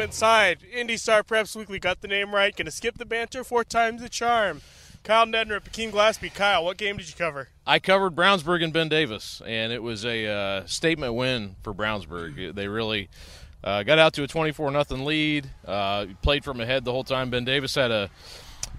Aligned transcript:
Inside. 0.00 0.64
Indy 0.72 0.96
Star 0.96 1.22
Preps 1.22 1.54
Weekly 1.54 1.78
got 1.78 2.00
the 2.00 2.08
name 2.08 2.34
right. 2.34 2.56
Gonna 2.56 2.70
skip 2.70 2.96
the 2.98 3.04
banter, 3.04 3.44
four 3.44 3.64
times 3.64 4.00
the 4.00 4.08
charm. 4.08 4.62
Kyle 5.02 5.26
Neddenriep, 5.26 5.66
at 5.66 5.72
Akeem 5.72 5.90
Glaspie. 5.90 6.32
Kyle, 6.32 6.64
what 6.64 6.76
game 6.76 6.96
did 6.96 7.08
you 7.08 7.14
cover? 7.16 7.48
I 7.66 7.78
covered 7.78 8.14
Brownsburg 8.14 8.62
and 8.62 8.72
Ben 8.72 8.88
Davis, 8.88 9.40
and 9.46 9.72
it 9.72 9.82
was 9.82 10.04
a 10.04 10.26
uh, 10.26 10.66
statement 10.66 11.14
win 11.14 11.56
for 11.62 11.72
Brownsburg. 11.72 12.54
They 12.54 12.68
really 12.68 13.08
uh, 13.62 13.82
got 13.82 13.98
out 13.98 14.12
to 14.14 14.22
a 14.22 14.26
24 14.26 14.70
nothing 14.70 15.04
lead. 15.04 15.50
Uh, 15.66 16.06
played 16.22 16.44
from 16.44 16.60
ahead 16.60 16.84
the 16.84 16.92
whole 16.92 17.04
time. 17.04 17.30
Ben 17.30 17.44
Davis 17.44 17.74
had 17.74 17.90
a 17.90 18.10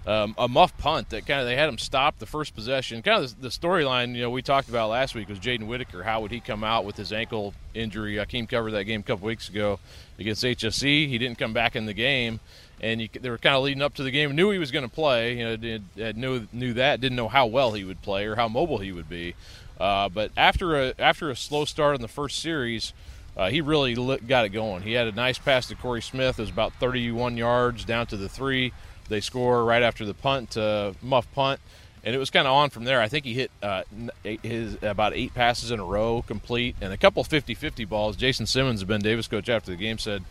um, 0.06 0.34
a 0.36 0.48
muff 0.48 0.76
punt 0.78 1.10
that 1.10 1.26
kind 1.26 1.40
of 1.40 1.46
they 1.46 1.54
had 1.54 1.68
him 1.68 1.78
stop 1.78 2.18
the 2.18 2.26
first 2.26 2.54
possession. 2.54 3.02
Kind 3.02 3.22
of 3.22 3.36
the, 3.36 3.42
the 3.42 3.48
storyline 3.48 4.14
you 4.14 4.22
know 4.22 4.30
we 4.30 4.42
talked 4.42 4.68
about 4.68 4.90
last 4.90 5.14
week 5.14 5.28
was 5.28 5.38
Jaden 5.38 5.66
Whitaker. 5.66 6.02
How 6.02 6.20
would 6.20 6.32
he 6.32 6.40
come 6.40 6.64
out 6.64 6.84
with 6.84 6.96
his 6.96 7.12
ankle 7.12 7.54
injury? 7.72 8.16
Akeem 8.16 8.48
covered 8.48 8.72
that 8.72 8.84
game 8.84 9.00
a 9.00 9.02
couple 9.04 9.26
weeks 9.26 9.48
ago 9.48 9.78
against 10.18 10.42
HSE. 10.42 11.08
He 11.08 11.18
didn't 11.18 11.38
come 11.38 11.52
back 11.52 11.76
in 11.76 11.86
the 11.86 11.94
game, 11.94 12.40
and 12.80 13.00
you, 13.00 13.08
they 13.12 13.30
were 13.30 13.38
kind 13.38 13.54
of 13.54 13.62
leading 13.62 13.82
up 13.82 13.94
to 13.94 14.02
the 14.02 14.10
game. 14.10 14.34
Knew 14.34 14.50
he 14.50 14.58
was 14.58 14.72
going 14.72 14.84
to 14.88 14.92
play. 14.92 15.38
You 15.38 15.44
know, 15.44 15.56
did, 15.56 16.16
knew 16.16 16.48
knew 16.52 16.72
that. 16.74 17.00
Didn't 17.00 17.16
know 17.16 17.28
how 17.28 17.46
well 17.46 17.72
he 17.72 17.84
would 17.84 18.02
play 18.02 18.26
or 18.26 18.34
how 18.34 18.48
mobile 18.48 18.78
he 18.78 18.90
would 18.90 19.08
be. 19.08 19.36
Uh, 19.78 20.08
but 20.08 20.32
after 20.36 20.80
a 20.80 20.94
after 20.98 21.30
a 21.30 21.36
slow 21.36 21.64
start 21.64 21.94
in 21.94 22.02
the 22.02 22.08
first 22.08 22.40
series. 22.40 22.92
Uh, 23.34 23.48
he 23.48 23.62
really 23.62 23.94
got 24.26 24.44
it 24.44 24.50
going. 24.50 24.82
He 24.82 24.92
had 24.92 25.06
a 25.06 25.12
nice 25.12 25.38
pass 25.38 25.66
to 25.68 25.74
Corey 25.74 26.02
Smith. 26.02 26.38
It 26.38 26.42
was 26.42 26.50
about 26.50 26.74
31 26.74 27.38
yards 27.38 27.86
down 27.86 28.06
to 28.08 28.18
the 28.18 28.28
three. 28.28 28.74
They 29.12 29.20
score 29.20 29.64
right 29.64 29.82
after 29.82 30.06
the 30.06 30.14
punt, 30.14 30.56
uh, 30.56 30.94
muff 31.02 31.30
punt, 31.34 31.60
and 32.02 32.14
it 32.14 32.18
was 32.18 32.30
kind 32.30 32.48
of 32.48 32.54
on 32.54 32.70
from 32.70 32.84
there. 32.84 33.00
I 33.00 33.08
think 33.08 33.26
he 33.26 33.34
hit 33.34 33.50
uh, 33.62 33.82
his 34.24 34.78
about 34.82 35.12
eight 35.14 35.34
passes 35.34 35.70
in 35.70 35.78
a 35.78 35.84
row 35.84 36.24
complete, 36.26 36.76
and 36.80 36.92
a 36.92 36.96
couple 36.96 37.22
50-50 37.22 37.86
balls. 37.88 38.16
Jason 38.16 38.46
Simmons, 38.46 38.80
the 38.80 38.86
Ben 38.86 39.00
Davis 39.00 39.28
coach, 39.28 39.48
after 39.48 39.70
the 39.70 39.76
game 39.76 39.98
said 39.98 40.24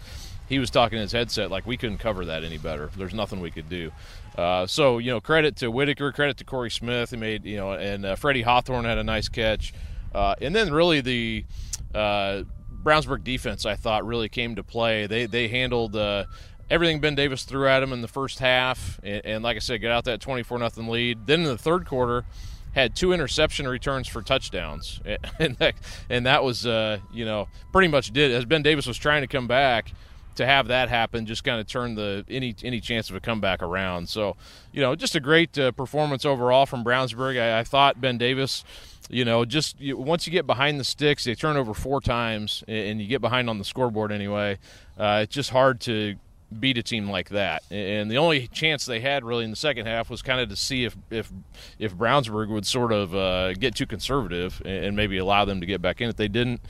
he 0.49 0.57
was 0.57 0.71
talking 0.71 0.97
in 0.97 1.03
his 1.03 1.11
headset 1.11 1.51
like 1.51 1.65
we 1.67 1.77
couldn't 1.77 1.99
cover 1.99 2.25
that 2.25 2.43
any 2.43 2.57
better. 2.57 2.89
There's 2.97 3.13
nothing 3.13 3.39
we 3.39 3.51
could 3.51 3.69
do. 3.69 3.91
Uh, 4.35 4.65
so 4.65 4.97
you 4.97 5.11
know, 5.11 5.21
credit 5.21 5.57
to 5.57 5.69
Whitaker, 5.69 6.11
credit 6.11 6.37
to 6.37 6.43
Corey 6.43 6.71
Smith. 6.71 7.11
He 7.11 7.17
made 7.17 7.45
you 7.45 7.57
know, 7.57 7.73
and 7.73 8.03
uh, 8.03 8.15
Freddie 8.15 8.41
Hawthorne 8.41 8.85
had 8.85 8.97
a 8.97 9.03
nice 9.03 9.29
catch, 9.29 9.73
uh, 10.13 10.35
and 10.41 10.55
then 10.55 10.73
really 10.73 11.01
the. 11.01 11.45
Uh, 11.93 12.43
Brownsburg 12.83 13.23
defense, 13.23 13.65
I 13.65 13.75
thought, 13.75 14.05
really 14.05 14.29
came 14.29 14.55
to 14.55 14.63
play. 14.63 15.05
They 15.05 15.27
they 15.27 15.47
handled 15.47 15.95
uh, 15.95 16.25
everything 16.71 17.01
Ben 17.01 17.13
Davis 17.13 17.43
threw 17.43 17.67
at 17.67 17.83
him 17.83 17.93
in 17.93 18.01
the 18.01 18.07
first 18.07 18.39
half, 18.39 18.99
and, 19.03 19.21
and 19.25 19.43
like 19.43 19.57
I 19.57 19.59
said, 19.59 19.81
got 19.81 19.91
out 19.91 20.05
that 20.05 20.21
24 20.21 20.57
nothing 20.57 20.87
lead. 20.87 21.27
Then 21.27 21.41
in 21.41 21.45
the 21.45 21.57
third 21.57 21.85
quarter, 21.85 22.23
had 22.71 22.95
two 22.95 23.11
interception 23.11 23.67
returns 23.67 24.07
for 24.07 24.21
touchdowns, 24.21 25.01
and 25.39 25.57
that, 25.57 25.75
and 26.09 26.25
that 26.25 26.43
was 26.43 26.65
uh, 26.65 26.99
you 27.13 27.25
know 27.25 27.47
pretty 27.71 27.89
much 27.89 28.11
did 28.11 28.31
as 28.31 28.45
Ben 28.45 28.63
Davis 28.63 28.87
was 28.87 28.97
trying 28.97 29.21
to 29.21 29.27
come 29.27 29.47
back 29.47 29.91
to 30.35 30.45
have 30.45 30.69
that 30.69 30.87
happen 30.87 31.25
just 31.25 31.43
kind 31.43 31.59
of 31.59 31.67
turned 31.67 31.97
the 31.97 32.23
any 32.29 32.55
any 32.63 32.79
chance 32.79 33.09
of 33.09 33.15
a 33.17 33.19
comeback 33.19 33.61
around. 33.61 34.07
So 34.07 34.37
you 34.71 34.81
know 34.81 34.95
just 34.95 35.13
a 35.15 35.19
great 35.19 35.59
uh, 35.59 35.73
performance 35.73 36.25
overall 36.25 36.65
from 36.65 36.83
Brownsburg. 36.83 37.39
I, 37.39 37.59
I, 37.59 37.63
thought 37.63 37.99
Ben 37.99 38.17
Davis. 38.17 38.63
You 39.09 39.25
know, 39.25 39.43
just 39.43 39.77
you, 39.81 39.97
once 39.97 40.25
you 40.25 40.31
get 40.31 40.47
behind 40.47 40.79
the 40.79 40.85
sticks, 40.85 41.25
they 41.25 41.35
turn 41.35 41.57
over 41.57 41.73
four 41.73 41.99
times, 41.99 42.63
and 42.65 43.01
you 43.01 43.07
get 43.07 43.19
behind 43.19 43.49
on 43.49 43.57
the 43.57 43.65
scoreboard 43.65 44.09
anyway. 44.09 44.57
Uh, 44.97 45.21
it's 45.23 45.35
just 45.35 45.49
hard 45.49 45.81
to 45.81 46.15
beat 46.59 46.77
a 46.77 46.83
team 46.83 47.09
like 47.09 47.29
that. 47.29 47.63
And 47.71 48.09
the 48.09 48.17
only 48.17 48.47
chance 48.47 48.85
they 48.85 48.99
had 48.99 49.23
really 49.23 49.43
in 49.43 49.49
the 49.49 49.55
second 49.55 49.85
half 49.85 50.09
was 50.09 50.21
kind 50.21 50.39
of 50.39 50.49
to 50.49 50.55
see 50.55 50.83
if 50.85 50.97
if 51.09 51.31
if 51.79 51.95
Brownsburg 51.95 52.49
would 52.49 52.65
sort 52.65 52.91
of 52.91 53.15
uh, 53.15 53.53
get 53.53 53.75
too 53.75 53.85
conservative 53.85 54.61
and 54.65 54.95
maybe 54.95 55.17
allow 55.17 55.45
them 55.45 55.61
to 55.61 55.65
get 55.65 55.81
back 55.81 56.01
in. 56.01 56.09
If 56.09 56.17
they 56.17 56.27
didn't, 56.27 56.61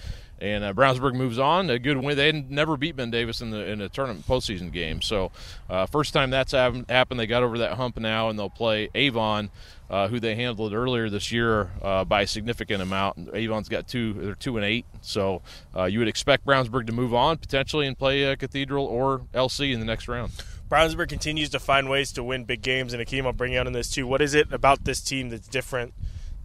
and 0.41 0.63
uh, 0.63 0.73
Brownsburg 0.73 1.13
moves 1.13 1.37
on, 1.37 1.69
a 1.69 1.77
good 1.77 1.97
win. 1.97 2.17
They 2.17 2.31
never 2.31 2.75
beat 2.75 2.95
Ben 2.95 3.11
Davis 3.11 3.41
in 3.41 3.51
the 3.51 3.65
in 3.69 3.79
a 3.79 3.89
tournament 3.89 4.25
postseason 4.27 4.71
game. 4.71 5.01
So 5.01 5.31
uh, 5.69 5.85
first 5.85 6.13
time 6.13 6.31
that's 6.31 6.51
happened, 6.51 7.19
they 7.19 7.27
got 7.27 7.43
over 7.43 7.59
that 7.59 7.73
hump 7.73 7.99
now, 7.99 8.29
and 8.29 8.37
they'll 8.37 8.49
play 8.49 8.89
Avon 8.95 9.51
uh, 9.91 10.07
who 10.07 10.19
they 10.19 10.33
handled 10.33 10.73
earlier 10.73 11.09
this 11.09 11.31
year 11.31 11.69
uh, 11.83 12.03
by 12.05 12.21
a 12.21 12.27
significant 12.27 12.81
amount. 12.81 13.29
Avon's 13.33 13.69
got 13.69 13.87
two, 13.87 14.13
they're 14.13 14.33
two 14.33 14.55
and 14.57 14.65
eight, 14.65 14.85
so 15.01 15.41
uh, 15.75 15.83
you 15.83 15.99
would 15.99 16.07
expect 16.07 16.45
Brownsburg 16.45 16.87
to 16.87 16.93
move 16.93 17.13
on 17.13 17.37
potentially 17.37 17.85
and 17.85 17.97
play 17.97 18.35
Cathedral 18.37 18.85
or 18.85 19.19
LC 19.33 19.73
in 19.73 19.79
the 19.79 19.85
next 19.85 20.07
round. 20.07 20.31
Brownsburg 20.69 21.09
continues 21.09 21.49
to 21.49 21.59
find 21.59 21.89
ways 21.89 22.13
to 22.13 22.23
win 22.23 22.45
big 22.45 22.61
games, 22.61 22.93
and 22.93 23.05
Akeem, 23.05 23.25
I'll 23.25 23.33
bring 23.33 23.51
you 23.51 23.59
on 23.59 23.67
in 23.67 23.73
this 23.73 23.89
too. 23.89 24.07
What 24.07 24.21
is 24.21 24.33
it 24.33 24.53
about 24.53 24.85
this 24.85 25.01
team 25.01 25.29
that's 25.29 25.47
different 25.49 25.93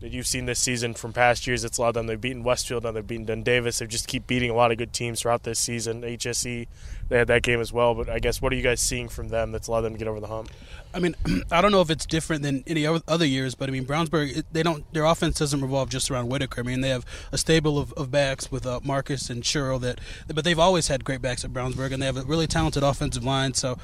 that 0.07 0.13
you've 0.13 0.27
seen 0.27 0.47
this 0.47 0.61
season 0.61 0.95
from 0.95 1.13
past 1.13 1.49
years. 1.49 1.65
It's 1.65 1.79
a 1.79 1.81
lot 1.81 1.89
of 1.89 1.95
them. 1.95 2.07
They've 2.07 2.21
beaten 2.21 2.45
Westfield, 2.45 2.85
now 2.85 2.93
they've 2.93 3.05
beaten 3.05 3.25
Ben 3.25 3.43
Davis. 3.43 3.81
They 3.81 3.89
just 3.89 4.07
keep 4.07 4.29
beating 4.29 4.51
a 4.51 4.55
lot 4.55 4.71
of 4.71 4.79
good 4.79 4.93
teams 4.93 5.21
throughout 5.21 5.43
this 5.43 5.59
season. 5.59 6.03
HSE, 6.03 6.69
they 7.09 7.19
had 7.19 7.27
that 7.27 7.43
game 7.43 7.61
as 7.61 7.73
well. 7.73 7.93
But 7.93 8.09
I 8.09 8.21
guess 8.21 8.41
what 8.41 8.53
are 8.53 8.57
you 8.57 8.63
guys 8.63 8.81
seeing 8.81 9.09
from 9.09 9.31
them 9.31 9.51
that's 9.51 9.67
allowed 9.67 9.81
them 9.81 9.95
to 9.95 9.99
get 9.99 10.07
over 10.07 10.21
the 10.21 10.29
hump? 10.29 10.51
I 10.95 11.01
mean, 11.01 11.17
I 11.51 11.61
don't 11.61 11.73
know 11.73 11.81
if 11.81 11.91
it's 11.91 12.07
different 12.07 12.45
than 12.45 12.63
any 12.69 12.87
other 12.87 13.27
years, 13.27 13.57
but 13.57 13.69
I 13.69 13.73
mean, 13.73 13.85
Brownsburg, 13.85 14.45
they 14.53 14.63
don't 14.63 14.85
their 14.93 15.05
offense 15.05 15.41
doesn't 15.41 15.61
revolve 15.61 15.89
just 15.89 16.09
around 16.09 16.29
Whitaker. 16.29 16.61
I 16.61 16.65
mean, 16.65 16.83
they 16.83 16.91
have 16.91 17.05
a 17.33 17.39
stable 17.39 17.77
of, 17.77 17.93
of 17.95 18.13
backs 18.13 18.53
with 18.53 18.65
uh, 18.65 18.79
Marcus 18.85 19.29
and 19.29 19.43
Churl 19.43 19.81
that, 19.81 20.01
but 20.33 20.45
they've 20.45 20.57
always 20.57 20.87
had 20.87 21.05
great 21.05 21.21
backs 21.21 21.45
at 21.45 21.53
Brownsburg, 21.53 21.93
and 21.93 22.01
they 22.01 22.07
have 22.07 22.17
a 22.17 22.23
really 22.23 22.47
talented 22.47 22.85
offensive 22.85 23.25
line. 23.25 23.55
So 23.55 23.77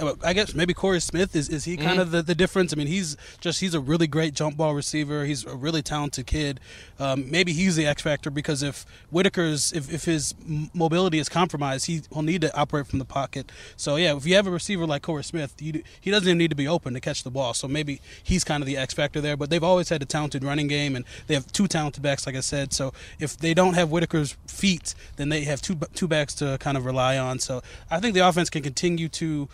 I 0.00 0.32
guess 0.32 0.54
maybe 0.54 0.74
Corey 0.74 1.00
Smith 1.00 1.36
is, 1.36 1.48
is 1.48 1.64
he 1.64 1.76
kind 1.76 1.90
mm-hmm. 1.90 2.00
of 2.00 2.10
the, 2.10 2.22
the 2.22 2.34
difference? 2.34 2.72
I 2.72 2.76
mean, 2.76 2.88
he's 2.88 3.16
just 3.40 3.60
he's 3.60 3.74
a 3.74 3.80
really 3.80 4.08
great 4.08 4.34
jump 4.34 4.56
ball 4.56 4.74
receiver. 4.74 5.24
He's 5.24 5.44
a 5.44 5.54
really 5.54 5.82
talented 5.82 6.26
kid. 6.26 6.58
Um, 6.98 7.30
maybe 7.30 7.52
he's 7.52 7.76
the 7.76 7.86
X 7.86 8.02
factor 8.02 8.28
because 8.28 8.64
if 8.64 8.84
Whitaker's 9.12 9.72
if, 9.72 9.92
if 9.92 10.04
his 10.04 10.34
mobility 10.74 11.20
is 11.20 11.28
compromised, 11.28 11.86
he 11.86 12.02
will 12.10 12.22
need 12.22 12.40
to 12.40 12.56
operate 12.58 12.88
from 12.88 12.98
the 12.98 13.04
pocket. 13.04 13.52
So 13.76 13.94
yeah, 13.94 14.16
if 14.16 14.26
you 14.26 14.34
have 14.34 14.48
a 14.48 14.50
receiver 14.50 14.84
like 14.84 15.02
Corey 15.02 15.22
Smith, 15.22 15.54
you, 15.60 15.84
he 16.00 16.10
doesn't 16.10 16.26
even 16.26 16.38
need 16.38 16.50
to 16.50 16.56
be 16.56 16.66
open 16.66 16.94
to 16.94 17.00
catch 17.00 17.22
the 17.22 17.30
ball. 17.30 17.54
So 17.54 17.68
maybe 17.68 18.00
he's 18.20 18.42
kind 18.42 18.64
of 18.64 18.66
the 18.66 18.76
X 18.76 18.94
factor 18.94 19.20
there. 19.20 19.36
But 19.36 19.50
they've 19.50 19.62
always 19.62 19.90
had 19.90 20.02
a 20.02 20.06
talented 20.06 20.42
running 20.42 20.66
game, 20.66 20.96
and 20.96 21.04
they 21.28 21.34
have 21.34 21.52
two 21.52 21.68
talented 21.68 22.02
backs, 22.02 22.26
like 22.26 22.34
I 22.34 22.40
said. 22.40 22.72
So 22.72 22.92
if 23.20 23.36
they 23.36 23.54
don't 23.54 23.74
have 23.74 23.90
Whitaker's 23.90 24.36
feet, 24.48 24.96
then 25.16 25.28
they 25.28 25.42
have 25.42 25.62
two 25.62 25.76
two 25.94 26.08
backs 26.08 26.34
to 26.34 26.58
kind 26.58 26.76
of 26.76 26.84
rely 26.84 27.16
on. 27.16 27.38
So 27.38 27.62
I 27.92 28.00
think 28.00 28.14
the 28.14 28.26
offense 28.26 28.50
can 28.50 28.62
continue 28.64 29.08
to 29.10 29.48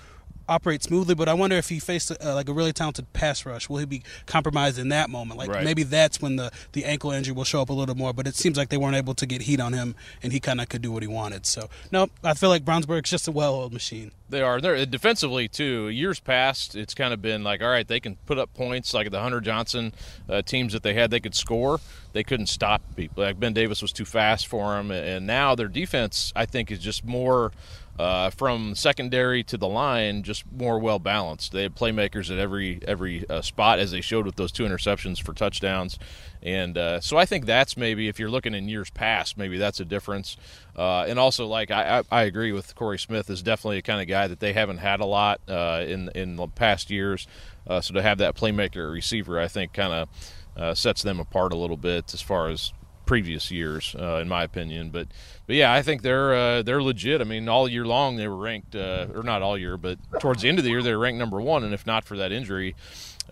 operate 0.51 0.83
smoothly. 0.83 1.15
But 1.15 1.29
I 1.29 1.35
wonder 1.35 1.57
if 1.57 1.69
he 1.69 1.79
faced 1.79 2.11
uh, 2.11 2.35
like 2.35 2.49
a 2.49 2.53
really 2.53 2.73
talented 2.73 3.11
pass 3.13 3.47
rush, 3.47 3.69
will 3.69 3.79
he 3.79 3.87
be 3.87 4.03
compromised 4.27 4.79
in 4.79 4.89
that 4.91 5.09
moment? 5.09 5.39
Like 5.39 5.49
right. 5.49 5.65
maybe 5.65 5.85
that's 5.85 6.21
when 6.21 6.37
the 6.37 6.51
the 6.73 6.85
ankle 6.85 7.13
injury 7.13 7.35
will 7.35 7.45
show 7.45 7.63
up 7.63 7.71
a 7.71 7.73
little 7.73 7.95
more. 7.95 8.13
But 8.13 8.27
it 8.27 8.35
seems 8.35 8.59
like 8.59 8.69
they 8.69 8.77
weren't 8.77 8.97
able 8.97 9.15
to 9.15 9.27
get 9.27 9.43
heat 9.43 9.61
on 9.61 9.73
him, 9.73 9.95
and 10.23 10.33
he 10.33 10.41
kind 10.41 10.61
of 10.61 10.69
could 10.69 10.83
do 10.83 10.93
what 10.93 11.03
he 11.03 11.09
wanted. 11.09 11.47
So 11.47 11.71
no, 11.91 12.11
I 12.23 12.35
feel 12.35 12.51
like 12.51 12.65
Brownsburg's 12.65 13.11
just 13.11 13.29
a 13.29 13.33
well-oiled 13.33 13.73
machine. 13.73 14.11
They 14.29 14.43
are. 14.43 14.61
They're 14.61 14.87
defensively 14.87 15.49
too. 15.49 15.89
Years 15.89 16.21
past, 16.21 16.77
it's 16.77 16.95
kind 16.95 17.13
of 17.13 17.21
been 17.21 17.43
like, 17.43 17.63
all 17.63 17.69
right, 17.69 17.87
they 17.87 17.99
can 17.99 18.17
put 18.27 18.39
up 18.39 18.55
points 18.55 18.95
like 18.95 19.11
the 19.11 19.21
Hunter 19.21 19.41
Johnson 19.41 19.93
uh, 20.29 20.43
teams 20.43 20.73
that 20.73 20.83
they 20.83 20.95
had. 20.95 21.11
They 21.11 21.21
could 21.21 21.35
score. 21.35 21.81
They 22.13 22.23
couldn't 22.23 22.47
stop 22.47 22.83
people. 22.97 23.25
Like 23.25 23.41
Ben 23.41 23.53
Davis 23.53 23.83
was 23.83 23.93
too 23.93 24.05
fast 24.05 24.47
for 24.47 24.75
them, 24.75 24.91
and 24.91 25.27
now 25.27 25.55
their 25.55 25.69
defense, 25.69 26.33
I 26.37 26.47
think, 26.47 26.71
is 26.71 26.79
just 26.79 27.05
more 27.05 27.53
uh, 27.99 28.31
from 28.31 28.75
secondary 28.75 29.43
to 29.45 29.59
the 29.59 29.69
line, 29.69 30.23
just 30.23 30.51
more 30.51 30.79
well 30.79 30.99
balanced. 30.99 31.53
They 31.53 31.65
had 31.65 31.75
playmakers 31.75 32.31
at 32.31 32.39
every 32.39 32.81
every 32.87 33.29
uh, 33.29 33.43
spot, 33.43 33.79
as 33.79 33.91
they 33.91 34.01
showed 34.01 34.25
with 34.25 34.37
those 34.37 34.53
two 34.53 34.65
interceptions 34.65 35.21
for 35.23 35.35
touchdowns. 35.35 35.99
And 36.43 36.79
uh, 36.79 37.01
so 37.01 37.19
I 37.19 37.27
think 37.27 37.45
that's 37.45 37.77
maybe 37.77 38.09
if 38.09 38.19
you're 38.19 38.31
looking 38.31 38.55
in 38.55 38.69
years 38.69 38.89
past, 38.89 39.37
maybe 39.37 39.59
that's 39.59 39.81
a 39.81 39.85
difference. 39.85 40.39
Uh, 40.75 41.05
and 41.07 41.19
also, 41.19 41.47
like 41.47 41.71
I, 41.71 41.99
I, 41.99 42.21
I, 42.21 42.23
agree 42.23 42.53
with 42.53 42.75
Corey 42.75 42.99
Smith 42.99 43.29
is 43.29 43.43
definitely 43.43 43.79
a 43.79 43.83
kind 43.83 44.01
of 44.01 44.09
guy 44.09 44.29
that 44.29 44.41
they 44.41 44.55
haven't 44.55 44.79
had 44.79 45.01
a 45.01 45.05
lot 45.05 45.41
uh, 45.47 45.85
in 45.87 46.11
in 46.15 46.37
the 46.37 46.49
past 46.49 46.91
years. 46.91 47.27
Uh, 47.67 47.83
so 47.83 47.93
to 47.93 48.01
have 48.01 48.17
that 48.19 48.35
playmaker 48.35 48.91
receiver, 48.91 49.39
I 49.39 49.49
think, 49.49 49.75
kind 49.75 50.09
of 50.57 50.79
sets 50.79 51.03
them 51.03 51.21
apart 51.21 51.53
a 51.53 51.57
little 51.57 51.77
bit 51.77 52.15
as 52.15 52.23
far 52.23 52.49
as 52.49 52.73
previous 53.11 53.51
years, 53.51 53.97
uh, 53.99 54.21
in 54.23 54.29
my 54.29 54.45
opinion. 54.45 54.91
But 54.91 55.09
but 55.49 55.57
yeah, 55.57 55.73
I 55.73 55.83
think 55.83 56.03
they're 56.03 56.33
uh, 56.33 56.63
they're 56.63 56.81
legit. 56.81 57.21
I 57.21 57.25
mean, 57.25 57.49
all 57.49 57.67
year 57.67 57.85
long 57.85 58.15
they 58.15 58.29
were 58.29 58.37
ranked, 58.37 58.77
uh, 58.77 59.09
or 59.13 59.25
not 59.25 59.43
all 59.43 59.59
year, 59.59 59.77
but 59.77 59.99
towards 60.21 60.43
the 60.43 60.49
end 60.49 60.59
of 60.59 60.65
the 60.65 60.71
year 60.71 60.81
they 60.81 60.93
were 60.93 61.01
ranked 61.01 61.19
number 61.19 61.41
one. 61.41 61.65
And 61.65 61.75
if 61.75 61.85
not 61.85 62.05
for 62.05 62.17
that 62.19 62.31
injury 62.31 62.77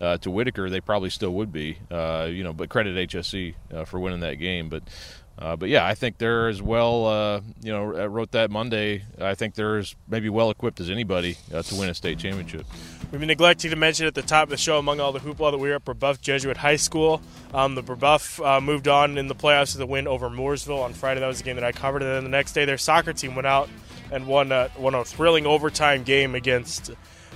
uh, 0.01 0.17
to 0.17 0.29
Whitaker, 0.29 0.69
they 0.69 0.81
probably 0.81 1.09
still 1.09 1.31
would 1.31 1.53
be. 1.53 1.77
Uh, 1.89 2.27
you 2.29 2.43
know, 2.43 2.51
but 2.51 2.67
credit 2.67 3.09
HSE 3.09 3.55
uh, 3.73 3.85
for 3.85 4.01
winning 4.01 4.19
that 4.19 4.33
game. 4.33 4.67
But 4.67 4.83
uh, 5.39 5.55
but 5.55 5.69
yeah, 5.69 5.85
I 5.85 5.95
think 5.95 6.17
they're 6.17 6.49
as 6.49 6.61
well. 6.61 7.05
Uh, 7.05 7.41
you 7.61 7.71
know, 7.71 7.95
I 7.95 8.07
wrote 8.07 8.31
that 8.31 8.51
Monday. 8.51 9.03
I 9.19 9.35
think 9.35 9.55
they're 9.55 9.77
as 9.77 9.95
maybe 10.09 10.27
well 10.27 10.49
equipped 10.49 10.81
as 10.81 10.89
anybody 10.89 11.37
uh, 11.53 11.61
to 11.61 11.75
win 11.75 11.89
a 11.89 11.93
state 11.93 12.19
championship. 12.19 12.65
We've 13.09 13.21
been 13.21 13.27
neglecting 13.27 13.71
to 13.71 13.77
mention 13.77 14.05
at 14.05 14.15
the 14.15 14.21
top 14.21 14.43
of 14.43 14.49
the 14.49 14.57
show, 14.57 14.77
among 14.77 14.99
all 14.99 15.13
the 15.13 15.19
hoopla, 15.19 15.51
that 15.51 15.57
we 15.57 15.69
were 15.69 15.75
at 15.75 15.85
Brebeuf 15.85 16.19
Jesuit 16.19 16.57
High 16.57 16.75
School. 16.75 17.21
Um, 17.53 17.75
the 17.75 17.81
Brebeuf 17.81 18.45
uh, 18.45 18.59
moved 18.59 18.89
on 18.89 19.17
in 19.17 19.27
the 19.27 19.35
playoffs 19.35 19.73
with 19.73 19.81
a 19.81 19.85
win 19.85 20.07
over 20.07 20.29
Mooresville 20.29 20.83
on 20.83 20.93
Friday. 20.93 21.21
That 21.21 21.27
was 21.27 21.37
the 21.37 21.45
game 21.45 21.55
that 21.55 21.63
I 21.63 21.71
covered. 21.71 22.03
And 22.03 22.11
then 22.11 22.23
the 22.23 22.29
next 22.29 22.51
day, 22.51 22.65
their 22.65 22.77
soccer 22.77 23.13
team 23.13 23.33
went 23.33 23.47
out 23.47 23.69
and 24.11 24.27
won 24.27 24.51
a, 24.51 24.69
won 24.77 24.93
a 24.93 25.05
thrilling 25.05 25.45
overtime 25.45 26.03
game 26.03 26.35
against 26.35 26.91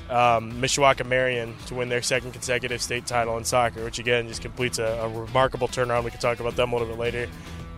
um, 0.09 0.51
Mishawaka 0.61 1.05
Marion 1.05 1.55
to 1.67 1.75
win 1.75 1.87
their 1.87 2.01
second 2.01 2.33
consecutive 2.33 2.81
state 2.81 3.05
title 3.05 3.37
in 3.37 3.45
soccer, 3.45 3.83
which 3.83 3.99
again 3.99 4.27
just 4.27 4.41
completes 4.41 4.77
a, 4.77 4.83
a 4.83 5.07
remarkable 5.07 5.69
turnaround. 5.69 6.03
We 6.03 6.11
can 6.11 6.19
talk 6.19 6.39
about 6.39 6.55
them 6.55 6.73
a 6.73 6.75
little 6.75 6.89
bit 6.89 6.99
later. 6.99 7.29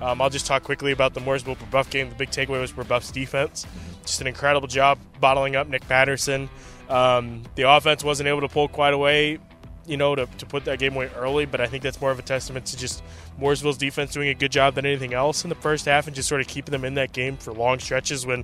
Um, 0.01 0.21
I'll 0.21 0.29
just 0.29 0.45
talk 0.45 0.63
quickly 0.63 0.91
about 0.91 1.13
the 1.13 1.21
Mooresville 1.21 1.57
Brebeuf 1.57 1.89
game. 1.89 2.09
The 2.09 2.15
big 2.15 2.29
takeaway 2.29 2.59
was 2.59 2.71
Brebeuf's 2.71 3.11
defense. 3.11 3.65
Just 4.03 4.21
an 4.21 4.27
incredible 4.27 4.67
job 4.67 4.99
bottling 5.19 5.55
up 5.55 5.67
Nick 5.67 5.87
Patterson. 5.87 6.49
Um, 6.89 7.43
the 7.55 7.63
offense 7.63 8.03
wasn't 8.03 8.27
able 8.27 8.41
to 8.41 8.47
pull 8.47 8.67
quite 8.67 8.93
away, 8.93 9.39
you 9.87 9.97
know, 9.97 10.15
to, 10.15 10.25
to 10.25 10.45
put 10.45 10.65
that 10.65 10.79
game 10.79 10.95
away 10.95 11.09
early, 11.15 11.45
but 11.45 11.61
I 11.61 11.67
think 11.67 11.81
that's 11.81 11.99
more 11.99 12.11
of 12.11 12.19
a 12.19 12.21
testament 12.21 12.65
to 12.67 12.77
just 12.77 13.03
Mooresville's 13.39 13.77
defense 13.77 14.11
doing 14.11 14.29
a 14.29 14.35
good 14.35 14.51
job 14.51 14.75
than 14.75 14.85
anything 14.85 15.13
else 15.13 15.43
in 15.43 15.49
the 15.49 15.55
first 15.55 15.85
half 15.85 16.07
and 16.07 16.15
just 16.15 16.29
sort 16.29 16.41
of 16.41 16.47
keeping 16.47 16.71
them 16.71 16.85
in 16.85 16.95
that 16.95 17.13
game 17.13 17.37
for 17.37 17.53
long 17.53 17.79
stretches 17.79 18.25
when 18.25 18.43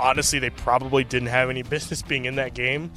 honestly 0.00 0.38
they 0.38 0.50
probably 0.50 1.04
didn't 1.04 1.28
have 1.28 1.50
any 1.50 1.62
business 1.74 2.02
being 2.02 2.24
in 2.24 2.36
that 2.36 2.54
game. 2.54 2.90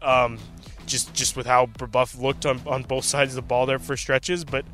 Um, 0.00 0.38
just 0.86 1.14
just 1.14 1.34
with 1.34 1.46
how 1.46 1.66
Brebeuf 1.66 2.20
looked 2.20 2.44
on, 2.44 2.60
on 2.66 2.82
both 2.82 3.04
sides 3.04 3.32
of 3.32 3.36
the 3.36 3.42
ball 3.42 3.64
there 3.64 3.78
for 3.78 3.96
stretches, 3.96 4.44
but 4.44 4.66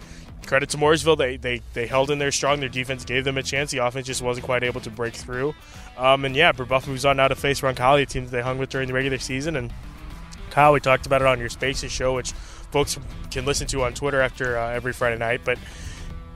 credit 0.50 0.68
to 0.68 0.76
Mooresville. 0.76 1.16
They, 1.16 1.36
they 1.36 1.62
they 1.74 1.86
held 1.86 2.10
in 2.10 2.18
there 2.18 2.32
strong. 2.32 2.58
Their 2.58 2.68
defense 2.68 3.04
gave 3.04 3.22
them 3.22 3.38
a 3.38 3.42
chance. 3.42 3.70
The 3.70 3.78
offense 3.78 4.08
just 4.08 4.20
wasn't 4.20 4.44
quite 4.44 4.64
able 4.64 4.80
to 4.80 4.90
break 4.90 5.14
through. 5.14 5.54
Um, 5.96 6.24
and 6.24 6.34
yeah, 6.34 6.50
Brebeuf 6.50 6.88
moves 6.88 7.04
on 7.04 7.18
now 7.18 7.28
to 7.28 7.36
face 7.36 7.60
Roncalli, 7.60 8.02
a 8.02 8.06
team 8.06 8.24
that 8.24 8.32
they 8.32 8.42
hung 8.42 8.58
with 8.58 8.68
during 8.68 8.88
the 8.88 8.92
regular 8.92 9.18
season. 9.18 9.54
And 9.54 9.72
Kyle, 10.50 10.72
we 10.72 10.80
talked 10.80 11.06
about 11.06 11.20
it 11.20 11.28
on 11.28 11.38
your 11.38 11.50
Spaces 11.50 11.92
show, 11.92 12.16
which 12.16 12.32
folks 12.32 12.98
can 13.30 13.44
listen 13.44 13.68
to 13.68 13.84
on 13.84 13.94
Twitter 13.94 14.20
after 14.20 14.58
uh, 14.58 14.70
every 14.70 14.92
Friday 14.92 15.18
night. 15.18 15.42
But 15.44 15.56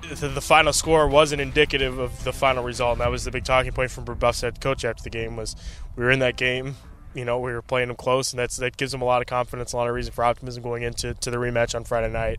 the, 0.08 0.28
the, 0.28 0.40
final 0.40 0.72
score 0.72 1.08
wasn't 1.08 1.40
indicative 1.40 1.98
of 1.98 2.22
the 2.22 2.32
final 2.32 2.62
result. 2.62 2.92
And 2.92 3.00
that 3.00 3.10
was 3.10 3.24
the 3.24 3.32
big 3.32 3.44
talking 3.44 3.72
point 3.72 3.90
from 3.90 4.04
Brebeuf's 4.04 4.42
head 4.42 4.60
coach 4.60 4.84
after 4.84 5.02
the 5.02 5.10
game 5.10 5.34
was 5.34 5.56
we 5.96 6.04
were 6.04 6.12
in 6.12 6.20
that 6.20 6.36
game. 6.36 6.76
You 7.14 7.24
know, 7.24 7.40
we 7.40 7.52
were 7.52 7.62
playing 7.62 7.88
them 7.88 7.96
close, 7.96 8.32
and 8.32 8.38
that's 8.38 8.58
that 8.58 8.76
gives 8.76 8.92
them 8.92 9.02
a 9.02 9.06
lot 9.06 9.22
of 9.22 9.26
confidence, 9.26 9.72
a 9.72 9.76
lot 9.76 9.88
of 9.88 9.94
reason 9.94 10.12
for 10.12 10.22
optimism 10.22 10.62
going 10.62 10.84
into 10.84 11.14
to 11.14 11.30
the 11.32 11.36
rematch 11.36 11.74
on 11.74 11.82
Friday 11.82 12.12
night. 12.12 12.38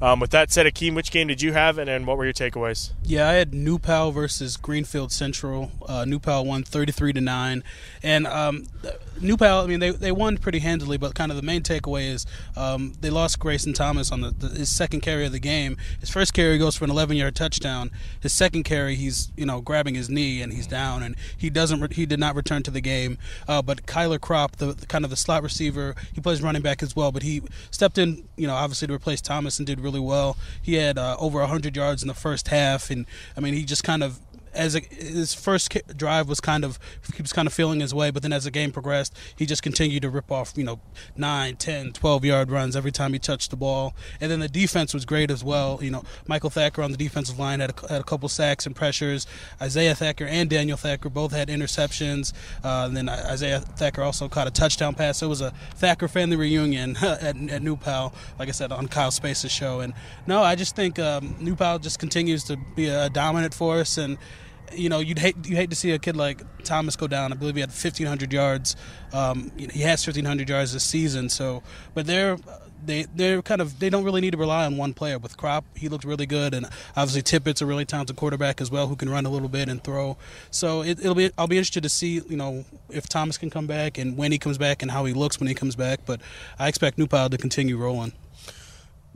Um, 0.00 0.20
with 0.20 0.30
that 0.30 0.52
said, 0.52 0.66
Akeem, 0.66 0.94
which 0.94 1.10
game 1.10 1.26
did 1.26 1.42
you 1.42 1.52
have, 1.52 1.76
and, 1.76 1.90
and 1.90 2.06
what 2.06 2.16
were 2.16 2.24
your 2.24 2.32
takeaways? 2.32 2.92
Yeah, 3.02 3.28
I 3.28 3.32
had 3.34 3.52
New 3.52 3.78
Pal 3.78 4.12
versus 4.12 4.56
Greenfield 4.56 5.10
Central. 5.10 5.72
Uh, 5.86 6.04
New 6.04 6.20
Pal 6.20 6.44
won 6.44 6.62
33 6.62 7.14
to 7.14 7.20
9. 7.20 7.64
And 8.02 8.26
um, 8.26 8.66
New 9.20 9.36
Pal, 9.36 9.64
I 9.64 9.66
mean, 9.66 9.80
they, 9.80 9.90
they 9.90 10.12
won 10.12 10.38
pretty 10.38 10.60
handily, 10.60 10.96
but 10.96 11.14
kind 11.14 11.32
of 11.32 11.36
the 11.36 11.42
main 11.42 11.62
takeaway 11.62 12.10
is 12.10 12.26
um, 12.56 12.94
they 13.00 13.10
lost 13.10 13.38
Grayson 13.38 13.72
Thomas 13.72 14.12
on 14.12 14.20
the, 14.20 14.30
the, 14.30 14.48
his 14.48 14.68
second 14.68 15.00
carry 15.00 15.26
of 15.26 15.32
the 15.32 15.40
game. 15.40 15.76
His 15.98 16.10
first 16.10 16.32
carry 16.32 16.58
goes 16.58 16.76
for 16.76 16.84
an 16.84 16.90
11 16.90 17.16
yard 17.16 17.34
touchdown. 17.34 17.90
His 18.20 18.32
second 18.32 18.62
carry, 18.62 18.94
he's 18.94 19.32
you 19.36 19.46
know 19.46 19.60
grabbing 19.60 19.94
his 19.94 20.08
knee 20.08 20.40
and 20.40 20.52
he's 20.52 20.66
down, 20.66 21.02
and 21.02 21.16
he 21.36 21.50
doesn't 21.50 21.80
re- 21.80 21.88
he 21.90 22.06
did 22.06 22.20
not 22.20 22.36
return 22.36 22.62
to 22.64 22.70
the 22.70 22.80
game. 22.80 23.18
Uh, 23.48 23.62
but 23.62 23.86
Kyler 23.86 24.20
Crop, 24.20 24.56
the, 24.56 24.66
the, 24.72 24.86
kind 24.86 25.04
of 25.04 25.10
the 25.10 25.16
slot 25.16 25.42
receiver, 25.42 25.96
he 26.12 26.20
plays 26.20 26.42
running 26.42 26.62
back 26.62 26.82
as 26.82 26.94
well, 26.94 27.10
but 27.10 27.22
he 27.22 27.42
stepped 27.70 27.98
in, 27.98 28.28
you 28.36 28.46
know, 28.46 28.54
obviously 28.54 28.86
to 28.86 28.94
replace 28.94 29.20
Thomas 29.20 29.58
and 29.58 29.66
did 29.66 29.80
really 29.80 29.87
well. 29.96 30.36
He 30.60 30.74
had 30.74 30.98
uh, 30.98 31.16
over 31.18 31.38
100 31.40 31.76
yards 31.76 32.02
in 32.02 32.08
the 32.08 32.14
first 32.14 32.48
half, 32.48 32.90
and 32.90 33.06
I 33.36 33.40
mean, 33.40 33.54
he 33.54 33.64
just 33.64 33.84
kind 33.84 34.02
of 34.02 34.20
as 34.54 34.74
a, 34.74 34.80
his 34.80 35.34
first 35.34 35.76
drive 35.96 36.28
was 36.28 36.40
kind 36.40 36.64
of 36.64 36.78
he 37.14 37.22
was 37.22 37.32
kind 37.32 37.46
of 37.46 37.52
feeling 37.52 37.80
his 37.80 37.94
way, 37.94 38.10
but 38.10 38.22
then 38.22 38.32
as 38.32 38.44
the 38.44 38.50
game 38.50 38.72
progressed, 38.72 39.16
he 39.36 39.46
just 39.46 39.62
continued 39.62 40.02
to 40.02 40.10
rip 40.10 40.30
off 40.30 40.52
you 40.56 40.64
know 40.64 40.80
9, 41.16 41.56
10, 41.56 41.92
12 41.92 42.24
yard 42.24 42.50
runs 42.50 42.76
every 42.76 42.92
time 42.92 43.12
he 43.12 43.18
touched 43.18 43.50
the 43.50 43.56
ball, 43.56 43.94
and 44.20 44.30
then 44.30 44.40
the 44.40 44.48
defense 44.48 44.94
was 44.94 45.04
great 45.04 45.30
as 45.30 45.44
well. 45.44 45.78
You 45.82 45.90
know, 45.90 46.04
Michael 46.26 46.50
Thacker 46.50 46.82
on 46.82 46.90
the 46.90 46.96
defensive 46.96 47.38
line 47.38 47.60
had 47.60 47.70
a, 47.70 47.88
had 47.88 48.00
a 48.00 48.04
couple 48.04 48.28
sacks 48.28 48.66
and 48.66 48.74
pressures. 48.74 49.26
Isaiah 49.60 49.94
Thacker 49.94 50.24
and 50.26 50.48
Daniel 50.48 50.76
Thacker 50.76 51.10
both 51.10 51.32
had 51.32 51.48
interceptions. 51.48 52.32
Uh, 52.64 52.84
and 52.86 52.96
then 52.96 53.08
Isaiah 53.08 53.60
Thacker 53.60 54.02
also 54.02 54.28
caught 54.28 54.46
a 54.46 54.50
touchdown 54.50 54.94
pass. 54.94 55.18
So 55.18 55.26
it 55.26 55.30
was 55.30 55.40
a 55.40 55.50
Thacker 55.76 56.08
family 56.08 56.36
reunion 56.36 56.96
at, 57.02 57.36
at 57.36 57.62
New 57.62 57.76
Pal, 57.76 58.12
like 58.38 58.48
I 58.48 58.52
said 58.52 58.72
on 58.72 58.88
Kyle 58.88 59.10
Space's 59.10 59.52
show. 59.52 59.80
And 59.80 59.94
no, 60.26 60.42
I 60.42 60.54
just 60.54 60.76
think 60.76 60.98
um, 60.98 61.36
New 61.40 61.56
Pal 61.56 61.78
just 61.78 61.98
continues 61.98 62.44
to 62.44 62.56
be 62.56 62.86
a 62.88 63.10
dominant 63.10 63.54
force 63.54 63.98
and 63.98 64.18
you 64.72 64.88
know, 64.88 65.00
you'd 65.00 65.18
hate 65.18 65.36
you 65.46 65.56
hate 65.56 65.70
to 65.70 65.76
see 65.76 65.92
a 65.92 65.98
kid 65.98 66.16
like 66.16 66.42
Thomas 66.64 66.96
go 66.96 67.06
down. 67.06 67.32
I 67.32 67.36
believe 67.36 67.54
he 67.54 67.60
had 67.60 67.70
1,500 67.70 68.32
yards. 68.32 68.76
Um, 69.12 69.52
he 69.56 69.82
has 69.82 70.06
1,500 70.06 70.48
yards 70.48 70.72
this 70.72 70.84
season. 70.84 71.28
So, 71.28 71.62
but 71.94 72.06
they're 72.06 72.36
they 72.84 73.06
they're 73.14 73.42
kind 73.42 73.60
of 73.60 73.78
they 73.78 73.90
don't 73.90 74.04
really 74.04 74.20
need 74.20 74.32
to 74.32 74.36
rely 74.36 74.64
on 74.64 74.76
one 74.76 74.94
player. 74.94 75.18
With 75.18 75.36
Crop, 75.36 75.64
he 75.76 75.88
looked 75.88 76.04
really 76.04 76.26
good, 76.26 76.54
and 76.54 76.66
obviously 76.96 77.22
Tippett's 77.22 77.62
a 77.62 77.66
really 77.66 77.84
talented 77.84 78.16
quarterback 78.16 78.60
as 78.60 78.70
well 78.70 78.86
who 78.86 78.96
can 78.96 79.08
run 79.08 79.26
a 79.26 79.30
little 79.30 79.48
bit 79.48 79.68
and 79.68 79.82
throw. 79.82 80.16
So 80.50 80.82
it, 80.82 81.02
will 81.02 81.14
be 81.14 81.30
I'll 81.36 81.46
be 81.46 81.58
interested 81.58 81.82
to 81.82 81.88
see 81.88 82.20
you 82.28 82.36
know 82.36 82.64
if 82.90 83.08
Thomas 83.08 83.38
can 83.38 83.50
come 83.50 83.66
back 83.66 83.98
and 83.98 84.16
when 84.16 84.32
he 84.32 84.38
comes 84.38 84.58
back 84.58 84.82
and 84.82 84.90
how 84.90 85.04
he 85.04 85.12
looks 85.12 85.40
when 85.40 85.48
he 85.48 85.54
comes 85.54 85.76
back. 85.76 86.00
But 86.06 86.20
I 86.58 86.68
expect 86.68 86.98
New 86.98 87.06
Pal 87.06 87.30
to 87.30 87.38
continue 87.38 87.76
rolling. 87.76 88.12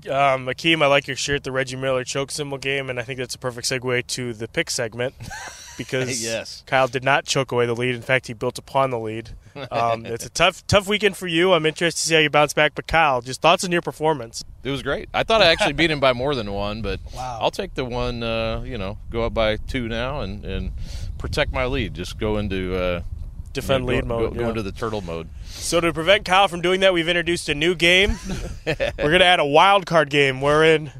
Um, 0.08 0.46
Akeem, 0.46 0.82
I 0.82 0.86
like 0.86 1.06
your 1.06 1.16
shirt, 1.16 1.44
the 1.44 1.52
Reggie 1.52 1.76
Miller 1.76 2.04
choke 2.04 2.30
symbol 2.30 2.58
game, 2.58 2.90
and 2.90 2.98
I 2.98 3.02
think 3.02 3.18
that's 3.18 3.34
a 3.34 3.38
perfect 3.38 3.68
segue 3.68 4.06
to 4.08 4.32
the 4.32 4.48
pick 4.48 4.70
segment 4.70 5.14
because 5.78 6.22
yes. 6.24 6.62
Kyle 6.66 6.88
did 6.88 7.04
not 7.04 7.24
choke 7.24 7.52
away 7.52 7.66
the 7.66 7.74
lead. 7.74 7.94
In 7.94 8.02
fact, 8.02 8.26
he 8.26 8.32
built 8.32 8.58
upon 8.58 8.90
the 8.90 8.98
lead. 8.98 9.30
Um, 9.70 10.06
it's 10.06 10.26
a 10.26 10.30
tough, 10.30 10.66
tough 10.66 10.88
weekend 10.88 11.16
for 11.16 11.26
you. 11.26 11.52
I'm 11.52 11.66
interested 11.66 12.00
to 12.00 12.06
see 12.08 12.14
how 12.14 12.20
you 12.20 12.30
bounce 12.30 12.52
back. 12.52 12.74
But 12.74 12.86
Kyle, 12.86 13.20
just 13.20 13.40
thoughts 13.40 13.64
on 13.64 13.72
your 13.72 13.82
performance? 13.82 14.44
It 14.64 14.70
was 14.70 14.82
great. 14.82 15.08
I 15.14 15.22
thought 15.22 15.42
I 15.42 15.46
actually 15.46 15.74
beat 15.74 15.90
him 15.90 16.00
by 16.00 16.12
more 16.12 16.34
than 16.34 16.52
one, 16.52 16.82
but 16.82 17.00
wow. 17.14 17.38
I'll 17.40 17.50
take 17.50 17.74
the 17.74 17.84
one. 17.84 18.22
Uh, 18.22 18.62
you 18.62 18.78
know, 18.78 18.98
go 19.10 19.24
up 19.24 19.34
by 19.34 19.56
two 19.56 19.88
now 19.88 20.20
and 20.20 20.44
and 20.44 20.72
protect 21.18 21.52
my 21.52 21.66
lead. 21.66 21.94
Just 21.94 22.18
go 22.18 22.38
into. 22.38 22.74
Uh, 22.76 23.02
defend 23.52 23.86
go, 23.86 23.92
lead 23.92 24.04
mode. 24.04 24.32
Go, 24.32 24.36
yeah. 24.36 24.42
go, 24.42 24.48
into 24.50 24.62
the 24.62 24.72
turtle 24.72 25.00
mode. 25.00 25.28
So 25.46 25.80
to 25.80 25.92
prevent 25.92 26.24
Kyle 26.24 26.48
from 26.48 26.60
doing 26.60 26.80
that, 26.80 26.92
we've 26.92 27.08
introduced 27.08 27.48
a 27.48 27.54
new 27.54 27.74
game. 27.74 28.18
We're 28.66 29.12
gonna 29.12 29.24
add 29.24 29.40
a 29.40 29.46
wild 29.46 29.86
card 29.86 30.10
game 30.10 30.40
wherein 30.40 30.92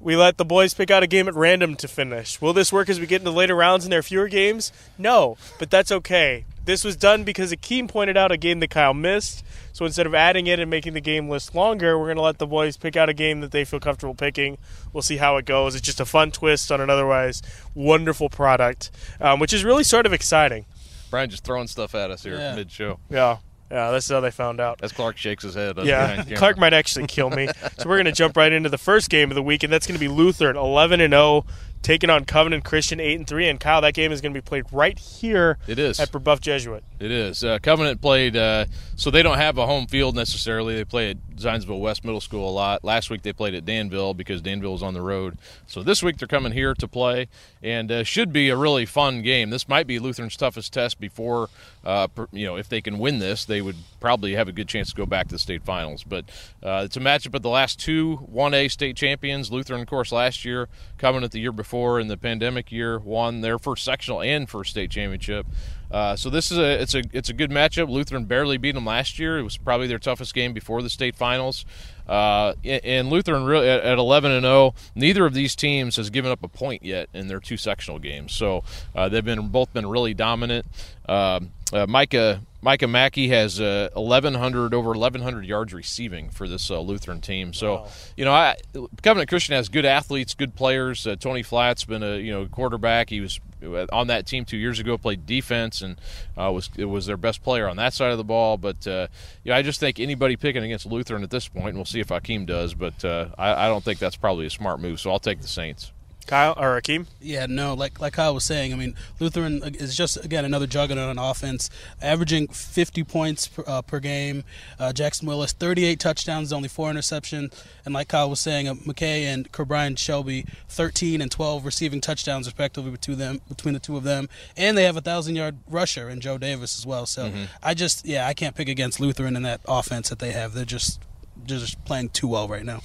we 0.00 0.16
let 0.16 0.36
the 0.36 0.44
boys 0.44 0.74
pick 0.74 0.90
out 0.90 1.02
a 1.02 1.06
game 1.06 1.28
at 1.28 1.34
random 1.34 1.74
to 1.76 1.88
finish. 1.88 2.40
Will 2.40 2.52
this 2.52 2.72
work 2.72 2.88
as 2.88 3.00
we 3.00 3.06
get 3.06 3.20
into 3.20 3.30
later 3.30 3.54
rounds 3.54 3.84
and 3.84 3.92
there 3.92 4.00
are 4.00 4.02
fewer 4.02 4.28
games? 4.28 4.72
No, 4.96 5.36
but 5.58 5.70
that's 5.70 5.90
okay. 5.90 6.44
This 6.64 6.84
was 6.84 6.96
done 6.96 7.24
because 7.24 7.50
Akeem 7.50 7.88
pointed 7.88 8.16
out 8.16 8.30
a 8.30 8.36
game 8.36 8.60
that 8.60 8.68
Kyle 8.68 8.92
missed. 8.92 9.42
So 9.72 9.86
instead 9.86 10.06
of 10.06 10.14
adding 10.14 10.46
it 10.46 10.60
and 10.60 10.68
making 10.68 10.92
the 10.92 11.00
game 11.00 11.28
list 11.28 11.54
longer, 11.54 11.98
we're 11.98 12.06
going 12.06 12.16
to 12.16 12.22
let 12.22 12.38
the 12.38 12.46
boys 12.46 12.76
pick 12.76 12.94
out 12.96 13.08
a 13.08 13.14
game 13.14 13.40
that 13.40 13.52
they 13.52 13.64
feel 13.64 13.80
comfortable 13.80 14.14
picking. 14.14 14.58
We'll 14.92 15.02
see 15.02 15.16
how 15.16 15.36
it 15.38 15.46
goes. 15.46 15.74
It's 15.74 15.86
just 15.86 16.00
a 16.00 16.04
fun 16.04 16.30
twist 16.30 16.70
on 16.70 16.80
an 16.80 16.90
otherwise 16.90 17.42
wonderful 17.74 18.28
product, 18.28 18.90
um, 19.20 19.40
which 19.40 19.52
is 19.52 19.64
really 19.64 19.84
sort 19.84 20.04
of 20.04 20.12
exciting. 20.12 20.66
Brian 21.10 21.30
just 21.30 21.44
throwing 21.44 21.66
stuff 21.66 21.94
at 21.94 22.10
us 22.10 22.22
here 22.22 22.36
yeah. 22.36 22.54
mid 22.54 22.70
show. 22.70 22.98
Yeah. 23.10 23.38
Yeah, 23.70 23.90
that's 23.90 24.08
how 24.08 24.20
they 24.20 24.30
found 24.30 24.60
out. 24.60 24.80
As 24.82 24.92
Clark 24.92 25.18
shakes 25.18 25.44
his 25.44 25.54
head. 25.54 25.76
Yeah, 25.84 26.24
Clark 26.36 26.56
might 26.56 26.72
actually 26.72 27.06
kill 27.06 27.28
me. 27.28 27.48
so 27.78 27.86
we're 27.86 27.96
going 27.96 28.06
to 28.06 28.12
jump 28.12 28.36
right 28.36 28.50
into 28.50 28.70
the 28.70 28.78
first 28.78 29.10
game 29.10 29.30
of 29.30 29.34
the 29.34 29.42
week, 29.42 29.62
and 29.62 29.70
that's 29.70 29.86
going 29.86 29.94
to 29.94 30.00
be 30.00 30.08
Lutheran, 30.08 30.56
11 30.56 31.02
and 31.02 31.12
0, 31.12 31.44
taking 31.82 32.08
on 32.08 32.24
Covenant 32.24 32.64
Christian 32.64 32.98
eight 32.98 33.16
and 33.16 33.26
three. 33.26 33.46
And 33.46 33.60
Kyle, 33.60 33.82
that 33.82 33.92
game 33.92 34.10
is 34.10 34.22
going 34.22 34.32
to 34.32 34.40
be 34.40 34.44
played 34.44 34.64
right 34.72 34.98
here. 34.98 35.58
It 35.66 35.78
is 35.78 36.00
at 36.00 36.10
Brebeuf 36.10 36.40
Jesuit. 36.40 36.82
It 36.98 37.10
is. 37.10 37.44
Uh, 37.44 37.58
Covenant 37.58 38.00
played, 38.00 38.36
uh, 38.36 38.64
so 38.96 39.10
they 39.10 39.22
don't 39.22 39.36
have 39.36 39.58
a 39.58 39.66
home 39.66 39.86
field 39.86 40.16
necessarily. 40.16 40.76
They 40.76 40.84
play 40.84 41.10
at 41.10 41.18
Zionsville 41.38 41.80
West 41.80 42.04
Middle 42.04 42.20
School 42.20 42.48
a 42.48 42.52
lot. 42.52 42.84
Last 42.84 43.10
week 43.10 43.22
they 43.22 43.32
played 43.32 43.54
at 43.54 43.64
Danville 43.64 44.14
because 44.14 44.42
Danville 44.42 44.74
is 44.74 44.82
on 44.82 44.94
the 44.94 45.00
road. 45.00 45.38
So 45.66 45.82
this 45.82 46.02
week 46.02 46.18
they're 46.18 46.28
coming 46.28 46.52
here 46.52 46.74
to 46.74 46.88
play, 46.88 47.28
and 47.62 47.90
uh, 47.90 48.04
should 48.04 48.32
be 48.32 48.48
a 48.48 48.56
really 48.56 48.86
fun 48.86 49.22
game. 49.22 49.50
This 49.50 49.68
might 49.68 49.86
be 49.86 49.98
Lutheran's 49.98 50.36
toughest 50.36 50.72
test 50.72 51.00
before, 51.00 51.48
uh, 51.84 52.08
you 52.32 52.46
know, 52.46 52.56
if 52.56 52.68
they 52.68 52.80
can 52.80 52.98
win 52.98 53.18
this, 53.18 53.44
they 53.44 53.60
would 53.60 53.76
probably 54.00 54.34
have 54.34 54.48
a 54.48 54.52
good 54.52 54.68
chance 54.68 54.90
to 54.90 54.96
go 54.96 55.06
back 55.06 55.28
to 55.28 55.34
the 55.34 55.38
state 55.38 55.62
finals. 55.62 56.04
But 56.04 56.24
uh, 56.62 56.82
it's 56.84 56.96
a 56.96 57.00
matchup 57.00 57.34
of 57.34 57.42
the 57.42 57.48
last 57.48 57.78
two 57.78 58.28
1A 58.32 58.70
state 58.70 58.96
champions. 58.96 59.50
Lutheran, 59.50 59.80
of 59.80 59.88
course, 59.88 60.12
last 60.12 60.44
year, 60.44 60.68
coming 60.98 61.24
at 61.24 61.32
the 61.32 61.40
year 61.40 61.52
before, 61.52 62.00
in 62.00 62.08
the 62.08 62.16
pandemic 62.16 62.70
year, 62.72 62.98
won 62.98 63.40
their 63.40 63.58
first 63.58 63.84
sectional 63.84 64.20
and 64.20 64.48
first 64.48 64.70
state 64.70 64.90
championship. 64.90 65.46
Uh, 65.90 66.14
so 66.16 66.28
this 66.28 66.50
is 66.50 66.58
a 66.58 66.82
it's 66.82 66.94
a 66.94 67.02
it's 67.12 67.28
a 67.28 67.32
good 67.32 67.50
matchup. 67.50 67.88
Lutheran 67.88 68.24
barely 68.24 68.58
beat 68.58 68.74
them 68.74 68.84
last 68.84 69.18
year. 69.18 69.38
It 69.38 69.42
was 69.42 69.56
probably 69.56 69.86
their 69.86 69.98
toughest 69.98 70.34
game 70.34 70.52
before 70.52 70.82
the 70.82 70.90
state 70.90 71.16
finals. 71.16 71.64
Uh, 72.06 72.54
and 72.64 73.10
Lutheran 73.10 73.44
really 73.44 73.68
at 73.68 73.98
11 73.98 74.32
and 74.32 74.42
0. 74.42 74.74
Neither 74.94 75.26
of 75.26 75.34
these 75.34 75.54
teams 75.54 75.96
has 75.96 76.08
given 76.08 76.30
up 76.30 76.42
a 76.42 76.48
point 76.48 76.82
yet 76.82 77.08
in 77.12 77.28
their 77.28 77.40
two 77.40 77.58
sectional 77.58 77.98
games. 77.98 78.32
So 78.32 78.64
uh, 78.94 79.08
they've 79.10 79.24
been 79.24 79.48
both 79.48 79.72
been 79.74 79.86
really 79.86 80.14
dominant. 80.14 80.66
Um, 81.06 81.52
uh, 81.72 81.86
Micah 81.86 82.42
Micah 82.60 82.88
Mackey 82.88 83.28
has 83.28 83.60
uh, 83.60 83.88
1,100 83.94 84.74
over 84.74 84.90
1,100 84.90 85.44
yards 85.44 85.72
receiving 85.72 86.28
for 86.28 86.48
this 86.48 86.70
uh, 86.70 86.80
Lutheran 86.80 87.20
team. 87.20 87.52
So, 87.52 87.74
wow. 87.74 87.88
you 88.16 88.24
know, 88.24 88.32
I, 88.32 88.56
Covenant 89.02 89.28
Christian 89.28 89.54
has 89.54 89.68
good 89.68 89.84
athletes, 89.84 90.34
good 90.34 90.56
players. 90.56 91.06
Uh, 91.06 91.14
Tony 91.14 91.44
Flatt's 91.44 91.84
been 91.84 92.02
a 92.02 92.16
you 92.16 92.32
know 92.32 92.46
quarterback. 92.46 93.10
He 93.10 93.20
was 93.20 93.38
uh, 93.62 93.86
on 93.92 94.08
that 94.08 94.26
team 94.26 94.44
two 94.44 94.56
years 94.56 94.80
ago, 94.80 94.98
played 94.98 95.24
defense, 95.24 95.82
and 95.82 96.00
uh, 96.36 96.50
was 96.52 96.70
it 96.76 96.86
was 96.86 97.06
their 97.06 97.16
best 97.16 97.42
player 97.44 97.68
on 97.68 97.76
that 97.76 97.94
side 97.94 98.10
of 98.10 98.18
the 98.18 98.24
ball. 98.24 98.56
But 98.56 98.86
uh, 98.88 99.06
yeah, 99.44 99.56
I 99.56 99.62
just 99.62 99.78
think 99.78 100.00
anybody 100.00 100.36
picking 100.36 100.64
against 100.64 100.84
Lutheran 100.84 101.22
at 101.22 101.30
this 101.30 101.46
point, 101.46 101.68
and 101.68 101.76
we'll 101.76 101.84
see 101.84 102.00
if 102.00 102.08
Akeem 102.08 102.44
does. 102.44 102.74
But 102.74 103.04
I, 103.04 103.66
I 103.66 103.68
don't 103.68 103.84
think 103.84 104.00
that's 104.00 104.16
probably 104.16 104.46
a 104.46 104.50
smart 104.50 104.80
move. 104.80 104.98
So 104.98 105.12
I'll 105.12 105.20
take 105.20 105.40
the 105.40 105.48
Saints. 105.48 105.92
Kyle 106.28 106.54
or 106.56 106.80
Akeem? 106.80 107.06
Yeah, 107.20 107.46
no, 107.46 107.74
like 107.74 108.00
like 108.00 108.12
Kyle 108.12 108.34
was 108.34 108.44
saying, 108.44 108.72
I 108.72 108.76
mean, 108.76 108.94
Lutheran 109.18 109.62
is 109.64 109.96
just 109.96 110.22
again 110.24 110.44
another 110.44 110.66
juggernaut 110.66 111.08
on 111.08 111.18
offense, 111.18 111.70
averaging 112.00 112.48
50 112.48 113.02
points 113.04 113.48
per, 113.48 113.64
uh, 113.66 113.82
per 113.82 113.98
game. 113.98 114.44
Uh, 114.78 114.92
Jackson 114.92 115.26
Willis, 115.26 115.52
38 115.52 115.98
touchdowns, 115.98 116.52
only 116.52 116.68
four 116.68 116.92
interceptions, 116.92 117.64
and 117.84 117.94
like 117.94 118.08
Kyle 118.08 118.30
was 118.30 118.40
saying, 118.40 118.68
uh, 118.68 118.74
McKay 118.74 119.22
and 119.22 119.50
Kerbrian 119.50 119.98
Shelby, 119.98 120.44
13 120.68 121.20
and 121.20 121.30
12 121.30 121.64
receiving 121.64 122.00
touchdowns 122.00 122.46
respectively 122.46 122.90
between 122.90 123.18
them 123.18 123.40
between 123.48 123.74
the 123.74 123.80
two 123.80 123.96
of 123.96 124.04
them, 124.04 124.28
and 124.56 124.76
they 124.76 124.84
have 124.84 124.96
a 124.96 125.00
thousand 125.00 125.34
yard 125.34 125.56
rusher 125.66 126.08
in 126.08 126.20
Joe 126.20 126.38
Davis 126.38 126.78
as 126.78 126.86
well. 126.86 127.06
So 127.06 127.30
mm-hmm. 127.30 127.44
I 127.62 127.72
just 127.74 128.06
yeah, 128.06 128.28
I 128.28 128.34
can't 128.34 128.54
pick 128.54 128.68
against 128.68 129.00
Lutheran 129.00 129.34
in 129.34 129.42
that 129.44 129.62
offense 129.66 130.10
that 130.10 130.18
they 130.18 130.32
have. 130.32 130.52
They're 130.52 130.66
just 130.66 131.00
they're 131.36 131.58
just 131.58 131.82
playing 131.86 132.10
too 132.10 132.28
well 132.28 132.48
right 132.48 132.64
now. 132.64 132.82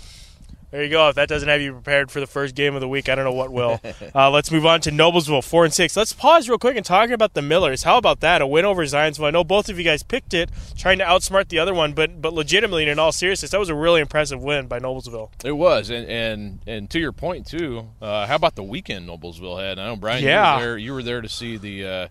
There 0.74 0.84
you 0.84 0.90
go. 0.90 1.08
If 1.08 1.16
that 1.18 1.30
doesn't 1.30 1.48
have 1.48 1.62
you 1.62 1.72
prepared 1.72 2.10
for 2.10 2.20
the 2.20 2.26
first 2.26 2.56
game 2.56 2.74
of 2.74 2.82
the 2.82 2.88
week, 2.88 3.08
I 3.08 3.14
don't 3.14 3.26
know 3.26 3.32
what 3.32 3.52
will. 3.52 3.80
Uh, 4.16 4.30
let's 4.30 4.52
move 4.52 4.66
on 4.66 4.80
to 4.82 4.92
Noblesville, 4.92 5.44
four 5.44 5.66
and 5.66 5.74
six. 5.74 5.96
Let's 5.96 6.14
pause 6.14 6.48
real 6.48 6.58
quick 6.58 6.76
and 6.76 6.86
talk 6.86 7.10
about 7.10 7.34
the 7.34 7.42
Millers. 7.42 7.84
How 7.84 7.98
about 7.98 8.20
that? 8.20 8.42
A 8.42 8.48
win 8.48 8.66
over 8.66 8.84
Zionsville. 8.84 9.26
I 9.26 9.32
know 9.32 9.44
both 9.44 9.70
of 9.70 9.78
you 9.78 9.84
guys 9.84 10.04
picked 10.04 10.34
it, 10.34 10.50
trying 10.78 10.98
to 11.00 11.04
outsmart 11.04 11.48
the 11.50 11.60
other 11.60 11.74
one, 11.74 11.94
but 11.94 12.22
but 12.22 12.34
legitimately, 12.34 12.88
in 12.88 13.00
all 13.00 13.12
seriousness, 13.12 13.52
that 13.52 13.60
was 13.60 13.70
a 13.70 13.76
really 13.76 14.02
impressive 14.02 14.42
win 14.42 14.68
by 14.68 14.80
Noblesville. 14.80 15.30
It 15.44 15.54
was, 15.54 15.90
and 15.90 16.08
and 16.08 16.60
and 16.68 16.90
to 16.90 17.00
your 17.00 17.12
point 17.12 17.48
too. 17.48 17.90
Uh, 18.02 18.28
how 18.28 18.36
about 18.36 18.56
the 18.56 18.64
weekend 18.64 19.08
Noblesville 19.08 19.62
had? 19.62 19.80
I 19.80 19.88
know 19.88 19.96
Brian, 19.96 20.24
yeah. 20.24 20.54
you 20.54 20.60
were 20.60 20.66
there. 20.66 20.78
You 20.78 20.94
were 20.94 21.04
there 21.04 21.22
to 21.22 21.30
see 21.30 21.58
the. 21.58 21.86
Uh, 21.86 22.08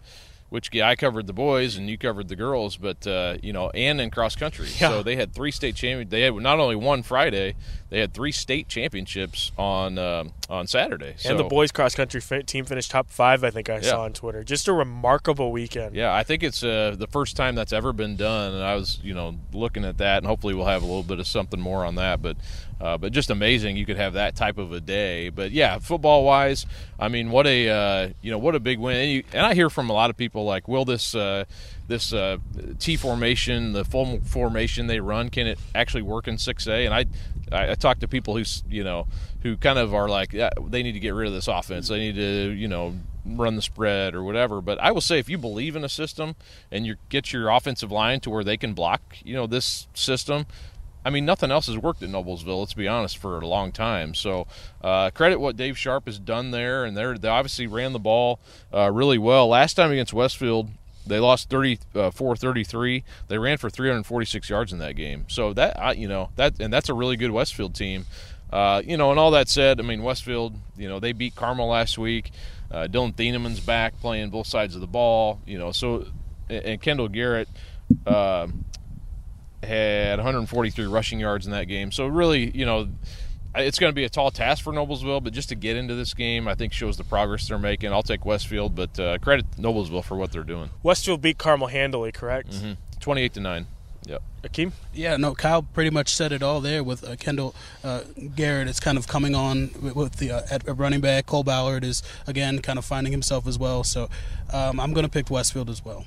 which 0.52 0.76
I 0.76 0.96
covered 0.96 1.26
the 1.26 1.32
boys 1.32 1.78
and 1.78 1.88
you 1.88 1.96
covered 1.96 2.28
the 2.28 2.36
girls, 2.36 2.76
but 2.76 3.06
uh, 3.06 3.38
you 3.42 3.54
know, 3.54 3.70
and 3.70 3.98
in 4.02 4.10
cross 4.10 4.36
country. 4.36 4.68
Yeah. 4.78 4.90
So 4.90 5.02
they 5.02 5.16
had 5.16 5.32
three 5.32 5.50
state 5.50 5.76
champions. 5.76 6.10
They 6.10 6.20
had 6.20 6.34
not 6.34 6.60
only 6.60 6.76
one 6.76 7.02
Friday, 7.02 7.54
they 7.88 8.00
had 8.00 8.12
three 8.12 8.32
state 8.32 8.68
championships 8.68 9.50
on 9.56 9.96
uh, 9.96 10.24
on 10.50 10.66
Saturday. 10.66 11.14
So, 11.16 11.30
and 11.30 11.38
the 11.38 11.44
boys 11.44 11.72
cross 11.72 11.94
country 11.94 12.20
team 12.42 12.66
finished 12.66 12.90
top 12.90 13.08
five. 13.08 13.44
I 13.44 13.50
think 13.50 13.70
I 13.70 13.76
yeah. 13.76 13.80
saw 13.80 14.02
on 14.02 14.12
Twitter. 14.12 14.44
Just 14.44 14.68
a 14.68 14.74
remarkable 14.74 15.52
weekend. 15.52 15.96
Yeah, 15.96 16.14
I 16.14 16.22
think 16.22 16.42
it's 16.42 16.62
uh, 16.62 16.96
the 16.98 17.06
first 17.06 17.34
time 17.34 17.54
that's 17.54 17.72
ever 17.72 17.94
been 17.94 18.16
done, 18.16 18.52
and 18.52 18.62
I 18.62 18.74
was 18.74 19.00
you 19.02 19.14
know 19.14 19.36
looking 19.54 19.86
at 19.86 19.96
that, 19.98 20.18
and 20.18 20.26
hopefully 20.26 20.52
we'll 20.52 20.66
have 20.66 20.82
a 20.82 20.86
little 20.86 21.02
bit 21.02 21.18
of 21.18 21.26
something 21.26 21.60
more 21.60 21.86
on 21.86 21.94
that, 21.94 22.20
but. 22.20 22.36
Uh, 22.82 22.98
but 22.98 23.12
just 23.12 23.30
amazing 23.30 23.76
you 23.76 23.86
could 23.86 23.96
have 23.96 24.14
that 24.14 24.34
type 24.34 24.58
of 24.58 24.72
a 24.72 24.80
day. 24.80 25.28
But 25.28 25.52
yeah, 25.52 25.78
football 25.78 26.24
wise, 26.24 26.66
I 26.98 27.06
mean, 27.06 27.30
what 27.30 27.46
a 27.46 27.68
uh, 27.68 28.08
you 28.20 28.32
know 28.32 28.38
what 28.38 28.56
a 28.56 28.60
big 28.60 28.80
win. 28.80 28.96
And, 28.96 29.10
you, 29.10 29.22
and, 29.32 29.46
I 29.46 29.54
hear 29.54 29.70
from 29.70 29.88
a 29.88 29.92
lot 29.92 30.10
of 30.10 30.16
people 30.16 30.44
like, 30.44 30.66
will 30.66 30.84
this 30.84 31.14
uh, 31.14 31.44
this 31.86 32.12
uh, 32.12 32.38
T 32.80 32.96
formation, 32.96 33.72
the 33.72 33.84
full 33.84 34.20
formation 34.22 34.88
they 34.88 34.98
run, 34.98 35.30
can 35.30 35.46
it 35.46 35.60
actually 35.76 36.02
work 36.02 36.26
in 36.26 36.36
6A? 36.36 36.84
And 36.84 36.92
I 36.92 37.06
I, 37.52 37.70
I 37.70 37.74
talk 37.74 38.00
to 38.00 38.08
people 38.08 38.36
who 38.36 38.42
you 38.68 38.82
know 38.82 39.06
who 39.42 39.56
kind 39.56 39.78
of 39.78 39.94
are 39.94 40.08
like, 40.08 40.32
yeah, 40.32 40.50
they 40.66 40.82
need 40.82 40.92
to 40.92 41.00
get 41.00 41.14
rid 41.14 41.28
of 41.28 41.32
this 41.32 41.46
offense. 41.46 41.86
They 41.86 41.98
need 41.98 42.16
to 42.16 42.50
you 42.50 42.66
know 42.66 42.96
run 43.24 43.56
the 43.56 43.62
spread 43.62 44.14
or 44.14 44.22
whatever. 44.22 44.60
But 44.60 44.80
I 44.80 44.90
will 44.90 45.00
say, 45.00 45.18
if 45.18 45.28
you 45.28 45.38
believe 45.38 45.76
in 45.76 45.84
a 45.84 45.88
system 45.88 46.34
and 46.70 46.86
you 46.86 46.96
get 47.08 47.32
your 47.32 47.48
offensive 47.50 47.92
line 47.92 48.20
to 48.20 48.30
where 48.30 48.44
they 48.44 48.56
can 48.56 48.74
block, 48.74 49.02
you 49.24 49.34
know, 49.34 49.46
this 49.46 49.86
system, 49.94 50.46
I 51.04 51.10
mean, 51.10 51.24
nothing 51.24 51.50
else 51.50 51.66
has 51.66 51.76
worked 51.76 52.02
at 52.02 52.08
Noblesville. 52.08 52.60
Let's 52.60 52.74
be 52.74 52.88
honest, 52.88 53.18
for 53.18 53.38
a 53.38 53.46
long 53.46 53.72
time. 53.72 54.14
So, 54.14 54.46
uh, 54.82 55.10
credit 55.10 55.40
what 55.40 55.56
Dave 55.56 55.76
Sharp 55.76 56.06
has 56.06 56.18
done 56.18 56.50
there, 56.50 56.84
and 56.84 56.96
they 56.96 57.28
obviously 57.28 57.66
ran 57.66 57.92
the 57.92 57.98
ball 57.98 58.38
uh, 58.72 58.90
really 58.90 59.18
well. 59.18 59.48
Last 59.48 59.74
time 59.74 59.90
against 59.90 60.12
Westfield, 60.12 60.70
they 61.06 61.18
lost 61.18 61.48
34-33. 61.50 63.00
Uh, 63.00 63.04
they 63.28 63.38
ran 63.38 63.58
for 63.58 63.68
346 63.68 64.48
yards 64.48 64.72
in 64.72 64.78
that 64.78 64.94
game. 64.94 65.24
So 65.28 65.52
that 65.54 65.98
you 65.98 66.06
know 66.08 66.30
that, 66.36 66.60
and 66.60 66.72
that's 66.72 66.88
a 66.88 66.94
really 66.94 67.16
good 67.16 67.32
Westfield 67.32 67.74
team. 67.74 68.06
Uh, 68.52 68.82
you 68.84 68.96
know, 68.96 69.10
and 69.10 69.18
all 69.18 69.30
that 69.30 69.48
said, 69.48 69.80
I 69.80 69.82
mean, 69.82 70.02
Westfield, 70.02 70.54
you 70.76 70.86
know, 70.86 71.00
they 71.00 71.12
beat 71.12 71.34
Carmel 71.34 71.68
last 71.68 71.96
week. 71.96 72.30
Uh, 72.70 72.86
Dylan 72.86 73.14
Thienemann's 73.14 73.60
back 73.60 73.98
playing 74.00 74.30
both 74.30 74.46
sides 74.46 74.74
of 74.74 74.80
the 74.80 74.86
ball. 74.86 75.40
You 75.46 75.58
know, 75.58 75.72
so 75.72 76.06
and 76.48 76.80
Kendall 76.80 77.08
Garrett. 77.08 77.48
Uh, 78.06 78.48
had 79.62 80.18
143 80.18 80.86
rushing 80.86 81.20
yards 81.20 81.46
in 81.46 81.52
that 81.52 81.64
game. 81.64 81.92
So 81.92 82.06
really, 82.06 82.50
you 82.56 82.66
know, 82.66 82.88
it's 83.54 83.78
going 83.78 83.90
to 83.90 83.94
be 83.94 84.04
a 84.04 84.08
tall 84.08 84.30
task 84.30 84.64
for 84.64 84.72
Noblesville, 84.72 85.22
but 85.22 85.32
just 85.32 85.50
to 85.50 85.54
get 85.54 85.76
into 85.76 85.94
this 85.94 86.14
game, 86.14 86.48
I 86.48 86.54
think 86.54 86.72
shows 86.72 86.96
the 86.96 87.04
progress 87.04 87.48
they're 87.48 87.58
making. 87.58 87.92
I'll 87.92 88.02
take 88.02 88.24
Westfield, 88.24 88.74
but 88.74 88.98
uh, 88.98 89.18
credit 89.18 89.50
Noblesville 89.58 90.04
for 90.04 90.16
what 90.16 90.32
they're 90.32 90.42
doing. 90.42 90.70
Westfield 90.82 91.20
beat 91.20 91.38
Carmel 91.38 91.68
handily, 91.68 92.12
correct? 92.12 92.50
Mm-hmm. 92.50 92.72
28 93.00 93.34
to 93.34 93.40
nine. 93.40 93.66
Yep. 94.04 94.22
Akeem? 94.42 94.72
Yeah, 94.92 95.16
no, 95.16 95.34
Kyle 95.34 95.62
pretty 95.62 95.90
much 95.90 96.12
said 96.12 96.32
it 96.32 96.42
all 96.42 96.60
there 96.60 96.82
with 96.82 97.04
uh, 97.04 97.14
Kendall 97.16 97.54
uh, 97.84 98.00
Garrett. 98.34 98.66
It's 98.66 98.80
kind 98.80 98.98
of 98.98 99.06
coming 99.06 99.34
on 99.36 99.70
with, 99.80 99.94
with 99.94 100.16
the 100.16 100.32
uh, 100.32 100.42
at 100.50 100.64
running 100.76 101.00
back. 101.00 101.26
Cole 101.26 101.44
Ballard 101.44 101.84
is 101.84 102.02
again 102.26 102.60
kind 102.60 102.80
of 102.80 102.84
finding 102.84 103.12
himself 103.12 103.46
as 103.46 103.58
well. 103.58 103.84
So 103.84 104.08
um, 104.52 104.80
I'm 104.80 104.92
going 104.92 105.04
to 105.04 105.10
pick 105.10 105.30
Westfield 105.30 105.70
as 105.70 105.84
well. 105.84 106.04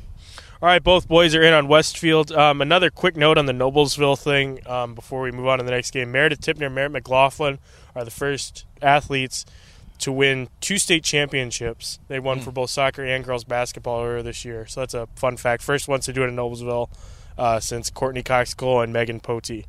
All 0.61 0.69
right, 0.69 0.81
both 0.81 1.09
boys 1.09 1.35
are 1.35 1.41
in 1.41 1.53
on 1.53 1.67
Westfield. 1.67 2.31
Um, 2.31 2.61
another 2.61 2.89
quick 2.89 3.17
note 3.17 3.37
on 3.37 3.45
the 3.45 3.53
Noblesville 3.53 4.17
thing 4.17 4.65
um, 4.65 4.95
before 4.95 5.21
we 5.21 5.31
move 5.31 5.47
on 5.47 5.57
to 5.57 5.65
the 5.65 5.71
next 5.71 5.91
game. 5.91 6.13
Meredith 6.13 6.39
Tipner 6.39 6.67
and 6.67 6.75
Merritt 6.75 6.93
McLaughlin 6.93 7.59
are 7.93 8.05
the 8.05 8.11
first 8.11 8.65
athletes 8.81 9.45
to 9.99 10.13
win 10.13 10.47
two 10.61 10.77
state 10.77 11.03
championships. 11.03 11.99
They 12.07 12.19
won 12.19 12.39
mm. 12.39 12.43
for 12.43 12.51
both 12.51 12.69
soccer 12.69 13.03
and 13.03 13.23
girls 13.23 13.43
basketball 13.43 14.03
earlier 14.03 14.23
this 14.23 14.45
year. 14.45 14.65
So 14.65 14.79
that's 14.79 14.93
a 14.93 15.07
fun 15.15 15.35
fact. 15.35 15.61
First 15.61 15.89
ones 15.89 16.05
to 16.05 16.13
do 16.13 16.23
it 16.23 16.27
in 16.27 16.37
Noblesville 16.37 16.89
uh, 17.37 17.59
since 17.59 17.89
Courtney 17.89 18.23
Cox 18.23 18.53
Cole 18.53 18.79
and 18.79 18.93
Megan 18.93 19.19
Potey. 19.19 19.65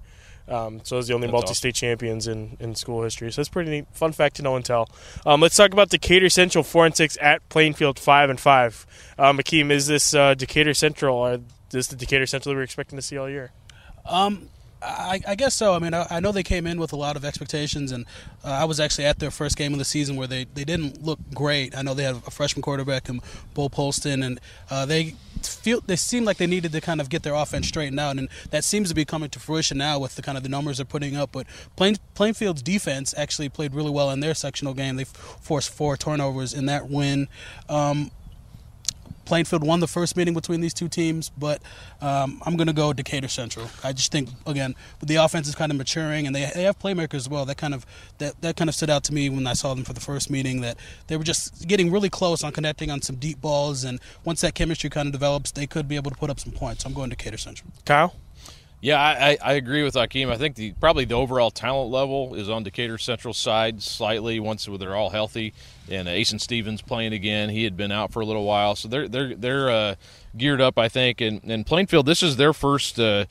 Um, 0.48 0.80
so 0.84 0.98
it's 0.98 1.08
the 1.08 1.14
only 1.14 1.28
multi-state 1.28 1.74
awesome. 1.74 1.88
champions 1.88 2.28
in, 2.28 2.56
in 2.60 2.74
school 2.74 3.02
history. 3.02 3.32
So 3.32 3.40
that's 3.40 3.48
pretty 3.48 3.70
neat. 3.70 3.86
Fun 3.92 4.12
fact 4.12 4.36
to 4.36 4.42
know 4.42 4.54
and 4.54 4.64
tell. 4.64 4.88
Um, 5.24 5.40
let's 5.40 5.56
talk 5.56 5.72
about 5.72 5.88
Decatur 5.88 6.28
Central 6.28 6.62
four 6.62 6.86
and 6.86 6.96
six 6.96 7.18
at 7.20 7.46
Plainfield 7.48 7.98
five 7.98 8.30
and 8.30 8.38
five. 8.38 8.86
Um, 9.18 9.38
Akeem, 9.38 9.70
is 9.70 9.88
this 9.88 10.14
uh, 10.14 10.34
Decatur 10.34 10.74
Central? 10.74 11.16
Or 11.16 11.32
is 11.34 11.40
this 11.70 11.86
the 11.88 11.96
Decatur 11.96 12.26
Central 12.26 12.52
that 12.52 12.58
we're 12.58 12.62
expecting 12.62 12.96
to 12.96 13.02
see 13.02 13.18
all 13.18 13.28
year? 13.28 13.50
Um, 14.04 14.48
I, 14.82 15.20
I, 15.26 15.34
guess 15.34 15.54
so. 15.54 15.74
I 15.74 15.78
mean, 15.78 15.94
I, 15.94 16.06
I, 16.10 16.20
know 16.20 16.32
they 16.32 16.42
came 16.42 16.66
in 16.66 16.78
with 16.78 16.92
a 16.92 16.96
lot 16.96 17.16
of 17.16 17.24
expectations, 17.24 17.92
and 17.92 18.04
uh, 18.44 18.50
I 18.50 18.64
was 18.64 18.78
actually 18.78 19.06
at 19.06 19.18
their 19.18 19.30
first 19.30 19.56
game 19.56 19.72
of 19.72 19.78
the 19.78 19.84
season 19.84 20.16
where 20.16 20.26
they, 20.26 20.44
they 20.54 20.64
didn't 20.64 21.02
look 21.02 21.18
great. 21.34 21.76
I 21.76 21.82
know 21.82 21.94
they 21.94 22.02
had 22.04 22.16
a 22.26 22.30
freshman 22.30 22.62
quarterback 22.62 23.08
in 23.08 23.20
Bo 23.54 23.68
Polston, 23.68 24.24
and 24.24 24.38
uh, 24.70 24.84
they 24.84 25.14
feel 25.42 25.80
they 25.86 25.96
seem 25.96 26.24
like 26.24 26.36
they 26.36 26.46
needed 26.46 26.72
to 26.72 26.80
kind 26.80 27.00
of 27.00 27.08
get 27.08 27.22
their 27.22 27.34
offense 27.34 27.68
straightened 27.68 27.98
out, 27.98 28.18
and 28.18 28.28
that 28.50 28.64
seems 28.64 28.88
to 28.90 28.94
be 28.94 29.04
coming 29.04 29.30
to 29.30 29.40
fruition 29.40 29.78
now 29.78 29.98
with 29.98 30.14
the 30.14 30.22
kind 30.22 30.36
of 30.36 30.42
the 30.42 30.50
numbers 30.50 30.76
they're 30.76 30.84
putting 30.84 31.16
up. 31.16 31.32
But 31.32 31.46
Plain, 31.76 31.96
Plainfield's 32.14 32.62
defense 32.62 33.14
actually 33.16 33.48
played 33.48 33.74
really 33.74 33.90
well 33.90 34.10
in 34.10 34.20
their 34.20 34.34
sectional 34.34 34.74
game. 34.74 34.96
They 34.96 35.04
forced 35.04 35.70
four 35.70 35.96
turnovers 35.96 36.52
in 36.52 36.66
that 36.66 36.90
win. 36.90 37.28
Um, 37.68 38.10
Plainfield 39.26 39.62
won 39.62 39.80
the 39.80 39.86
first 39.86 40.16
meeting 40.16 40.32
between 40.32 40.60
these 40.60 40.72
two 40.72 40.88
teams, 40.88 41.30
but 41.36 41.60
um, 42.00 42.40
I'm 42.46 42.56
going 42.56 42.68
to 42.68 42.72
go 42.72 42.92
Decatur 42.92 43.28
Central. 43.28 43.68
I 43.84 43.92
just 43.92 44.10
think 44.10 44.30
again 44.46 44.74
the 45.02 45.16
offense 45.16 45.48
is 45.48 45.54
kind 45.54 45.70
of 45.70 45.76
maturing, 45.76 46.26
and 46.26 46.34
they, 46.34 46.50
they 46.54 46.62
have 46.62 46.78
playmakers 46.78 47.14
as 47.14 47.28
well. 47.28 47.44
That 47.44 47.58
kind 47.58 47.74
of 47.74 47.84
that, 48.18 48.40
that 48.40 48.56
kind 48.56 48.70
of 48.70 48.74
stood 48.74 48.88
out 48.88 49.04
to 49.04 49.14
me 49.14 49.28
when 49.28 49.46
I 49.46 49.52
saw 49.52 49.74
them 49.74 49.84
for 49.84 49.92
the 49.92 50.00
first 50.00 50.30
meeting. 50.30 50.62
That 50.62 50.78
they 51.08 51.16
were 51.16 51.24
just 51.24 51.68
getting 51.68 51.90
really 51.90 52.08
close 52.08 52.42
on 52.42 52.52
connecting 52.52 52.90
on 52.90 53.02
some 53.02 53.16
deep 53.16 53.40
balls, 53.40 53.84
and 53.84 54.00
once 54.24 54.40
that 54.40 54.54
chemistry 54.54 54.88
kind 54.88 55.06
of 55.06 55.12
develops, 55.12 55.50
they 55.50 55.66
could 55.66 55.88
be 55.88 55.96
able 55.96 56.10
to 56.10 56.16
put 56.16 56.30
up 56.30 56.40
some 56.40 56.52
points. 56.52 56.86
I'm 56.86 56.94
going 56.94 57.10
Decatur 57.10 57.38
Central. 57.38 57.70
Kyle. 57.84 58.14
Yeah, 58.80 59.00
I, 59.00 59.38
I 59.42 59.52
agree 59.54 59.82
with 59.82 59.94
Akeem. 59.94 60.30
I 60.30 60.36
think 60.36 60.54
the 60.54 60.72
probably 60.72 61.06
the 61.06 61.14
overall 61.14 61.50
talent 61.50 61.90
level 61.90 62.34
is 62.34 62.48
on 62.48 62.62
Decatur 62.62 62.98
Central 62.98 63.34
side 63.34 63.82
slightly 63.82 64.38
once 64.38 64.68
they're 64.78 64.94
all 64.94 65.10
healthy. 65.10 65.54
And 65.90 66.08
uh, 66.08 66.12
Asen 66.12 66.40
Stevens 66.40 66.82
playing 66.82 67.12
again. 67.12 67.48
He 67.48 67.64
had 67.64 67.76
been 67.76 67.92
out 67.92 68.12
for 68.12 68.20
a 68.20 68.26
little 68.26 68.44
while, 68.44 68.74
so 68.74 68.88
they're 68.88 69.08
they're 69.08 69.34
they're 69.34 69.70
uh, 69.70 69.94
geared 70.36 70.60
up. 70.60 70.78
I 70.78 70.88
think. 70.88 71.20
And, 71.20 71.42
and 71.44 71.64
Plainfield, 71.64 72.06
this 72.06 72.22
is 72.22 72.36
their 72.36 72.52
first. 72.52 72.98
Uh, 72.98 73.26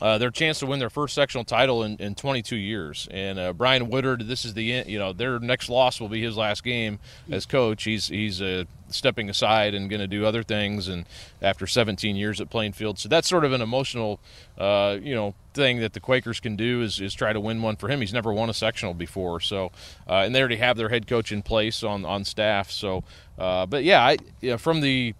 uh, 0.00 0.18
their 0.18 0.30
chance 0.30 0.60
to 0.60 0.66
win 0.66 0.78
their 0.78 0.90
first 0.90 1.14
sectional 1.14 1.44
title 1.44 1.82
in, 1.82 1.96
in 1.96 2.14
22 2.14 2.56
years. 2.56 3.08
And 3.10 3.38
uh, 3.38 3.52
Brian 3.52 3.88
Woodard, 3.88 4.28
this 4.28 4.44
is 4.44 4.54
the 4.54 4.62
you 4.62 4.98
know 4.98 5.12
their 5.12 5.38
next 5.38 5.68
loss 5.68 6.00
will 6.00 6.08
be 6.08 6.22
his 6.22 6.36
last 6.36 6.62
game 6.62 6.98
as 7.30 7.46
coach. 7.46 7.84
He's 7.84 8.08
he's 8.08 8.40
uh, 8.40 8.64
stepping 8.88 9.28
aside 9.28 9.74
and 9.74 9.90
going 9.90 10.00
to 10.00 10.06
do 10.06 10.24
other 10.24 10.42
things. 10.42 10.88
And 10.88 11.04
after 11.42 11.66
17 11.66 12.16
years 12.16 12.40
at 12.40 12.50
Plainfield, 12.50 12.98
so 12.98 13.08
that's 13.08 13.28
sort 13.28 13.44
of 13.44 13.52
an 13.52 13.60
emotional 13.60 14.20
uh, 14.56 14.98
you 15.02 15.14
know 15.14 15.34
thing 15.54 15.80
that 15.80 15.92
the 15.92 16.00
Quakers 16.00 16.38
can 16.38 16.54
do 16.54 16.82
is, 16.82 17.00
is 17.00 17.14
try 17.14 17.32
to 17.32 17.40
win 17.40 17.60
one 17.62 17.74
for 17.76 17.88
him. 17.88 18.00
He's 18.00 18.12
never 18.12 18.32
won 18.32 18.48
a 18.48 18.54
sectional 18.54 18.94
before, 18.94 19.40
so 19.40 19.72
uh, 20.08 20.22
and 20.24 20.34
they 20.34 20.40
already 20.40 20.56
have 20.56 20.76
their 20.76 20.90
head 20.90 21.06
coach 21.06 21.32
in 21.32 21.42
place 21.42 21.82
on 21.82 22.04
on 22.04 22.24
staff. 22.24 22.70
So, 22.70 23.02
uh, 23.38 23.66
but 23.66 23.82
yeah, 23.82 24.04
I 24.04 24.16
you 24.40 24.52
know, 24.52 24.58
from 24.58 24.80
the 24.80 25.14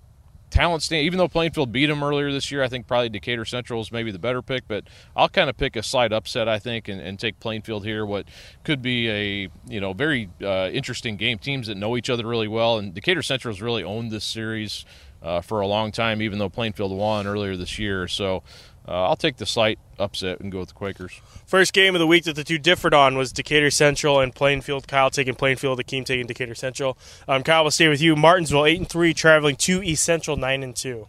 talent 0.50 0.82
stand, 0.82 1.04
even 1.04 1.18
though 1.18 1.28
Plainfield 1.28 1.72
beat 1.72 1.86
them 1.86 2.02
earlier 2.02 2.32
this 2.32 2.50
year, 2.50 2.62
I 2.62 2.68
think 2.68 2.86
probably 2.86 3.08
Decatur 3.08 3.44
Central 3.44 3.80
is 3.80 3.92
maybe 3.92 4.10
the 4.10 4.18
better 4.18 4.42
pick. 4.42 4.66
But 4.68 4.84
I'll 5.16 5.28
kind 5.28 5.50
of 5.50 5.56
pick 5.56 5.76
a 5.76 5.82
slight 5.82 6.12
upset, 6.12 6.48
I 6.48 6.58
think, 6.58 6.88
and, 6.88 7.00
and 7.00 7.18
take 7.18 7.40
Plainfield 7.40 7.84
here. 7.84 8.04
What 8.04 8.26
could 8.64 8.82
be 8.82 9.08
a 9.10 9.48
you 9.68 9.80
know 9.80 9.92
very 9.92 10.30
uh, 10.42 10.70
interesting 10.72 11.16
game. 11.16 11.38
Teams 11.38 11.66
that 11.66 11.76
know 11.76 11.96
each 11.96 12.10
other 12.10 12.26
really 12.26 12.48
well, 12.48 12.78
and 12.78 12.94
Decatur 12.94 13.22
Central 13.22 13.52
has 13.52 13.62
really 13.62 13.84
owned 13.84 14.10
this 14.10 14.24
series 14.24 14.84
uh, 15.22 15.40
for 15.40 15.60
a 15.60 15.66
long 15.66 15.92
time, 15.92 16.22
even 16.22 16.38
though 16.38 16.48
Plainfield 16.48 16.92
won 16.92 17.26
earlier 17.26 17.56
this 17.56 17.78
year. 17.78 18.08
So. 18.08 18.42
Uh, 18.88 19.08
I'll 19.08 19.16
take 19.16 19.36
the 19.36 19.44
slight 19.44 19.78
upset 19.98 20.40
and 20.40 20.50
go 20.50 20.60
with 20.60 20.68
the 20.68 20.74
Quakers. 20.74 21.20
First 21.46 21.74
game 21.74 21.94
of 21.94 21.98
the 21.98 22.06
week 22.06 22.24
that 22.24 22.36
the 22.36 22.44
two 22.44 22.56
differed 22.58 22.94
on 22.94 23.18
was 23.18 23.32
Decatur 23.32 23.70
Central 23.70 24.18
and 24.18 24.34
Plainfield. 24.34 24.88
Kyle 24.88 25.10
taking 25.10 25.34
Plainfield, 25.34 25.78
Akeem 25.78 26.06
taking 26.06 26.26
Decatur 26.26 26.54
Central. 26.54 26.96
Um, 27.28 27.42
Kyle 27.42 27.64
will 27.64 27.70
stay 27.70 27.88
with 27.88 28.00
you. 28.00 28.16
Martinsville 28.16 28.64
eight 28.64 28.78
and 28.78 28.88
three, 28.88 29.12
traveling 29.12 29.56
to 29.56 29.82
East 29.82 30.04
Central 30.04 30.38
nine 30.38 30.62
and 30.62 30.74
two. 30.74 31.06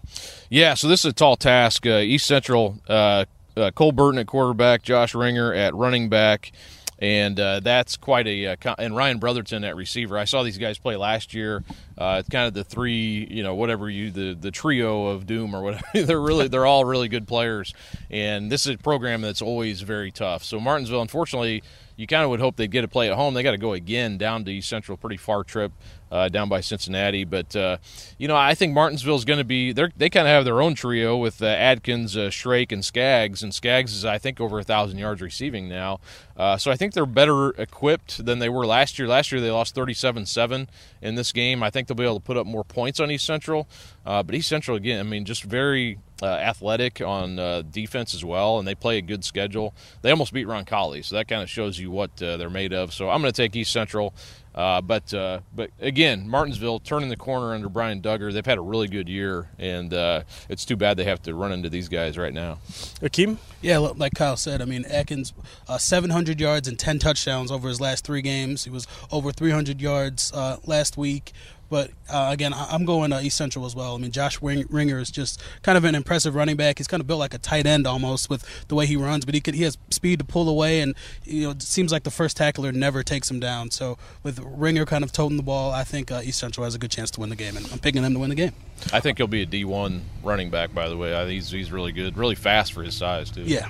Yeah, 0.50 0.74
so 0.74 0.89
this 0.89 1.05
is 1.05 1.12
a 1.12 1.13
tall 1.13 1.38
task. 1.38 1.86
Uh, 1.86 2.00
East 2.00 2.25
Central, 2.27 2.79
uh, 2.89 3.24
uh, 3.55 3.71
Cole 3.71 3.93
Burton 3.93 4.19
at 4.19 4.27
quarterback, 4.27 4.83
Josh 4.83 5.15
Ringer 5.15 5.53
at 5.53 5.74
running 5.74 6.09
back 6.09 6.51
and 7.00 7.39
uh, 7.39 7.62
that's 7.62 7.96
quite 7.96 8.27
a 8.27 8.48
uh, 8.48 8.75
and 8.77 8.96
Ryan 8.96 9.20
Brotherton 9.20 9.63
at 9.63 9.75
receiver. 9.75 10.18
I 10.18 10.25
saw 10.25 10.44
these 10.44 10.58
guys 10.58 10.77
play 10.77 10.98
last 10.98 11.34
year. 11.34 11.63
Uh, 11.98 12.18
it's 12.20 12.29
kind 12.29 12.46
of 12.46 12.53
the 12.53 12.63
three, 12.63 13.27
you 13.32 13.41
know, 13.41 13.56
whatever 13.56 13.89
you 13.89 14.12
the 14.12 14.34
the 14.39 14.51
trio 14.51 15.08
of 15.08 15.25
doom 15.25 15.56
or 15.56 15.62
whatever. 15.62 15.86
they're 15.94 16.20
really 16.20 16.50
they're 16.50 16.65
all 16.65 16.84
really 16.84 17.08
good 17.08 17.27
players, 17.27 17.74
and 18.12 18.51
this 18.51 18.65
is 18.65 18.75
a 18.75 18.77
program 18.77 19.22
that's 19.22 19.41
always 19.41 19.82
very 19.82 20.12
tough. 20.12 20.44
So 20.44 20.60
Martinsville, 20.60 21.01
unfortunately, 21.01 21.63
you 21.96 22.06
kind 22.06 22.24
of 22.24 22.29
would 22.32 22.41
hope 22.41 22.58
they'd 22.58 22.72
get 22.72 22.84
a 22.84 22.89
play 22.89 23.10
at 23.10 23.15
home. 23.15 23.34
They 23.34 23.44
got 23.44 23.51
to 23.51 23.58
go 23.58 23.74
again 23.74 24.18
down 24.18 24.44
to 24.46 24.51
East 24.51 24.68
Central, 24.70 24.98
pretty 24.98 25.18
far 25.18 25.44
trip 25.44 25.72
uh, 26.11 26.29
down 26.29 26.49
by 26.49 26.61
Cincinnati. 26.61 27.23
But 27.23 27.55
uh, 27.55 27.77
you 28.17 28.27
know, 28.27 28.35
I 28.35 28.55
think 28.55 28.73
Martinsville 28.73 29.15
is 29.15 29.25
going 29.25 29.39
to 29.39 29.45
be 29.45 29.71
they 29.71 30.09
kind 30.09 30.27
of 30.27 30.31
have 30.31 30.45
their 30.45 30.61
own 30.61 30.75
trio 30.75 31.17
with 31.17 31.41
uh, 31.41 31.45
Adkins, 31.45 32.17
uh, 32.17 32.29
Shrake, 32.29 32.71
and 32.71 32.83
Skaggs. 32.83 33.43
And 33.43 33.53
Skaggs 33.53 33.93
is 33.93 34.05
I 34.05 34.17
think 34.17 34.39
over 34.39 34.59
a 34.59 34.63
thousand 34.63 34.97
yards 34.97 35.21
receiving 35.21 35.69
now. 35.69 35.99
Uh, 36.35 36.57
so 36.57 36.71
I 36.71 36.77
think 36.77 36.93
they're 36.93 37.05
better 37.05 37.49
equipped 37.49 38.25
than 38.25 38.39
they 38.39 38.47
were 38.49 38.65
last 38.65 38.97
year. 38.97 39.07
Last 39.07 39.31
year 39.31 39.41
they 39.41 39.51
lost 39.51 39.75
37-7 39.75 40.67
in 41.01 41.15
this 41.15 41.33
game. 41.33 41.61
I 41.61 41.69
think 41.69 41.87
they'll 41.87 41.95
be 41.95 42.05
able 42.05 42.15
to 42.15 42.21
put 42.21 42.37
up 42.37 42.47
more 42.47 42.63
points 42.63 43.01
on 43.01 43.11
East 43.11 43.25
Central. 43.25 43.67
Uh, 44.05 44.23
but 44.23 44.33
East 44.33 44.47
Central 44.47 44.77
again, 44.77 45.01
I 45.01 45.03
mean, 45.03 45.25
just 45.25 45.43
very 45.43 45.99
uh, 46.21 46.25
athletic 46.25 47.01
on 47.01 47.39
uh, 47.39 47.63
defense 47.69 48.13
as 48.13 48.23
well, 48.23 48.59
and 48.59 48.67
they 48.67 48.75
play 48.75 48.97
a 48.97 49.01
good 49.01 49.23
schedule. 49.23 49.73
They 50.01 50.11
almost 50.11 50.33
beat 50.33 50.47
Roncalli, 50.47 51.03
so 51.03 51.15
that 51.15 51.27
kind 51.27 51.41
of 51.41 51.49
shows 51.49 51.77
you 51.79 51.91
what 51.91 52.21
uh, 52.21 52.37
they're 52.37 52.49
made 52.49 52.73
of. 52.73 52.93
So 52.93 53.09
I'm 53.09 53.21
going 53.21 53.31
to 53.31 53.41
take 53.41 53.55
East 53.55 53.71
Central. 53.71 54.13
Uh, 54.59 54.81
but 54.81 55.13
uh, 55.13 55.39
but 55.55 55.71
again, 55.79 56.27
Martinsville 56.27 56.79
turning 56.79 57.07
the 57.07 57.15
corner 57.15 57.53
under 57.53 57.69
Brian 57.69 58.01
Duggar. 58.01 58.33
They've 58.33 58.45
had 58.45 58.57
a 58.57 58.61
really 58.61 58.89
good 58.89 59.07
year, 59.07 59.47
and 59.57 59.93
uh, 59.93 60.23
it's 60.49 60.65
too 60.65 60.75
bad 60.75 60.97
they 60.97 61.05
have 61.05 61.21
to 61.21 61.33
run 61.33 61.53
into 61.53 61.69
these 61.69 61.87
guys 61.87 62.17
right 62.17 62.33
now. 62.33 62.57
Akeem? 63.01 63.37
Yeah, 63.61 63.77
like 63.77 64.15
Kyle 64.15 64.35
said, 64.35 64.61
I 64.61 64.65
mean, 64.65 64.83
Atkins, 64.83 65.31
uh, 65.69 65.77
700 65.77 66.41
yards 66.41 66.67
and 66.67 66.77
10 66.77 66.99
touchdowns 66.99 67.51
over 67.51 67.69
his 67.69 67.79
last 67.79 68.03
three 68.03 68.21
games. 68.21 68.65
He 68.65 68.69
was 68.69 68.85
over 69.13 69.31
300 69.31 69.79
yards 69.79 70.29
uh, 70.33 70.57
last 70.65 70.97
week. 70.97 71.31
But 71.69 71.91
uh, 72.09 72.29
again, 72.31 72.53
I'm 72.53 72.83
going 72.85 73.13
uh, 73.13 73.19
East 73.21 73.38
Central 73.38 73.65
as 73.65 73.75
well. 73.75 73.95
I 73.95 73.97
mean, 73.99 74.11
Josh 74.11 74.41
Ringer 74.41 74.99
is 74.99 75.11
just 75.11 75.41
kind 75.61 75.77
of 75.77 75.83
an 75.83 75.93
impressive 75.95 76.33
running 76.33 76.55
back. 76.55 76.79
He's 76.79 76.88
kind 76.88 76.99
of 76.99 77.07
built 77.07 77.19
like 77.19 77.33
a 77.33 77.38
tight 77.38 77.67
end 77.67 77.85
almost 77.85 78.29
with 78.29 78.43
the 78.67 78.75
way 78.75 78.85
he 78.85 78.95
runs, 78.95 79.25
but 79.25 79.35
he 79.35 79.41
could 79.41 79.53
he 79.53 79.63
has 79.63 79.77
speed 79.89 80.19
to 80.19 80.25
pull 80.25 80.49
away, 80.49 80.81
and 80.81 80.95
you 81.23 81.43
know 81.43 81.51
it 81.51 81.61
seems 81.61 81.91
like 81.91 82.03
the 82.03 82.11
first 82.11 82.38
tackler 82.38 82.71
never 82.71 83.03
takes 83.03 83.29
him 83.29 83.39
down. 83.39 83.71
So 83.71 83.97
with 84.23 84.39
Ringer 84.39 84.85
kind 84.85 85.03
of 85.03 85.11
toting 85.11 85.37
the 85.37 85.44
ball, 85.44 85.72
I 85.72 85.83
think 85.83 86.11
uh, 86.11 86.22
East 86.24 86.39
Central 86.39 86.63
has 86.63 86.75
a 86.75 86.79
good 86.79 86.91
chance 86.91 87.11
to 87.11 87.20
win 87.20 87.29
the 87.29 87.35
game, 87.35 87.55
and 87.55 87.67
I'm 87.72 87.79
picking 87.79 88.01
them 88.01 88.13
to 88.13 88.20
win 88.20 88.29
the 88.29 88.35
game. 88.35 88.53
I 88.91 89.00
think 89.00 89.17
he'll 89.17 89.27
be 89.27 89.44
a 89.44 89.46
D1 89.46 90.01
running 90.24 90.50
back. 90.50 90.74
By 90.74 90.89
the 90.89 90.98
way, 90.98 91.13
I 91.13 91.29
he's 91.29 91.51
he's 91.51 91.72
really 91.72 91.91
good, 91.91 92.17
really 92.17 92.35
fast 92.35 92.74
for 92.74 92.81
his 92.83 92.96
size 92.96 93.29
too. 93.29 93.44
Yeah. 93.44 93.70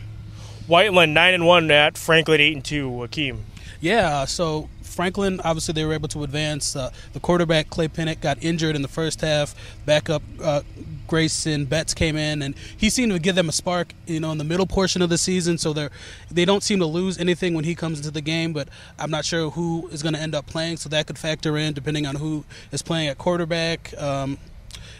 Whiteland 0.67 1.15
nine 1.15 1.33
and 1.33 1.47
one 1.47 1.69
at 1.71 1.97
Franklin 1.97 2.39
eight 2.39 2.53
and 2.53 2.63
two. 2.63 2.89
Akeem. 2.89 3.39
Yeah, 3.81 4.25
so 4.25 4.69
Franklin, 4.81 5.39
obviously, 5.43 5.73
they 5.73 5.85
were 5.85 5.93
able 5.93 6.09
to 6.09 6.23
advance. 6.23 6.75
Uh, 6.75 6.91
the 7.13 7.19
quarterback, 7.19 7.69
Clay 7.69 7.87
Pinnock, 7.87 8.19
got 8.19 8.43
injured 8.43 8.75
in 8.75 8.81
the 8.81 8.89
first 8.89 9.21
half. 9.21 9.55
Backup 9.85 10.21
uh, 10.43 10.61
Grayson 11.07 11.65
Betts 11.65 11.93
came 11.93 12.17
in, 12.17 12.41
and 12.41 12.55
he 12.75 12.89
seemed 12.89 13.13
to 13.13 13.19
give 13.19 13.35
them 13.35 13.47
a 13.47 13.53
spark, 13.53 13.93
you 14.05 14.19
know, 14.19 14.31
in 14.31 14.37
the 14.37 14.43
middle 14.43 14.67
portion 14.67 15.01
of 15.01 15.09
the 15.09 15.17
season. 15.17 15.57
So 15.57 15.71
they're 15.71 15.91
they 16.29 16.43
don't 16.43 16.63
seem 16.63 16.79
to 16.79 16.85
lose 16.85 17.17
anything 17.17 17.53
when 17.53 17.63
he 17.63 17.75
comes 17.75 17.99
into 17.99 18.11
the 18.11 18.21
game. 18.21 18.51
But 18.51 18.67
I'm 18.97 19.09
not 19.09 19.23
sure 19.23 19.51
who 19.51 19.87
is 19.89 20.03
going 20.03 20.15
to 20.15 20.19
end 20.19 20.35
up 20.35 20.45
playing, 20.47 20.77
so 20.77 20.89
that 20.89 21.07
could 21.07 21.17
factor 21.17 21.57
in 21.57 21.73
depending 21.73 22.05
on 22.05 22.15
who 22.15 22.43
is 22.71 22.81
playing 22.81 23.07
at 23.07 23.17
quarterback. 23.17 23.93
Um, 23.97 24.37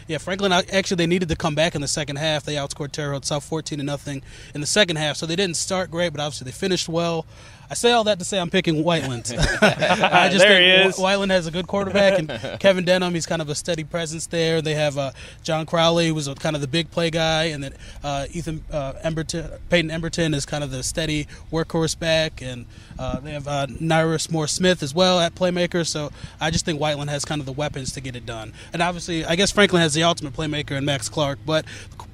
yeah, 0.08 0.18
Franklin 0.18 0.50
actually 0.50 0.96
they 0.96 1.06
needed 1.06 1.28
to 1.28 1.36
come 1.36 1.54
back 1.54 1.74
in 1.74 1.82
the 1.82 1.88
second 1.88 2.16
half. 2.16 2.42
They 2.44 2.54
outscored 2.56 2.90
Terre 2.90 3.12
Haute 3.12 3.24
South 3.24 3.44
14 3.44 3.78
to 3.78 3.84
nothing 3.84 4.22
in 4.54 4.60
the 4.60 4.66
second 4.66 4.96
half, 4.96 5.16
so 5.16 5.24
they 5.24 5.36
didn't 5.36 5.56
start 5.56 5.90
great, 5.90 6.08
but 6.08 6.20
obviously 6.20 6.46
they 6.46 6.50
finished 6.50 6.88
well. 6.88 7.26
I 7.70 7.74
say 7.74 7.92
all 7.92 8.02
that 8.04 8.18
to 8.18 8.24
say 8.24 8.40
I'm 8.40 8.50
picking 8.50 8.82
Whiteland. 8.82 9.32
I 9.62 10.28
just 10.28 10.44
there 10.44 10.82
think 10.82 10.98
Whiteland 10.98 11.30
has 11.30 11.46
a 11.46 11.52
good 11.52 11.68
quarterback, 11.68 12.18
and 12.18 12.28
Kevin 12.60 12.84
Denham, 12.84 13.14
he's 13.14 13.26
kind 13.26 13.40
of 13.40 13.48
a 13.48 13.54
steady 13.54 13.84
presence 13.84 14.26
there. 14.26 14.60
They 14.60 14.74
have 14.74 14.98
uh, 14.98 15.12
John 15.44 15.66
Crowley, 15.66 16.08
who 16.08 16.14
was 16.14 16.26
a, 16.26 16.34
kind 16.34 16.56
of 16.56 16.62
the 16.62 16.68
big 16.68 16.90
play 16.90 17.10
guy, 17.10 17.44
and 17.44 17.62
then 17.62 17.74
uh, 18.02 18.26
Ethan 18.32 18.64
uh, 18.72 18.94
Emberton, 19.04 19.60
Peyton 19.68 19.88
Emberton 19.88 20.34
is 20.34 20.44
kind 20.44 20.64
of 20.64 20.72
the 20.72 20.82
steady 20.82 21.28
workhorse 21.52 21.96
back, 21.96 22.42
and 22.42 22.66
uh, 22.98 23.20
they 23.20 23.32
have 23.32 23.46
uh, 23.46 23.68
Nyrus 23.68 24.32
Moore 24.32 24.48
Smith 24.48 24.82
as 24.82 24.92
well 24.92 25.20
at 25.20 25.36
playmaker. 25.36 25.86
So 25.86 26.10
I 26.40 26.50
just 26.50 26.64
think 26.64 26.80
Whiteland 26.80 27.10
has 27.10 27.24
kind 27.24 27.40
of 27.40 27.46
the 27.46 27.52
weapons 27.52 27.92
to 27.92 28.00
get 28.00 28.16
it 28.16 28.26
done. 28.26 28.52
And 28.72 28.82
obviously, 28.82 29.24
I 29.24 29.36
guess 29.36 29.52
Franklin 29.52 29.80
has 29.80 29.94
the 29.94 30.02
ultimate 30.02 30.32
playmaker 30.32 30.72
in 30.72 30.84
Max 30.84 31.08
Clark, 31.08 31.38
but 31.46 31.64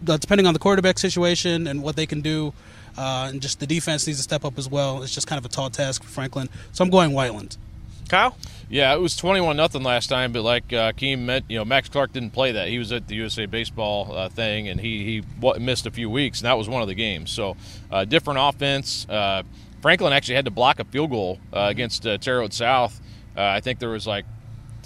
depending 0.05 0.47
on 0.47 0.53
the 0.53 0.61
quarterback 0.61 0.99
situation 0.99 1.67
and 1.67 1.83
what 1.83 1.97
they 1.97 2.05
can 2.05 2.21
do. 2.21 2.53
Uh, 2.97 3.29
and 3.31 3.43
just 3.43 3.61
the 3.61 3.67
defense 3.67 4.07
needs 4.07 4.19
to 4.19 4.23
step 4.23 4.45
up 4.45 4.59
as 4.59 4.69
well. 4.69 5.03
It's 5.03 5.15
just 5.15 5.27
kind 5.27 5.39
of 5.39 5.45
a 5.45 5.49
tall 5.49 5.71
task 5.71 6.03
for 6.03 6.09
Franklin. 6.09 6.49
So 6.73 6.85
I'm 6.85 6.91
going 6.91 7.13
Whiteland. 7.13 7.57
Kyle? 8.09 8.37
Yeah, 8.69 8.95
it 8.95 9.01
was 9.01 9.17
twenty-one 9.17 9.57
nothing 9.57 9.83
last 9.83 10.09
time, 10.09 10.33
but 10.33 10.43
like 10.43 10.73
uh, 10.73 10.93
Keem 10.93 11.21
meant, 11.21 11.45
you 11.49 11.59
know, 11.59 11.65
Max 11.65 11.89
Clark 11.89 12.13
didn't 12.13 12.31
play 12.31 12.53
that. 12.53 12.69
He 12.69 12.79
was 12.79 12.93
at 12.93 13.09
the 13.09 13.15
USA 13.17 13.47
Baseball 13.47 14.13
uh, 14.17 14.29
thing, 14.29 14.69
and 14.69 14.81
he 14.81 15.05
he 15.05 15.21
w- 15.41 15.61
missed 15.65 15.87
a 15.87 15.91
few 15.91 16.09
weeks, 16.11 16.41
and 16.41 16.47
that 16.47 16.57
was 16.59 16.69
one 16.69 16.83
of 16.83 16.89
the 16.89 16.95
games. 16.95 17.31
So, 17.31 17.57
uh, 17.91 18.05
different 18.05 18.41
offense. 18.43 19.09
Uh, 19.09 19.43
Franklin 19.83 20.13
actually 20.13 20.37
had 20.37 20.45
to 20.47 20.51
block 20.51 20.81
a 20.81 20.85
field 20.85 21.11
goal 21.11 21.39
uh, 21.53 21.67
against 21.69 22.07
uh, 22.07 22.19
Terre 22.19 22.41
Haute 22.41 22.53
South. 22.55 23.01
Uh, 23.37 23.43
I 23.43 23.61
think 23.61 23.79
there 23.79 23.89
was 23.89 24.07
like 24.07 24.25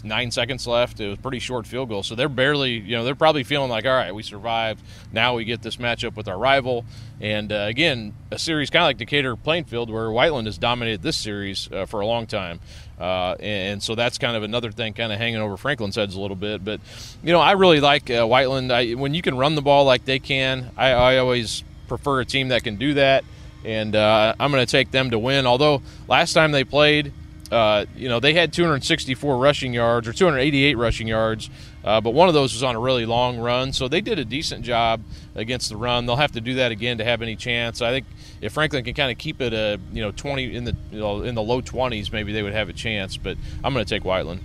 nine 0.04 0.30
seconds 0.30 0.66
left. 0.66 1.00
It 1.00 1.08
was 1.08 1.18
pretty 1.18 1.38
short 1.38 1.66
field 1.66 1.88
goal. 1.88 2.02
So 2.02 2.14
they're 2.14 2.28
barely, 2.28 2.72
you 2.72 2.96
know, 2.96 3.04
they're 3.04 3.14
probably 3.14 3.44
feeling 3.44 3.70
like, 3.70 3.86
all 3.86 3.92
right, 3.92 4.14
we 4.14 4.22
survived. 4.22 4.82
Now 5.12 5.34
we 5.34 5.44
get 5.44 5.62
this 5.62 5.76
matchup 5.76 6.16
with 6.16 6.28
our 6.28 6.38
rival. 6.38 6.84
And 7.20 7.52
uh, 7.52 7.66
again, 7.68 8.14
a 8.30 8.38
series 8.38 8.70
kind 8.70 8.82
of 8.82 8.88
like 8.88 8.96
Decatur 8.96 9.36
Plainfield, 9.36 9.90
where 9.90 10.10
Whiteland 10.10 10.46
has 10.46 10.58
dominated 10.58 11.02
this 11.02 11.16
series 11.16 11.70
uh, 11.70 11.86
for 11.86 12.00
a 12.00 12.06
long 12.06 12.26
time. 12.26 12.60
Uh, 12.98 13.34
and, 13.40 13.82
so 13.82 13.94
that's 13.94 14.18
kind 14.18 14.36
of 14.36 14.42
another 14.42 14.70
thing 14.70 14.92
kind 14.92 15.12
of 15.12 15.18
hanging 15.18 15.40
over 15.40 15.56
Franklin's 15.56 15.96
heads 15.96 16.14
a 16.14 16.20
little 16.20 16.36
bit. 16.36 16.64
But, 16.64 16.80
you 17.22 17.32
know, 17.32 17.40
I 17.40 17.52
really 17.52 17.80
like 17.80 18.10
uh, 18.10 18.26
Whiteland. 18.26 18.70
I, 18.70 18.92
when 18.92 19.14
you 19.14 19.22
can 19.22 19.36
run 19.38 19.54
the 19.54 19.62
ball 19.62 19.84
like 19.84 20.04
they 20.04 20.18
can, 20.18 20.70
I, 20.76 20.90
I 20.90 21.16
always 21.18 21.64
prefer 21.88 22.20
a 22.20 22.26
team 22.26 22.48
that 22.48 22.62
can 22.62 22.76
do 22.76 22.94
that. 22.94 23.24
And 23.64 23.96
uh, 23.96 24.34
I'm 24.38 24.50
going 24.50 24.64
to 24.64 24.70
take 24.70 24.90
them 24.90 25.10
to 25.10 25.18
win. 25.18 25.46
Although 25.46 25.82
last 26.08 26.32
time 26.32 26.52
they 26.52 26.64
played, 26.64 27.12
uh, 27.50 27.84
you 27.96 28.08
know, 28.08 28.20
they 28.20 28.32
had 28.32 28.52
264 28.52 29.36
rushing 29.36 29.74
yards 29.74 30.06
or 30.06 30.12
288 30.12 30.76
rushing 30.76 31.08
yards, 31.08 31.50
uh, 31.84 32.00
but 32.00 32.10
one 32.10 32.28
of 32.28 32.34
those 32.34 32.52
was 32.52 32.62
on 32.62 32.76
a 32.76 32.80
really 32.80 33.06
long 33.06 33.38
run. 33.38 33.72
So 33.72 33.88
they 33.88 34.00
did 34.00 34.18
a 34.18 34.24
decent 34.24 34.64
job 34.64 35.02
against 35.34 35.68
the 35.68 35.76
run. 35.76 36.06
They'll 36.06 36.16
have 36.16 36.32
to 36.32 36.40
do 36.40 36.54
that 36.54 36.70
again 36.70 36.98
to 36.98 37.04
have 37.04 37.22
any 37.22 37.34
chance. 37.34 37.82
I 37.82 37.90
think 37.90 38.06
if 38.40 38.52
Franklin 38.52 38.84
can 38.84 38.94
kind 38.94 39.10
of 39.10 39.18
keep 39.18 39.40
it 39.40 39.52
a 39.52 39.80
you 39.92 40.02
know 40.02 40.12
20 40.12 40.54
in 40.54 40.64
the 40.64 40.76
you 40.92 41.00
know, 41.00 41.22
in 41.22 41.34
the 41.34 41.42
low 41.42 41.60
20s, 41.60 42.12
maybe 42.12 42.32
they 42.32 42.42
would 42.42 42.52
have 42.52 42.68
a 42.68 42.72
chance. 42.72 43.16
But 43.16 43.36
I'm 43.64 43.72
going 43.72 43.84
to 43.84 43.88
take 43.88 44.04
Whiteland. 44.04 44.42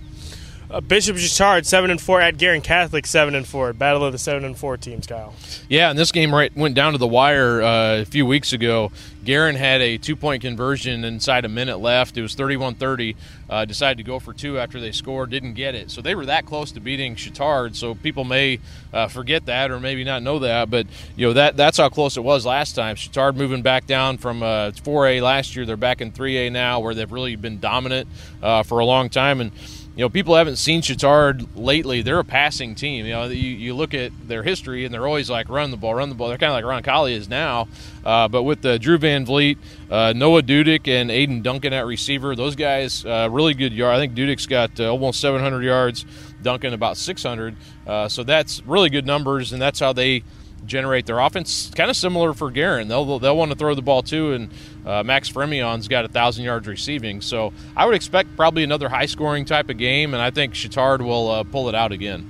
Uh, 0.68 0.80
Bishop 0.80 1.16
Chatard 1.16 1.64
seven 1.64 1.90
and 1.90 2.00
four 2.00 2.20
at 2.20 2.38
Guerin 2.38 2.60
Catholic 2.60 3.06
seven 3.06 3.34
and 3.34 3.46
four. 3.46 3.72
Battle 3.72 4.04
of 4.04 4.12
the 4.12 4.18
seven 4.18 4.44
and 4.44 4.58
four 4.58 4.76
teams, 4.76 5.06
Kyle. 5.06 5.32
Yeah, 5.68 5.90
and 5.90 5.98
this 5.98 6.10
game 6.10 6.34
right 6.34 6.54
went 6.56 6.74
down 6.74 6.92
to 6.92 6.98
the 6.98 7.06
wire 7.06 7.62
uh, 7.62 8.00
a 8.00 8.04
few 8.04 8.26
weeks 8.26 8.52
ago. 8.52 8.90
Guerin 9.24 9.56
had 9.56 9.80
a 9.80 9.96
two 9.96 10.16
point 10.16 10.42
conversion 10.42 11.04
inside 11.04 11.44
a 11.44 11.48
minute 11.48 11.78
left. 11.78 12.16
It 12.16 12.22
was 12.22 12.34
31 12.34 12.74
30. 12.74 13.16
Uh, 13.48 13.64
decided 13.64 13.98
to 13.98 14.02
go 14.02 14.18
for 14.18 14.32
two 14.32 14.58
after 14.58 14.80
they 14.80 14.90
scored, 14.90 15.30
didn't 15.30 15.54
get 15.54 15.76
it. 15.76 15.88
So 15.90 16.00
they 16.00 16.16
were 16.16 16.26
that 16.26 16.46
close 16.46 16.72
to 16.72 16.80
beating 16.80 17.14
Chatard. 17.14 17.76
So 17.76 17.94
people 17.94 18.24
may 18.24 18.58
uh, 18.92 19.06
forget 19.06 19.46
that 19.46 19.70
or 19.70 19.78
maybe 19.78 20.02
not 20.02 20.24
know 20.24 20.40
that. 20.40 20.68
But, 20.68 20.88
you 21.14 21.28
know, 21.28 21.32
that 21.34 21.56
that's 21.56 21.78
how 21.78 21.88
close 21.88 22.16
it 22.16 22.24
was 22.24 22.44
last 22.44 22.74
time. 22.74 22.96
Chatard 22.96 23.36
moving 23.36 23.62
back 23.62 23.86
down 23.86 24.18
from 24.18 24.42
uh, 24.42 24.72
4A 24.72 25.22
last 25.22 25.54
year. 25.54 25.64
They're 25.64 25.76
back 25.76 26.00
in 26.00 26.10
3A 26.10 26.50
now 26.50 26.80
where 26.80 26.92
they've 26.92 27.10
really 27.10 27.36
been 27.36 27.60
dominant 27.60 28.08
uh, 28.42 28.64
for 28.64 28.80
a 28.80 28.84
long 28.84 29.08
time. 29.08 29.40
And, 29.40 29.52
you 29.96 30.04
know, 30.04 30.10
people 30.10 30.36
haven't 30.36 30.56
seen 30.56 30.82
Chatard 30.82 31.48
lately. 31.56 32.02
They're 32.02 32.18
a 32.18 32.24
passing 32.24 32.74
team. 32.74 33.06
You 33.06 33.12
know, 33.12 33.24
you, 33.24 33.48
you 33.48 33.74
look 33.74 33.94
at 33.94 34.12
their 34.28 34.42
history, 34.42 34.84
and 34.84 34.92
they're 34.92 35.06
always 35.06 35.30
like 35.30 35.48
run 35.48 35.70
the 35.70 35.78
ball, 35.78 35.94
run 35.94 36.10
the 36.10 36.14
ball. 36.14 36.28
They're 36.28 36.36
kind 36.36 36.52
of 36.52 36.56
like 36.56 36.66
Ron 36.66 36.82
Roncalli 36.82 37.12
is 37.12 37.30
now. 37.30 37.66
Uh, 38.04 38.28
but 38.28 38.42
with 38.42 38.64
uh, 38.66 38.76
Drew 38.76 38.98
Van 38.98 39.24
Vliet, 39.24 39.56
uh, 39.90 40.12
Noah 40.14 40.42
Dudick, 40.42 40.86
and 40.86 41.08
Aiden 41.08 41.42
Duncan 41.42 41.72
at 41.72 41.86
receiver, 41.86 42.36
those 42.36 42.54
guys 42.54 43.06
uh, 43.06 43.30
really 43.32 43.54
good 43.54 43.72
yard. 43.72 43.96
I 43.96 43.98
think 43.98 44.14
Dudick's 44.14 44.46
got 44.46 44.78
uh, 44.78 44.90
almost 44.90 45.18
700 45.20 45.62
yards, 45.62 46.04
Duncan 46.42 46.74
about 46.74 46.98
600. 46.98 47.56
Uh, 47.86 48.06
so 48.08 48.22
that's 48.22 48.62
really 48.66 48.90
good 48.90 49.06
numbers, 49.06 49.54
and 49.54 49.62
that's 49.62 49.80
how 49.80 49.94
they 49.94 50.24
generate 50.66 51.06
their 51.06 51.20
offense. 51.20 51.70
Kind 51.74 51.88
of 51.90 51.96
similar 51.96 52.34
for 52.34 52.50
Guerin. 52.50 52.88
They'll 52.88 53.18
they'll 53.18 53.36
want 53.36 53.52
to 53.52 53.56
throw 53.56 53.74
the 53.74 53.82
ball 53.82 54.02
too, 54.02 54.32
and 54.32 54.50
uh, 54.86 55.02
Max 55.02 55.28
Fremion's 55.28 55.88
got 55.88 56.04
a 56.04 56.08
thousand 56.08 56.44
yards 56.44 56.66
receiving. 56.66 57.20
So 57.20 57.52
I 57.76 57.84
would 57.84 57.94
expect 57.94 58.36
probably 58.36 58.62
another 58.62 58.88
high 58.88 59.06
scoring 59.06 59.44
type 59.44 59.68
of 59.68 59.78
game, 59.78 60.14
and 60.14 60.22
I 60.22 60.30
think 60.30 60.54
Chatard 60.54 61.00
will 61.00 61.30
uh, 61.30 61.42
pull 61.44 61.68
it 61.68 61.74
out 61.74 61.92
again. 61.92 62.24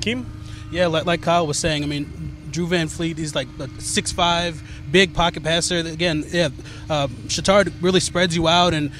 Kim, 0.00 0.30
Yeah, 0.70 0.86
like, 0.86 1.06
like 1.06 1.22
Kyle 1.22 1.46
was 1.46 1.58
saying, 1.58 1.82
I 1.82 1.86
mean, 1.86 2.36
Drew 2.50 2.66
Van 2.66 2.88
Fleet, 2.88 3.18
he's 3.18 3.34
like 3.34 3.48
a 3.58 3.68
six-five, 3.80 4.62
big 4.90 5.12
pocket 5.14 5.42
passer. 5.42 5.78
Again, 5.78 6.24
yeah, 6.28 6.50
uh, 6.88 7.08
Chatard 7.26 7.72
really 7.80 8.00
spreads 8.00 8.36
you 8.36 8.46
out, 8.46 8.74
and 8.74 8.92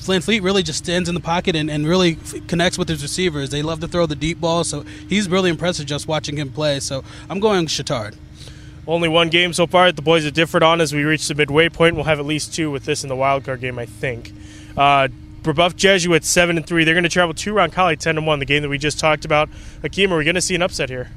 Van 0.00 0.20
Fleet 0.20 0.42
really 0.42 0.62
just 0.62 0.78
stands 0.78 1.08
in 1.08 1.14
the 1.14 1.20
pocket 1.20 1.54
and, 1.56 1.70
and 1.70 1.86
really 1.86 2.18
f- 2.20 2.46
connects 2.46 2.76
with 2.76 2.88
his 2.88 3.02
receivers. 3.02 3.50
They 3.50 3.62
love 3.62 3.80
to 3.80 3.88
throw 3.88 4.06
the 4.06 4.16
deep 4.16 4.40
ball, 4.40 4.64
so 4.64 4.82
he's 5.08 5.28
really 5.28 5.50
impressive 5.50 5.86
just 5.86 6.08
watching 6.08 6.36
him 6.36 6.50
play. 6.50 6.80
So 6.80 7.04
I'm 7.28 7.40
going 7.40 7.66
Chatard. 7.66 8.16
Only 8.86 9.08
one 9.08 9.28
game 9.28 9.52
so 9.52 9.66
far. 9.66 9.92
The 9.92 10.02
boys 10.02 10.24
are 10.24 10.30
different 10.30 10.64
on 10.64 10.80
as 10.80 10.92
we 10.92 11.04
reach 11.04 11.28
the 11.28 11.34
midway 11.34 11.68
point. 11.68 11.94
We'll 11.94 12.04
have 12.04 12.18
at 12.18 12.26
least 12.26 12.54
two 12.54 12.70
with 12.70 12.84
this 12.84 13.02
in 13.02 13.08
the 13.08 13.16
wild 13.16 13.44
card 13.44 13.60
game, 13.60 13.78
I 13.78 13.86
think. 13.86 14.32
Uh, 14.76 15.08
Brebeuf 15.42 15.76
Jesuits 15.76 16.28
seven 16.28 16.56
and 16.56 16.66
three. 16.66 16.84
They're 16.84 16.94
going 16.94 17.04
to 17.04 17.10
travel 17.10 17.34
to 17.34 17.54
Roncalli 17.54 17.98
ten 17.98 18.16
and 18.18 18.26
one. 18.26 18.38
The 18.38 18.44
game 18.44 18.62
that 18.62 18.68
we 18.68 18.78
just 18.78 18.98
talked 18.98 19.24
about. 19.24 19.48
Akeem, 19.82 20.10
are 20.10 20.16
we 20.16 20.24
going 20.24 20.34
to 20.34 20.40
see 20.40 20.54
an 20.54 20.62
upset 20.62 20.90
here? 20.90 21.10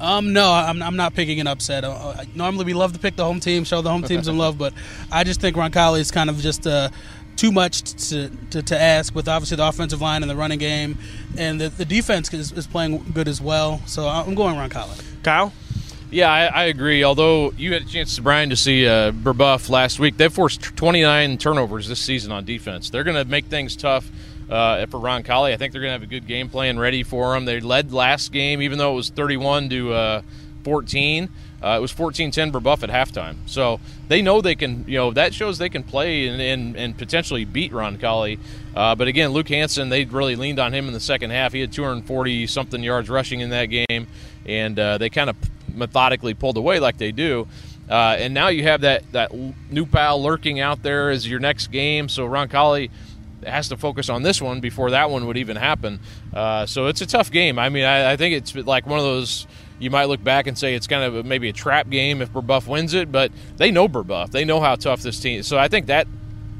Um, 0.00 0.32
no, 0.32 0.52
I'm, 0.52 0.80
I'm 0.82 0.96
not 0.96 1.14
picking 1.14 1.40
an 1.40 1.46
upset. 1.46 1.84
Uh, 1.84 1.90
uh, 1.90 2.24
normally, 2.34 2.64
we 2.64 2.74
love 2.74 2.92
to 2.92 2.98
pick 2.98 3.16
the 3.16 3.24
home 3.24 3.40
team, 3.40 3.64
show 3.64 3.82
the 3.82 3.90
home 3.90 4.02
team 4.02 4.22
some 4.22 4.38
love, 4.38 4.56
but 4.56 4.72
I 5.10 5.24
just 5.24 5.40
think 5.40 5.56
Roncalli 5.56 5.98
is 5.98 6.10
kind 6.10 6.30
of 6.30 6.38
just 6.38 6.66
uh, 6.66 6.90
too 7.36 7.50
much 7.50 7.82
to, 8.10 8.30
to, 8.50 8.62
to, 8.62 8.80
ask 8.80 9.14
with 9.14 9.28
obviously 9.28 9.56
the 9.56 9.66
offensive 9.66 10.00
line 10.00 10.22
and 10.22 10.30
the 10.30 10.36
running 10.36 10.58
game, 10.58 10.98
and 11.36 11.60
the, 11.60 11.68
the 11.68 11.84
defense 11.84 12.32
is, 12.32 12.52
is 12.52 12.66
playing 12.66 13.04
good 13.12 13.26
as 13.26 13.40
well. 13.40 13.80
So 13.86 14.08
I'm 14.08 14.34
going 14.34 14.54
Roncalli. 14.54 15.02
Kyle? 15.24 15.52
Yeah, 16.10 16.32
I, 16.32 16.46
I, 16.46 16.64
agree. 16.64 17.04
Although 17.04 17.52
you 17.58 17.74
had 17.74 17.82
a 17.82 17.84
chance, 17.84 18.16
to 18.16 18.22
Brian, 18.22 18.48
to 18.48 18.56
see 18.56 18.86
uh, 18.86 19.12
Brebeuf 19.12 19.68
last 19.68 19.98
week, 19.98 20.16
they've 20.16 20.32
forced 20.32 20.62
29 20.62 21.36
turnovers 21.36 21.86
this 21.86 22.00
season 22.00 22.32
on 22.32 22.46
defense. 22.46 22.88
They're 22.88 23.04
going 23.04 23.16
to 23.16 23.26
make 23.26 23.46
things 23.46 23.76
tough 23.76 24.10
uh, 24.48 24.86
for 24.86 24.98
Roncalli. 24.98 25.52
I 25.52 25.58
think 25.58 25.72
they're 25.72 25.82
going 25.82 25.90
to 25.90 26.00
have 26.00 26.02
a 26.02 26.06
good 26.06 26.26
game 26.26 26.48
plan 26.48 26.78
ready 26.78 27.02
for 27.02 27.34
them. 27.34 27.44
They 27.44 27.60
led 27.60 27.92
last 27.92 28.32
game, 28.32 28.62
even 28.62 28.78
though 28.78 28.92
it 28.92 28.96
was 28.96 29.10
31 29.10 29.68
to 29.68 29.92
uh, 29.92 30.22
14. 30.64 31.28
Uh, 31.60 31.76
it 31.76 31.80
was 31.80 31.92
14-10 31.92 32.52
Brebeuf 32.52 32.82
at 32.84 32.88
halftime. 32.88 33.36
So 33.44 33.78
they 34.06 34.22
know 34.22 34.40
they 34.40 34.54
can, 34.54 34.84
you 34.86 34.96
know, 34.96 35.10
that 35.10 35.34
shows 35.34 35.58
they 35.58 35.68
can 35.68 35.82
play 35.82 36.28
and, 36.28 36.40
and, 36.40 36.76
and 36.76 36.96
potentially 36.96 37.44
beat 37.44 37.72
Roncalli. 37.72 38.38
Uh, 38.74 38.94
but 38.94 39.08
again, 39.08 39.30
Luke 39.30 39.48
Hansen, 39.48 39.90
they 39.90 40.04
really 40.04 40.36
leaned 40.36 40.58
on 40.58 40.72
him 40.72 40.86
in 40.86 40.94
the 40.94 41.00
second 41.00 41.30
half. 41.30 41.52
He 41.52 41.60
had 41.60 41.72
240 41.72 42.46
something 42.46 42.82
yards 42.82 43.10
rushing 43.10 43.40
in 43.40 43.50
that 43.50 43.66
game, 43.66 44.06
and 44.46 44.78
uh, 44.78 44.98
they 44.98 45.10
kind 45.10 45.28
of 45.28 45.36
methodically 45.78 46.34
pulled 46.34 46.56
away 46.56 46.80
like 46.80 46.98
they 46.98 47.12
do. 47.12 47.46
Uh, 47.88 48.16
and 48.18 48.34
now 48.34 48.48
you 48.48 48.64
have 48.64 48.82
that, 48.82 49.10
that 49.12 49.32
new 49.70 49.86
pal 49.86 50.22
lurking 50.22 50.60
out 50.60 50.82
there 50.82 51.10
as 51.10 51.28
your 51.28 51.40
next 51.40 51.68
game. 51.68 52.08
So 52.08 52.28
Roncalli 52.28 52.90
has 53.46 53.68
to 53.68 53.76
focus 53.76 54.08
on 54.08 54.22
this 54.22 54.42
one 54.42 54.60
before 54.60 54.90
that 54.90 55.10
one 55.10 55.26
would 55.26 55.36
even 55.36 55.56
happen. 55.56 56.00
Uh, 56.34 56.66
so 56.66 56.86
it's 56.86 57.00
a 57.00 57.06
tough 57.06 57.30
game. 57.30 57.58
I 57.58 57.68
mean, 57.68 57.84
I, 57.84 58.12
I, 58.12 58.16
think 58.16 58.34
it's 58.34 58.54
like 58.54 58.86
one 58.86 58.98
of 58.98 59.04
those 59.04 59.46
you 59.78 59.90
might 59.90 60.06
look 60.06 60.22
back 60.22 60.46
and 60.46 60.58
say 60.58 60.74
it's 60.74 60.86
kind 60.86 61.04
of 61.04 61.16
a, 61.16 61.22
maybe 61.22 61.48
a 61.48 61.52
trap 61.52 61.88
game 61.88 62.20
if 62.20 62.32
Brebeuf 62.32 62.66
wins 62.66 62.94
it, 62.94 63.10
but 63.10 63.32
they 63.56 63.70
know 63.70 63.88
Brebeuf. 63.88 64.30
They 64.30 64.44
know 64.44 64.60
how 64.60 64.74
tough 64.74 65.02
this 65.02 65.20
team 65.20 65.40
is. 65.40 65.46
So 65.46 65.56
I 65.56 65.68
think 65.68 65.86
that 65.86 66.06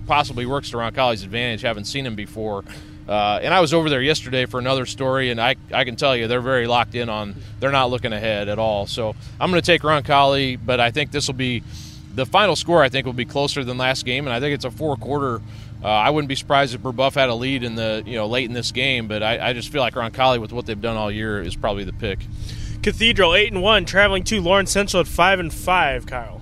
possibly 0.07 0.46
works 0.46 0.70
to 0.70 0.76
Roncalli's 0.78 1.22
advantage, 1.22 1.62
having 1.62 1.85
seen 1.85 2.07
him 2.07 2.14
before. 2.14 2.64
Uh, 3.09 3.40
and 3.42 3.55
I 3.55 3.61
was 3.61 3.73
over 3.73 3.88
there 3.88 4.03
yesterday 4.03 4.44
for 4.44 4.59
another 4.59 4.85
story, 4.85 5.31
and 5.31 5.40
I, 5.40 5.57
I 5.73 5.85
can 5.85 5.97
tell 5.97 6.14
you 6.14 6.29
they're 6.29 6.42
very 6.42 6.66
locked 6.66 6.94
in 6.94 7.09
on 7.09 7.35
they're 7.59 7.73
not 7.73 7.90
looking 7.90 8.12
ahead 8.12 8.49
at 8.49 8.59
all. 8.59 8.87
So 8.87 9.14
I'm 9.40 9.51
going 9.51 9.62
to 9.62 9.66
take 9.66 9.83
Roncalli, 9.83 10.59
but 10.62 10.79
I 10.79 10.90
think 10.90 11.11
this 11.11 11.27
will 11.27 11.35
be 11.35 11.62
the 12.14 12.27
final 12.27 12.55
score. 12.55 12.83
I 12.83 12.90
think 12.90 13.07
will 13.07 13.14
be 13.14 13.25
closer 13.25 13.64
than 13.64 13.79
last 13.79 14.05
game, 14.05 14.27
and 14.27 14.35
I 14.35 14.40
think 14.40 14.55
it's 14.55 14.66
a 14.66 14.71
four 14.71 14.97
quarter. 14.97 15.40
Uh, 15.83 15.87
I 15.87 16.11
wouldn't 16.11 16.29
be 16.29 16.35
surprised 16.35 16.75
if 16.75 16.83
Brebeuf 16.83 17.14
had 17.14 17.31
a 17.31 17.35
lead 17.35 17.62
in 17.62 17.77
the 17.77 18.03
you 18.05 18.16
know 18.16 18.27
late 18.27 18.44
in 18.44 18.53
this 18.53 18.73
game, 18.73 19.09
but 19.09 19.23
I, 19.23 19.51
I 19.51 19.53
just 19.55 19.71
feel 19.71 19.81
like 19.81 19.94
Roncalli 19.94 20.38
with 20.38 20.53
what 20.53 20.66
they've 20.66 20.81
done 20.81 20.97
all 20.97 21.11
year 21.11 21.40
is 21.40 21.57
probably 21.57 21.85
the 21.85 21.94
pick. 21.94 22.18
Cathedral 22.83 23.35
eight 23.35 23.53
and 23.53 23.62
one, 23.62 23.87
traveling 23.87 24.23
to 24.25 24.40
Lawrence 24.40 24.71
Central 24.71 25.01
at 25.01 25.07
five 25.07 25.40
and 25.40 25.53
five. 25.53 26.05
Kyle. 26.05 26.38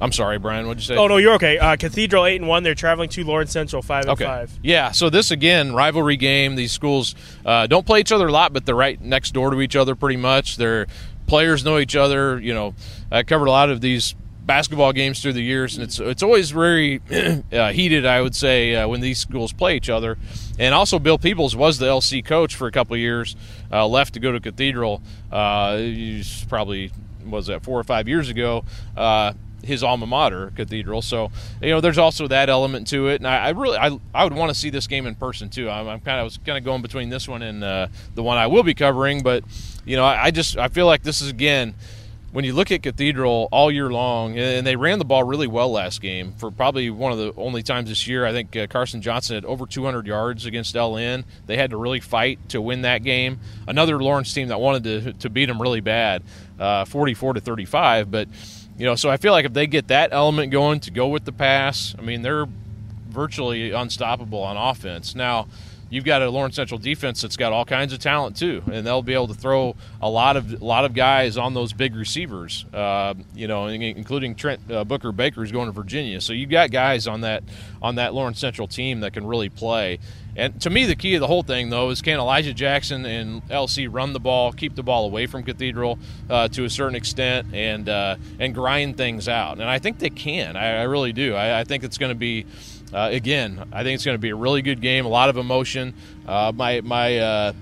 I'm 0.00 0.12
sorry, 0.12 0.38
Brian. 0.38 0.66
What'd 0.66 0.82
you 0.82 0.86
say? 0.86 0.96
Oh 0.96 1.06
no, 1.06 1.18
you're 1.18 1.34
okay. 1.34 1.58
Uh, 1.58 1.76
Cathedral 1.76 2.24
eight 2.24 2.40
and 2.40 2.48
one. 2.48 2.62
They're 2.62 2.74
traveling 2.74 3.10
to 3.10 3.24
Lawrence 3.24 3.52
Central 3.52 3.82
five 3.82 4.04
and 4.04 4.12
okay. 4.12 4.24
five. 4.24 4.58
Yeah. 4.62 4.92
So 4.92 5.10
this 5.10 5.30
again, 5.30 5.74
rivalry 5.74 6.16
game. 6.16 6.54
These 6.54 6.72
schools 6.72 7.14
uh, 7.44 7.66
don't 7.66 7.84
play 7.84 8.00
each 8.00 8.12
other 8.12 8.28
a 8.28 8.32
lot, 8.32 8.52
but 8.52 8.64
they're 8.64 8.74
right 8.74 9.00
next 9.00 9.32
door 9.32 9.50
to 9.50 9.60
each 9.60 9.76
other 9.76 9.94
pretty 9.94 10.16
much. 10.16 10.56
Their 10.56 10.86
players 11.26 11.64
know 11.64 11.78
each 11.78 11.96
other. 11.96 12.40
You 12.40 12.54
know, 12.54 12.74
I 13.12 13.22
covered 13.24 13.46
a 13.46 13.50
lot 13.50 13.68
of 13.68 13.82
these 13.82 14.14
basketball 14.50 14.92
games 14.92 15.20
through 15.20 15.34
the 15.34 15.42
years, 15.42 15.76
and 15.76 15.84
it's 15.84 16.00
it's 16.00 16.22
always 16.22 16.50
very 16.50 17.02
uh, 17.52 17.72
heated. 17.72 18.06
I 18.06 18.22
would 18.22 18.34
say 18.34 18.74
uh, 18.74 18.88
when 18.88 19.00
these 19.00 19.18
schools 19.18 19.52
play 19.52 19.76
each 19.76 19.90
other. 19.90 20.16
And 20.58 20.74
also, 20.74 20.98
Bill 20.98 21.18
Peebles 21.18 21.54
was 21.54 21.78
the 21.78 21.86
LC 21.86 22.24
coach 22.24 22.54
for 22.54 22.66
a 22.66 22.72
couple 22.72 22.94
of 22.94 23.00
years. 23.00 23.36
Uh, 23.70 23.86
left 23.86 24.14
to 24.14 24.20
go 24.20 24.32
to 24.32 24.40
Cathedral. 24.40 25.02
Uh, 25.30 25.76
he's 25.76 26.44
probably 26.46 26.90
was 27.24 27.46
that 27.46 27.62
four 27.62 27.78
or 27.78 27.84
five 27.84 28.08
years 28.08 28.28
ago 28.28 28.64
uh, 28.96 29.32
his 29.64 29.82
alma 29.82 30.06
mater, 30.06 30.52
Cathedral. 30.56 31.02
So 31.02 31.30
you 31.60 31.70
know, 31.70 31.80
there's 31.80 31.98
also 31.98 32.28
that 32.28 32.48
element 32.48 32.86
to 32.88 33.08
it, 33.08 33.16
and 33.16 33.26
I, 33.26 33.46
I 33.46 33.48
really, 33.50 33.78
I, 33.78 33.98
I 34.14 34.24
would 34.24 34.32
want 34.32 34.50
to 34.50 34.54
see 34.54 34.70
this 34.70 34.86
game 34.86 35.06
in 35.06 35.14
person 35.14 35.48
too. 35.48 35.70
I'm, 35.70 35.88
I'm 35.88 36.00
kind 36.00 36.18
of, 36.18 36.20
I 36.20 36.24
was 36.24 36.38
kind 36.38 36.58
of 36.58 36.64
going 36.64 36.82
between 36.82 37.08
this 37.08 37.28
one 37.28 37.42
and 37.42 37.62
uh, 37.62 37.88
the 38.14 38.22
one 38.22 38.38
I 38.38 38.46
will 38.46 38.62
be 38.62 38.74
covering, 38.74 39.22
but 39.22 39.44
you 39.84 39.96
know, 39.96 40.04
I, 40.04 40.24
I, 40.24 40.30
just, 40.30 40.56
I 40.56 40.68
feel 40.68 40.86
like 40.86 41.02
this 41.02 41.20
is 41.20 41.30
again. 41.30 41.74
When 42.32 42.44
you 42.44 42.52
look 42.52 42.70
at 42.70 42.84
Cathedral 42.84 43.48
all 43.50 43.72
year 43.72 43.90
long, 43.90 44.38
and 44.38 44.64
they 44.64 44.76
ran 44.76 45.00
the 45.00 45.04
ball 45.04 45.24
really 45.24 45.48
well 45.48 45.72
last 45.72 46.00
game 46.00 46.32
for 46.34 46.52
probably 46.52 46.88
one 46.88 47.10
of 47.10 47.18
the 47.18 47.34
only 47.36 47.64
times 47.64 47.88
this 47.88 48.06
year. 48.06 48.24
I 48.24 48.30
think 48.30 48.54
uh, 48.54 48.68
Carson 48.68 49.02
Johnson 49.02 49.34
had 49.34 49.44
over 49.44 49.66
200 49.66 50.06
yards 50.06 50.46
against 50.46 50.76
LN. 50.76 51.24
They 51.46 51.56
had 51.56 51.70
to 51.70 51.76
really 51.76 51.98
fight 51.98 52.38
to 52.50 52.60
win 52.62 52.82
that 52.82 53.02
game. 53.02 53.40
Another 53.66 54.00
Lawrence 54.00 54.32
team 54.32 54.46
that 54.46 54.60
wanted 54.60 54.84
to, 54.84 55.12
to 55.14 55.28
beat 55.28 55.46
them 55.46 55.60
really 55.60 55.80
bad, 55.80 56.22
uh, 56.60 56.84
44 56.84 57.34
to 57.34 57.40
35. 57.40 58.12
But 58.12 58.28
you 58.80 58.86
know, 58.86 58.94
so 58.94 59.10
I 59.10 59.18
feel 59.18 59.32
like 59.32 59.44
if 59.44 59.52
they 59.52 59.66
get 59.66 59.88
that 59.88 60.08
element 60.10 60.50
going 60.50 60.80
to 60.80 60.90
go 60.90 61.08
with 61.08 61.26
the 61.26 61.32
pass, 61.32 61.94
I 61.98 62.00
mean, 62.00 62.22
they're 62.22 62.46
virtually 63.10 63.72
unstoppable 63.72 64.42
on 64.42 64.56
offense. 64.56 65.14
Now, 65.14 65.48
you've 65.90 66.04
got 66.04 66.22
a 66.22 66.30
Lawrence 66.30 66.56
Central 66.56 66.78
defense 66.78 67.20
that's 67.20 67.36
got 67.36 67.52
all 67.52 67.66
kinds 67.66 67.92
of 67.92 67.98
talent 67.98 68.36
too, 68.36 68.62
and 68.72 68.86
they'll 68.86 69.02
be 69.02 69.12
able 69.12 69.28
to 69.28 69.34
throw 69.34 69.76
a 70.00 70.08
lot 70.08 70.36
of 70.36 70.62
a 70.62 70.64
lot 70.64 70.84
of 70.86 70.94
guys 70.94 71.36
on 71.36 71.52
those 71.52 71.74
big 71.74 71.94
receivers. 71.94 72.64
Uh, 72.72 73.14
you 73.34 73.46
know, 73.46 73.66
including 73.66 74.34
Trent 74.34 74.60
uh, 74.70 74.84
Booker 74.84 75.12
Baker 75.12 75.40
who's 75.40 75.52
going 75.52 75.66
to 75.66 75.72
Virginia. 75.72 76.20
So 76.20 76.32
you've 76.32 76.50
got 76.50 76.70
guys 76.70 77.06
on 77.06 77.20
that 77.22 77.42
on 77.82 77.96
that 77.96 78.14
Lawrence 78.14 78.38
Central 78.38 78.66
team 78.66 79.00
that 79.00 79.12
can 79.12 79.26
really 79.26 79.50
play. 79.50 79.98
And 80.36 80.60
to 80.62 80.70
me, 80.70 80.86
the 80.86 80.94
key 80.94 81.16
of 81.16 81.20
the 81.20 81.26
whole 81.26 81.42
thing, 81.42 81.70
though, 81.70 81.90
is 81.90 82.00
can 82.00 82.18
Elijah 82.18 82.54
Jackson 82.54 83.04
and 83.04 83.46
LC 83.48 83.88
run 83.90 84.12
the 84.12 84.20
ball, 84.20 84.52
keep 84.52 84.76
the 84.76 84.82
ball 84.82 85.04
away 85.04 85.26
from 85.26 85.42
Cathedral 85.42 85.98
uh, 86.28 86.46
to 86.48 86.64
a 86.64 86.70
certain 86.70 86.94
extent, 86.94 87.48
and 87.52 87.88
uh, 87.88 88.16
and 88.38 88.54
grind 88.54 88.96
things 88.96 89.28
out. 89.28 89.58
And 89.58 89.68
I 89.68 89.78
think 89.78 89.98
they 89.98 90.10
can. 90.10 90.56
I, 90.56 90.80
I 90.80 90.82
really 90.84 91.12
do. 91.12 91.34
I, 91.34 91.60
I 91.60 91.64
think 91.64 91.82
it's 91.82 91.98
going 91.98 92.10
to 92.10 92.18
be 92.18 92.46
uh, 92.92 93.08
again, 93.12 93.64
I 93.72 93.82
think 93.82 93.96
it's 93.96 94.04
going 94.04 94.16
to 94.16 94.20
be 94.20 94.30
a 94.30 94.36
really 94.36 94.62
good 94.62 94.80
game. 94.80 95.06
A 95.06 95.08
lot 95.08 95.28
of 95.28 95.36
emotion. 95.36 95.94
Uh, 96.26 96.52
my 96.54 96.80
my 96.80 97.18
uh, 97.18 97.52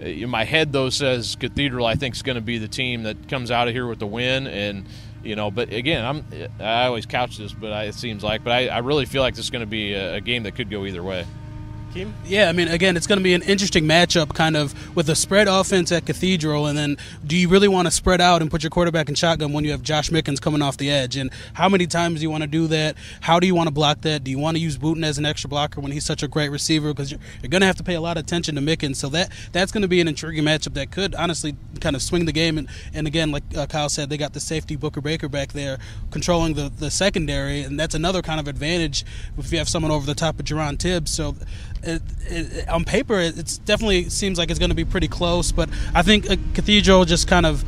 in 0.00 0.28
my 0.28 0.44
head 0.44 0.72
though 0.72 0.90
says 0.90 1.36
Cathedral. 1.36 1.86
I 1.86 1.94
think 1.94 2.14
is 2.14 2.22
going 2.22 2.36
to 2.36 2.42
be 2.42 2.58
the 2.58 2.68
team 2.68 3.04
that 3.04 3.28
comes 3.28 3.50
out 3.50 3.68
of 3.68 3.74
here 3.74 3.86
with 3.86 3.98
the 3.98 4.06
win 4.06 4.46
and. 4.46 4.86
You 5.22 5.36
know, 5.36 5.50
but 5.50 5.72
again, 5.72 6.04
I'm 6.04 6.22
I 6.60 6.84
always 6.84 7.06
couch 7.06 7.38
this, 7.38 7.50
but 7.50 7.72
I, 7.72 7.84
it 7.84 7.94
seems 7.94 8.22
like, 8.22 8.44
but 8.44 8.52
I, 8.52 8.66
I 8.66 8.78
really 8.80 9.06
feel 9.06 9.22
like 9.22 9.34
this 9.34 9.46
is 9.46 9.50
going 9.50 9.64
to 9.64 9.66
be 9.66 9.94
a, 9.94 10.16
a 10.16 10.20
game 10.20 10.42
that 10.42 10.54
could 10.54 10.68
go 10.68 10.84
either 10.84 11.02
way. 11.02 11.24
Yeah, 12.26 12.48
I 12.48 12.52
mean, 12.52 12.66
again, 12.68 12.96
it's 12.96 13.06
going 13.06 13.18
to 13.18 13.22
be 13.22 13.34
an 13.34 13.42
interesting 13.42 13.84
matchup, 13.84 14.34
kind 14.34 14.56
of 14.56 14.96
with 14.96 15.08
a 15.08 15.14
spread 15.14 15.46
offense 15.46 15.92
at 15.92 16.04
Cathedral, 16.06 16.66
and 16.66 16.76
then 16.76 16.96
do 17.24 17.36
you 17.36 17.48
really 17.48 17.68
want 17.68 17.86
to 17.86 17.92
spread 17.92 18.20
out 18.20 18.42
and 18.42 18.50
put 18.50 18.64
your 18.64 18.70
quarterback 18.70 19.08
in 19.08 19.14
shotgun 19.14 19.52
when 19.52 19.64
you 19.64 19.70
have 19.70 19.82
Josh 19.82 20.10
Mickens 20.10 20.40
coming 20.40 20.60
off 20.60 20.76
the 20.76 20.90
edge? 20.90 21.16
And 21.16 21.30
how 21.52 21.68
many 21.68 21.86
times 21.86 22.18
do 22.18 22.22
you 22.22 22.30
want 22.30 22.42
to 22.42 22.48
do 22.48 22.66
that? 22.66 22.96
How 23.20 23.38
do 23.38 23.46
you 23.46 23.54
want 23.54 23.68
to 23.68 23.72
block 23.72 24.00
that? 24.00 24.24
Do 24.24 24.30
you 24.32 24.38
want 24.38 24.56
to 24.56 24.60
use 24.60 24.76
Wooten 24.78 25.04
as 25.04 25.18
an 25.18 25.24
extra 25.24 25.48
blocker 25.48 25.80
when 25.80 25.92
he's 25.92 26.04
such 26.04 26.22
a 26.24 26.28
great 26.28 26.50
receiver? 26.50 26.88
Because 26.92 27.12
you're, 27.12 27.20
you're 27.42 27.50
going 27.50 27.60
to 27.60 27.66
have 27.66 27.76
to 27.76 27.84
pay 27.84 27.94
a 27.94 28.00
lot 28.00 28.16
of 28.16 28.24
attention 28.24 28.56
to 28.56 28.60
Mickens, 28.60 28.96
so 28.96 29.08
that 29.10 29.30
that's 29.52 29.70
going 29.70 29.82
to 29.82 29.88
be 29.88 30.00
an 30.00 30.08
intriguing 30.08 30.44
matchup 30.44 30.74
that 30.74 30.90
could 30.90 31.14
honestly 31.14 31.56
kind 31.80 31.94
of 31.94 32.02
swing 32.02 32.24
the 32.24 32.32
game. 32.32 32.58
And, 32.58 32.68
and 32.92 33.06
again, 33.06 33.30
like 33.30 33.44
uh, 33.56 33.66
Kyle 33.66 33.88
said, 33.88 34.10
they 34.10 34.16
got 34.16 34.32
the 34.32 34.40
safety 34.40 34.74
Booker 34.74 35.00
Baker 35.00 35.28
back 35.28 35.52
there 35.52 35.78
controlling 36.10 36.54
the, 36.54 36.70
the 36.76 36.90
secondary, 36.90 37.60
and 37.60 37.78
that's 37.78 37.94
another 37.94 38.20
kind 38.20 38.40
of 38.40 38.48
advantage 38.48 39.04
if 39.38 39.52
you 39.52 39.58
have 39.58 39.68
someone 39.68 39.92
over 39.92 40.06
the 40.06 40.14
top 40.14 40.40
of 40.40 40.44
Jerron 40.44 40.76
Tibbs. 40.76 41.12
So 41.12 41.36
it, 41.86 42.02
it, 42.26 42.68
on 42.68 42.84
paper, 42.84 43.18
it 43.20 43.38
it's 43.38 43.58
definitely 43.58 44.08
seems 44.08 44.38
like 44.38 44.50
it's 44.50 44.58
going 44.58 44.70
to 44.70 44.74
be 44.74 44.84
pretty 44.84 45.08
close. 45.08 45.52
But 45.52 45.68
I 45.94 46.02
think 46.02 46.28
a 46.30 46.36
Cathedral 46.54 47.04
just 47.04 47.28
kind 47.28 47.46
of 47.46 47.64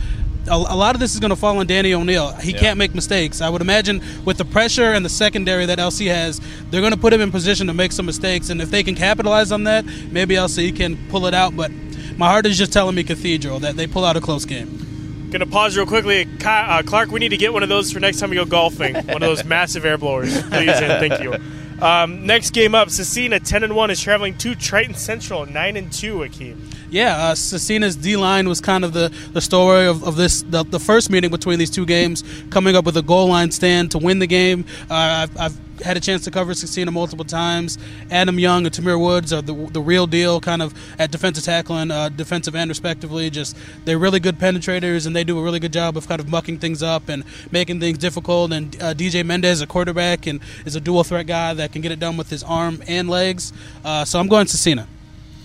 a, 0.49 0.55
a 0.55 0.77
lot 0.77 0.95
of 0.95 1.01
this 1.01 1.15
is 1.15 1.21
going 1.21 1.31
to 1.31 1.37
fall 1.37 1.59
on 1.59 1.67
Danny 1.67 1.93
O'Neill. 1.93 2.33
He 2.35 2.53
Yeah. 2.53 2.59
can't 2.59 2.79
make 2.79 2.95
mistakes. 2.95 3.41
I 3.41 3.49
would 3.51 3.61
imagine 3.63 4.01
with 4.25 4.39
the 4.39 4.45
pressure 4.45 4.93
and 4.93 5.05
the 5.05 5.09
secondary 5.09 5.67
that 5.67 5.79
LC 5.79 6.07
has, 6.07 6.41
they're 6.71 6.81
going 6.81 6.93
to 6.95 6.99
put 6.99 7.13
him 7.13 7.21
in 7.21 7.31
position 7.31 7.67
to 7.67 7.75
make 7.75 7.93
some 7.93 8.07
mistakes. 8.07 8.51
And 8.51 8.61
if 8.63 8.71
they 8.71 8.83
can 8.83 8.95
capitalize 8.95 9.51
on 9.53 9.65
that, 9.65 9.85
maybe 10.11 10.35
LC 10.37 10.75
can 10.75 10.97
pull 11.09 11.27
it 11.27 11.35
out. 11.35 11.57
But 11.57 11.71
my 12.17 12.29
heart 12.29 12.47
is 12.47 12.57
just 12.57 12.73
telling 12.73 12.95
me 12.95 13.03
Cathedral 13.05 13.59
that 13.61 13.77
they 13.77 13.87
pull 13.87 14.05
out 14.05 14.17
a 14.17 14.21
close 14.21 14.45
game. 14.45 15.29
Gonna 15.31 15.47
pause 15.47 15.77
real 15.77 15.87
quickly. 15.87 16.29
Uh, 16.45 16.83
Clark, 16.87 17.11
we 17.11 17.19
need 17.19 17.31
to 17.31 17.37
get 17.37 17.53
one 17.53 17.65
of 17.65 17.69
those 17.69 17.91
for 17.93 17.99
next 17.99 18.21
time 18.21 18.31
we 18.31 18.37
go 18.37 18.45
golfing. 18.45 18.95
One 18.95 19.17
of 19.17 19.21
those 19.29 19.45
massive 19.57 19.85
air 19.85 19.99
blowers, 19.99 20.33
please 20.43 20.71
and 20.71 21.01
thank 21.01 21.21
you. 21.21 21.35
Um, 21.81 22.27
next 22.27 22.51
game 22.51 22.75
up, 22.75 22.89
Scecina 22.89 23.43
ten 23.43 23.63
and 23.63 23.77
one 23.77 23.91
is 23.91 24.01
traveling 24.01 24.37
to 24.39 24.55
Triton 24.55 24.95
Central 24.95 25.47
nine 25.47 25.77
and 25.77 25.93
two. 25.93 26.19
Akeem. 26.19 26.57
Yeah, 26.91 27.17
uh, 27.17 27.35
Scecina's 27.35 27.97
D 27.97 28.17
line 28.17 28.49
was 28.49 28.61
kind 28.61 28.85
of 28.85 28.93
the, 28.93 29.13
the 29.33 29.41
story 29.41 29.87
of, 29.87 30.05
of 30.05 30.17
this 30.17 30.43
the, 30.43 30.65
the 30.65 30.81
first 30.81 31.11
meeting 31.11 31.31
between 31.31 31.59
these 31.59 31.71
two 31.71 31.87
games, 31.87 32.23
coming 32.51 32.77
up 32.77 32.85
with 32.85 32.97
a 32.97 33.03
goal 33.03 33.29
line 33.29 33.51
stand 33.51 33.91
to 33.93 33.99
win 33.99 34.19
the 34.19 34.27
game. 34.27 34.65
Uh, 34.91 34.95
I've, 35.29 35.41
I've 35.41 35.61
had 35.83 35.97
a 35.97 36.01
chance 36.01 36.25
to 36.25 36.31
cover 36.31 36.53
Scecina 36.53 36.93
multiple 36.93 37.25
times. 37.25 37.79
Adam 38.11 38.39
Young 38.39 38.65
and 38.67 38.75
Tamir 38.75 38.99
Woods 39.01 39.33
are 39.33 39.43
the, 39.43 39.55
the 39.73 39.81
real 39.81 40.07
deal, 40.07 40.41
kind 40.41 40.63
of 40.63 40.75
at 40.99 41.11
defensive 41.11 41.45
tackle 41.45 41.77
and 41.77 41.93
uh, 41.93 42.09
defensive 42.09 42.55
end, 42.55 42.69
respectively. 42.69 43.31
Just 43.31 43.57
they're 43.85 43.99
really 43.99 44.21
good 44.21 44.39
penetrators, 44.39 45.07
and 45.07 45.15
they 45.15 45.25
do 45.25 45.39
a 45.39 45.43
really 45.43 45.61
good 45.61 45.73
job 45.73 45.97
of 45.97 46.09
kind 46.09 46.21
of 46.21 46.29
mucking 46.29 46.59
things 46.59 46.83
up 46.83 47.09
and 47.09 47.25
making 47.51 47.81
things 47.81 47.99
difficult. 47.99 48.53
And 48.53 48.75
uh, 48.83 48.95
DJ 48.95 49.25
Mendez, 49.25 49.61
a 49.61 49.67
quarterback, 49.67 50.27
and 50.27 50.41
is 50.65 50.77
a 50.77 50.81
dual 50.81 51.05
threat 51.05 51.27
guy 51.27 51.55
that 51.55 51.73
can 51.73 51.83
get 51.83 51.93
it 51.93 51.99
done 51.99 52.17
with 52.17 52.31
his 52.31 52.43
arm 52.43 52.83
and 52.87 53.09
legs. 53.09 53.53
Uh, 53.85 54.05
so 54.05 54.19
I'm 54.19 54.29
going 54.29 54.47
Scecina. 54.47 54.87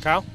Kyle. 0.02 0.26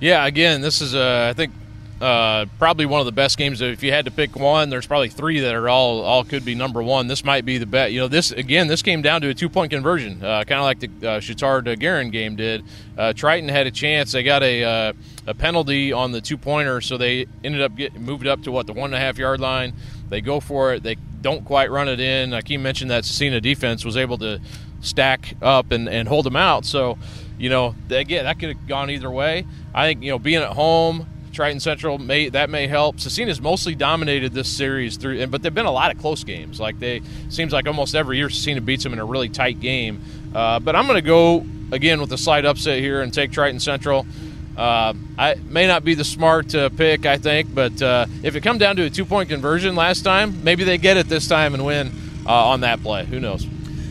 Yeah, 0.00 0.26
again, 0.26 0.62
this 0.62 0.80
is 0.80 0.94
uh, 0.94 1.28
I 1.30 1.34
think 1.34 1.52
uh, 2.00 2.46
probably 2.58 2.86
one 2.86 3.00
of 3.00 3.06
the 3.06 3.12
best 3.12 3.36
games. 3.36 3.60
If 3.60 3.82
you 3.82 3.92
had 3.92 4.06
to 4.06 4.10
pick 4.10 4.34
one, 4.34 4.70
there's 4.70 4.86
probably 4.86 5.10
three 5.10 5.40
that 5.40 5.54
are 5.54 5.68
all 5.68 6.00
all 6.00 6.24
could 6.24 6.42
be 6.44 6.54
number 6.54 6.82
one. 6.82 7.06
This 7.06 7.22
might 7.22 7.44
be 7.44 7.58
the 7.58 7.66
bet. 7.66 7.92
You 7.92 8.00
know, 8.00 8.08
this 8.08 8.30
again, 8.32 8.66
this 8.66 8.80
came 8.80 9.02
down 9.02 9.20
to 9.20 9.28
a 9.28 9.34
two 9.34 9.50
point 9.50 9.70
conversion, 9.70 10.24
uh, 10.24 10.44
kind 10.44 10.58
of 10.58 10.64
like 10.64 10.80
the 10.80 10.86
uh, 10.86 11.20
Chatard 11.20 11.78
Guerin 11.78 12.10
game 12.10 12.36
did. 12.36 12.64
Uh, 12.96 13.12
Triton 13.12 13.50
had 13.50 13.66
a 13.66 13.70
chance. 13.70 14.12
They 14.12 14.22
got 14.22 14.42
a 14.42 14.64
uh, 14.64 14.92
a 15.26 15.34
penalty 15.34 15.92
on 15.92 16.12
the 16.12 16.22
two 16.22 16.38
pointer, 16.38 16.80
so 16.80 16.96
they 16.96 17.26
ended 17.44 17.60
up 17.60 17.76
getting 17.76 18.02
moved 18.02 18.26
up 18.26 18.42
to 18.44 18.52
what 18.52 18.66
the 18.66 18.72
one 18.72 18.94
and 18.94 18.94
a 18.94 19.00
half 19.00 19.18
yard 19.18 19.40
line. 19.40 19.74
They 20.08 20.22
go 20.22 20.40
for 20.40 20.72
it. 20.72 20.82
They 20.82 20.96
don't 21.20 21.44
quite 21.44 21.70
run 21.70 21.88
it 21.88 22.00
in. 22.00 22.30
Akeem 22.30 22.60
mentioned 22.60 22.90
that 22.90 23.04
Scecina 23.04 23.42
defense 23.42 23.84
was 23.84 23.98
able 23.98 24.16
to 24.18 24.40
stack 24.80 25.34
up 25.42 25.70
and, 25.70 25.88
and 25.88 26.08
hold 26.08 26.24
them 26.24 26.36
out. 26.36 26.64
So, 26.64 26.96
you 27.40 27.48
know, 27.48 27.74
again, 27.88 28.24
that 28.24 28.38
could 28.38 28.50
have 28.50 28.68
gone 28.68 28.90
either 28.90 29.10
way. 29.10 29.46
I 29.74 29.88
think, 29.88 30.02
you 30.02 30.10
know, 30.10 30.18
being 30.18 30.42
at 30.42 30.52
home, 30.52 31.06
Triton 31.32 31.58
Central 31.58 31.96
may 31.96 32.28
that 32.28 32.50
may 32.50 32.66
help. 32.66 32.96
Scecina's 32.96 33.40
mostly 33.40 33.74
dominated 33.74 34.32
this 34.32 34.48
series 34.48 34.98
through, 34.98 35.26
but 35.28 35.40
there've 35.40 35.54
been 35.54 35.64
a 35.64 35.70
lot 35.70 35.94
of 35.94 35.98
close 35.98 36.22
games. 36.22 36.60
Like 36.60 36.78
they 36.78 37.00
seems 37.30 37.52
like 37.52 37.66
almost 37.66 37.94
every 37.94 38.18
year 38.18 38.28
Scecina 38.28 38.62
beats 38.62 38.84
them 38.84 38.92
in 38.92 38.98
a 38.98 39.04
really 39.04 39.30
tight 39.30 39.58
game. 39.58 40.02
Uh, 40.34 40.60
but 40.60 40.76
I'm 40.76 40.86
going 40.86 40.96
to 40.96 41.06
go 41.06 41.46
again 41.72 42.00
with 42.00 42.12
a 42.12 42.18
slight 42.18 42.44
upset 42.44 42.80
here 42.80 43.00
and 43.00 43.12
take 43.12 43.32
Triton 43.32 43.58
Central. 43.58 44.06
Uh, 44.54 44.92
I 45.16 45.36
may 45.46 45.66
not 45.66 45.82
be 45.82 45.94
the 45.94 46.04
smart 46.04 46.54
uh, 46.54 46.68
pick, 46.68 47.06
I 47.06 47.16
think, 47.16 47.54
but 47.54 47.80
uh, 47.80 48.04
if 48.22 48.36
it 48.36 48.42
come 48.42 48.58
down 48.58 48.76
to 48.76 48.82
a 48.82 48.90
two 48.90 49.06
point 49.06 49.30
conversion 49.30 49.76
last 49.76 50.02
time, 50.02 50.44
maybe 50.44 50.64
they 50.64 50.76
get 50.76 50.98
it 50.98 51.08
this 51.08 51.26
time 51.26 51.54
and 51.54 51.64
win 51.64 51.90
uh, 52.26 52.48
on 52.48 52.60
that 52.60 52.82
play. 52.82 53.06
Who 53.06 53.18
knows? 53.18 53.46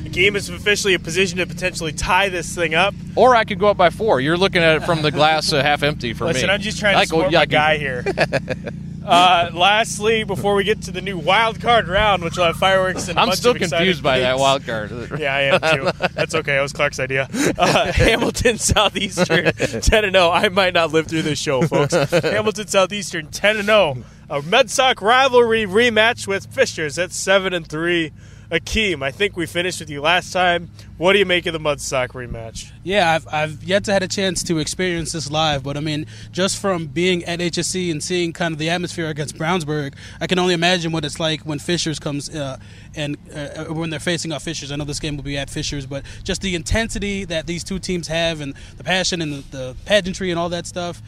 The 0.10 0.15
game 0.15 0.36
is 0.36 0.50
officially 0.50 0.95
a 0.95 1.00
position 1.00 1.38
to 1.38 1.45
potentially 1.45 1.91
tie 1.91 2.30
this 2.30 2.56
thing 2.56 2.74
up. 2.74 2.95
Or 3.15 3.36
I 3.36 3.43
could 3.43 3.60
go 3.60 3.67
up 3.67 3.78
by 3.78 3.91
four. 3.91 4.19
You're 4.19 4.38
looking 4.38 4.63
at 4.63 4.78
it 4.78 4.84
from 4.84 5.04
the 5.04 5.12
glass 5.12 5.54
uh, 5.54 5.62
half 5.62 5.84
empty 5.84 6.15
for 6.15 6.26
Listen, 6.26 6.48
me. 6.48 6.54
I'm 6.54 6.62
just 6.62 6.80
trying 6.80 6.93
to 6.93 6.98
Like, 6.98 7.10
support 7.10 7.32
yeah, 7.32 7.39
my 7.39 7.45
guy 7.45 7.78
here. 7.78 8.04
uh, 9.06 9.52
lastly, 9.54 10.24
before 10.24 10.56
we 10.56 10.63
get 10.63 10.82
to 10.84 10.91
the 10.91 11.02
new 11.02 11.15
wild 11.15 11.62
card 11.62 11.88
round, 11.88 12.24
which 12.24 12.38
will 12.38 12.45
have 12.45 12.56
fireworks 12.56 13.08
and 13.08 13.19
I'm 13.19 13.34
still 13.34 13.54
confused 13.54 14.02
by 14.02 14.22
that 14.22 14.39
wild 14.39 14.65
card. 14.65 14.89
Yeah, 15.19 15.36
I 15.36 15.41
am 15.41 15.60
too. 15.60 16.08
That's 16.15 16.34
okay. 16.34 16.58
It 16.58 16.62
was 16.62 16.74
Clark's 16.74 17.00
idea. 17.00 17.30
Uh, 17.56 17.91
Hamilton 17.91 18.58
Southeastern 18.58 19.52
10 19.54 20.06
and 20.06 20.15
0. 20.15 20.32
I 20.32 20.50
might 20.50 20.74
not 20.74 20.91
live 20.91 21.06
through 21.06 21.22
this 21.22 21.38
show, 21.38 21.62
folks. 21.67 21.93
Hamilton 21.93 22.65
Southeastern 22.65 23.28
10 23.28 23.58
and 23.58 23.65
0. 23.67 23.98
A 24.32 24.41
Mudsock 24.41 25.02
rivalry 25.02 25.67
rematch 25.67 26.26
with 26.26 26.48
Fishers 26.48 26.98
at 26.98 27.12
7 27.12 27.54
and 27.54 27.67
3. 27.67 28.12
Akeem, 28.51 29.03
I 29.03 29.12
think 29.12 29.38
we 29.38 29.45
finished 29.45 29.79
with 29.79 29.91
you 29.91 30.01
last 30.01 30.33
time. 30.33 30.71
What 30.97 31.13
do 31.13 31.19
you 31.19 31.25
make 31.25 31.45
of 31.45 31.53
the 31.53 31.59
Mudsock 31.59 32.09
rematch? 32.09 32.71
Yeah, 32.83 33.13
I've, 33.13 33.27
I've 33.31 33.63
yet 33.63 33.83
to 33.83 33.93
had 33.93 34.01
a 34.01 34.07
chance 34.07 34.41
to 34.43 34.57
experience 34.57 35.12
this 35.12 35.29
live, 35.29 35.62
but 35.62 35.77
I 35.77 35.81
mean, 35.81 36.07
just 36.31 36.57
from 36.57 36.88
being 36.88 37.23
at 37.25 37.39
HSE 37.39 37.91
and 37.91 38.03
seeing 38.03 38.33
kind 38.33 38.51
of 38.51 38.57
the 38.57 38.71
atmosphere 38.71 39.07
against 39.07 39.38
Brownsburg, 39.38 39.93
I 40.19 40.25
can 40.25 40.39
only 40.39 40.55
imagine 40.55 40.91
what 40.91 41.05
it's 41.05 41.19
like 41.19 41.41
when 41.41 41.59
Fishers 41.59 41.99
comes 41.99 42.35
uh, 42.35 42.57
and 42.95 43.17
uh, 43.33 43.65
when 43.65 43.91
they're 43.91 43.99
facing 43.99 44.31
off 44.31 44.43
Fishers. 44.43 44.71
I 44.71 44.77
know 44.77 44.83
this 44.83 44.99
game 44.99 45.15
will 45.15 45.23
be 45.23 45.38
at 45.38 45.51
Fishers, 45.51 45.85
but 45.85 46.03
just 46.23 46.41
the 46.41 46.55
intensity 46.55 47.25
that 47.25 47.45
these 47.45 47.63
two 47.63 47.77
teams 47.77 48.07
have 48.07 48.41
and 48.41 48.55
the 48.77 48.83
passion 48.83 49.21
and 49.21 49.31
the, 49.31 49.57
the 49.57 49.75
pageantry 49.85 50.31
and 50.31 50.39
all 50.39 50.49
that 50.49 50.65
stuff. 50.65 51.03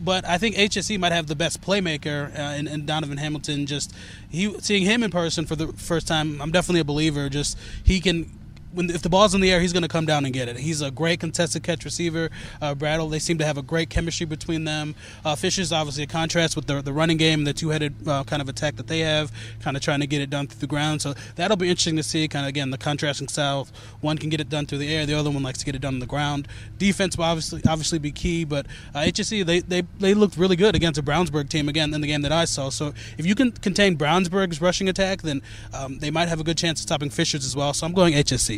But 0.00 0.24
I 0.24 0.38
think 0.38 0.56
HSE 0.56 0.98
might 0.98 1.12
have 1.12 1.26
the 1.26 1.36
best 1.36 1.60
playmaker 1.60 2.36
uh, 2.38 2.56
in, 2.56 2.68
in 2.68 2.86
Donovan 2.86 3.18
Hamilton. 3.18 3.66
Just 3.66 3.92
he 4.28 4.54
seeing 4.60 4.84
him 4.84 5.02
in 5.02 5.10
person 5.10 5.46
for 5.46 5.56
the 5.56 5.68
first 5.68 6.06
time, 6.06 6.40
I'm 6.40 6.50
definitely 6.50 6.80
a 6.80 6.84
believer. 6.84 7.28
Just 7.28 7.58
he 7.84 8.00
can 8.00 8.30
when 8.72 8.90
if 8.90 9.02
the 9.02 9.08
ball's 9.08 9.34
in 9.34 9.40
the 9.40 9.50
air, 9.50 9.60
he's 9.60 9.72
going 9.72 9.82
to 9.82 9.88
come 9.88 10.06
down 10.06 10.24
and 10.24 10.34
get 10.34 10.48
it. 10.48 10.58
He's 10.58 10.82
a 10.82 10.90
great 10.90 11.20
contested 11.20 11.62
catch 11.62 11.84
receiver. 11.84 12.30
Uh, 12.60 12.74
Brattle, 12.74 13.08
they 13.08 13.18
seem 13.18 13.38
to 13.38 13.44
have 13.44 13.58
a 13.58 13.62
great 13.62 13.90
chemistry 13.90 14.26
between 14.26 14.64
them. 14.64 14.94
Uh, 15.24 15.34
Fisher's 15.34 15.72
obviously 15.72 16.04
a 16.04 16.06
contrast 16.06 16.56
with 16.56 16.66
the, 16.66 16.82
the 16.82 16.92
running 16.92 17.16
game, 17.16 17.44
the 17.44 17.52
two 17.52 17.70
headed 17.70 17.94
uh, 18.06 18.24
kind 18.24 18.42
of 18.42 18.48
attack 18.48 18.76
that 18.76 18.86
they 18.86 19.00
have, 19.00 19.32
kind 19.60 19.76
of 19.76 19.82
trying 19.82 20.00
to 20.00 20.06
get 20.06 20.20
it 20.20 20.30
done 20.30 20.46
through 20.46 20.60
the 20.60 20.66
ground. 20.66 21.02
So 21.02 21.14
that'll 21.36 21.56
be 21.56 21.68
interesting 21.68 21.96
to 21.96 22.02
see. 22.02 22.28
Kind 22.28 22.44
of 22.44 22.50
again 22.50 22.70
the 22.70 22.78
contrasting 22.78 23.28
style. 23.28 23.68
One 24.00 24.18
can 24.18 24.28
get 24.28 24.40
it 24.40 24.48
done 24.48 24.66
through 24.66 24.78
the 24.78 24.94
air, 24.94 25.06
the 25.06 25.14
other 25.14 25.30
one 25.30 25.42
likes 25.42 25.58
to 25.60 25.64
get 25.64 25.74
it 25.74 25.80
done 25.80 25.94
on 25.94 26.00
the 26.00 26.06
ground. 26.06 26.48
Defense 26.78 27.16
will 27.16 27.24
obviously 27.24 27.62
obviously 27.68 27.98
be 27.98 28.12
key, 28.12 28.44
but 28.44 28.66
uh, 28.94 29.00
HSE 29.00 29.44
they, 29.44 29.60
they 29.60 29.82
they 29.98 30.14
looked 30.14 30.36
really 30.36 30.56
good 30.56 30.74
against 30.74 30.98
a 30.98 31.02
Brownsburg 31.02 31.48
team 31.48 31.68
again 31.68 31.94
in 31.94 32.00
the 32.00 32.06
game 32.06 32.22
that 32.22 32.32
I 32.32 32.44
saw. 32.44 32.68
So 32.70 32.92
if 33.16 33.26
you 33.26 33.34
can 33.34 33.52
contain 33.52 33.96
Brownsburg's 33.96 34.60
rushing 34.60 34.88
attack, 34.88 35.22
then 35.22 35.42
um, 35.72 35.98
they 35.98 36.10
might 36.10 36.28
have 36.28 36.40
a 36.40 36.44
good 36.44 36.58
chance 36.58 36.80
of 36.80 36.82
stopping 36.82 37.10
Fisher's 37.10 37.44
as 37.44 37.56
well. 37.56 37.72
So 37.72 37.86
I'm 37.86 37.92
going 37.92 38.14
HSE. 38.14 38.57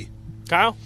Kyle? 0.50 0.76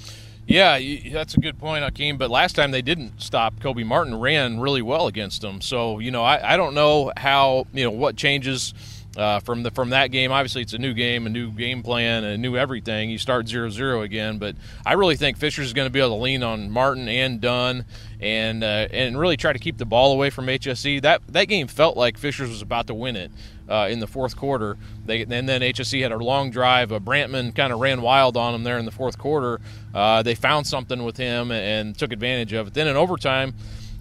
Yeah, 0.46 0.78
that's 1.10 1.34
a 1.34 1.40
good 1.40 1.58
point, 1.58 1.84
Akeem. 1.84 2.18
But 2.18 2.30
last 2.30 2.54
time 2.54 2.70
they 2.70 2.82
didn't 2.82 3.20
stop. 3.22 3.60
Kobe 3.60 3.82
Martin 3.82 4.20
ran 4.20 4.60
really 4.60 4.82
well 4.82 5.06
against 5.06 5.40
them. 5.40 5.62
So 5.62 5.98
you 5.98 6.10
know, 6.10 6.22
I, 6.22 6.52
I 6.52 6.56
don't 6.56 6.74
know 6.74 7.12
how 7.16 7.66
you 7.72 7.84
know 7.84 7.90
what 7.90 8.16
changes 8.16 8.74
uh, 9.16 9.40
from 9.40 9.62
the 9.62 9.70
from 9.70 9.90
that 9.90 10.08
game. 10.08 10.32
Obviously, 10.32 10.60
it's 10.62 10.74
a 10.74 10.78
new 10.78 10.92
game, 10.92 11.26
a 11.26 11.30
new 11.30 11.50
game 11.50 11.82
plan, 11.82 12.24
a 12.24 12.36
new 12.36 12.56
everything. 12.56 13.08
You 13.08 13.18
start 13.18 13.46
0-0 13.46 14.02
again, 14.02 14.38
but 14.38 14.56
I 14.84 14.94
really 14.94 15.16
think 15.16 15.38
Fisher's 15.38 15.72
going 15.72 15.86
to 15.86 15.90
be 15.90 16.00
able 16.00 16.16
to 16.16 16.22
lean 16.22 16.42
on 16.42 16.70
Martin 16.70 17.08
and 17.08 17.40
Dunn 17.40 17.86
and 18.20 18.62
uh, 18.62 18.88
and 18.90 19.18
really 19.18 19.36
try 19.36 19.52
to 19.52 19.58
keep 19.58 19.78
the 19.78 19.86
ball 19.86 20.12
away 20.12 20.30
from 20.30 20.46
HSE. 20.46 21.00
That 21.02 21.22
that 21.28 21.46
game 21.46 21.68
felt 21.68 21.96
like 21.96 22.18
Fisher's 22.18 22.50
was 22.50 22.62
about 22.62 22.86
to 22.88 22.94
win 22.94 23.16
it. 23.16 23.30
Uh, 23.66 23.88
in 23.90 23.98
the 23.98 24.06
fourth 24.06 24.36
quarter, 24.36 24.76
they 25.06 25.22
and 25.22 25.48
then 25.48 25.62
HSC 25.62 26.02
had 26.02 26.12
a 26.12 26.18
long 26.18 26.50
drive. 26.50 26.92
Uh, 26.92 27.00
Brantman 27.00 27.54
kind 27.54 27.72
of 27.72 27.80
ran 27.80 28.02
wild 28.02 28.36
on 28.36 28.52
them 28.52 28.62
there 28.62 28.76
in 28.76 28.84
the 28.84 28.90
fourth 28.90 29.16
quarter. 29.16 29.58
Uh, 29.94 30.22
they 30.22 30.34
found 30.34 30.66
something 30.66 31.02
with 31.02 31.16
him 31.16 31.50
and 31.50 31.96
took 31.96 32.12
advantage 32.12 32.52
of 32.52 32.66
it. 32.66 32.74
Then 32.74 32.88
in 32.88 32.96
overtime, 32.96 33.54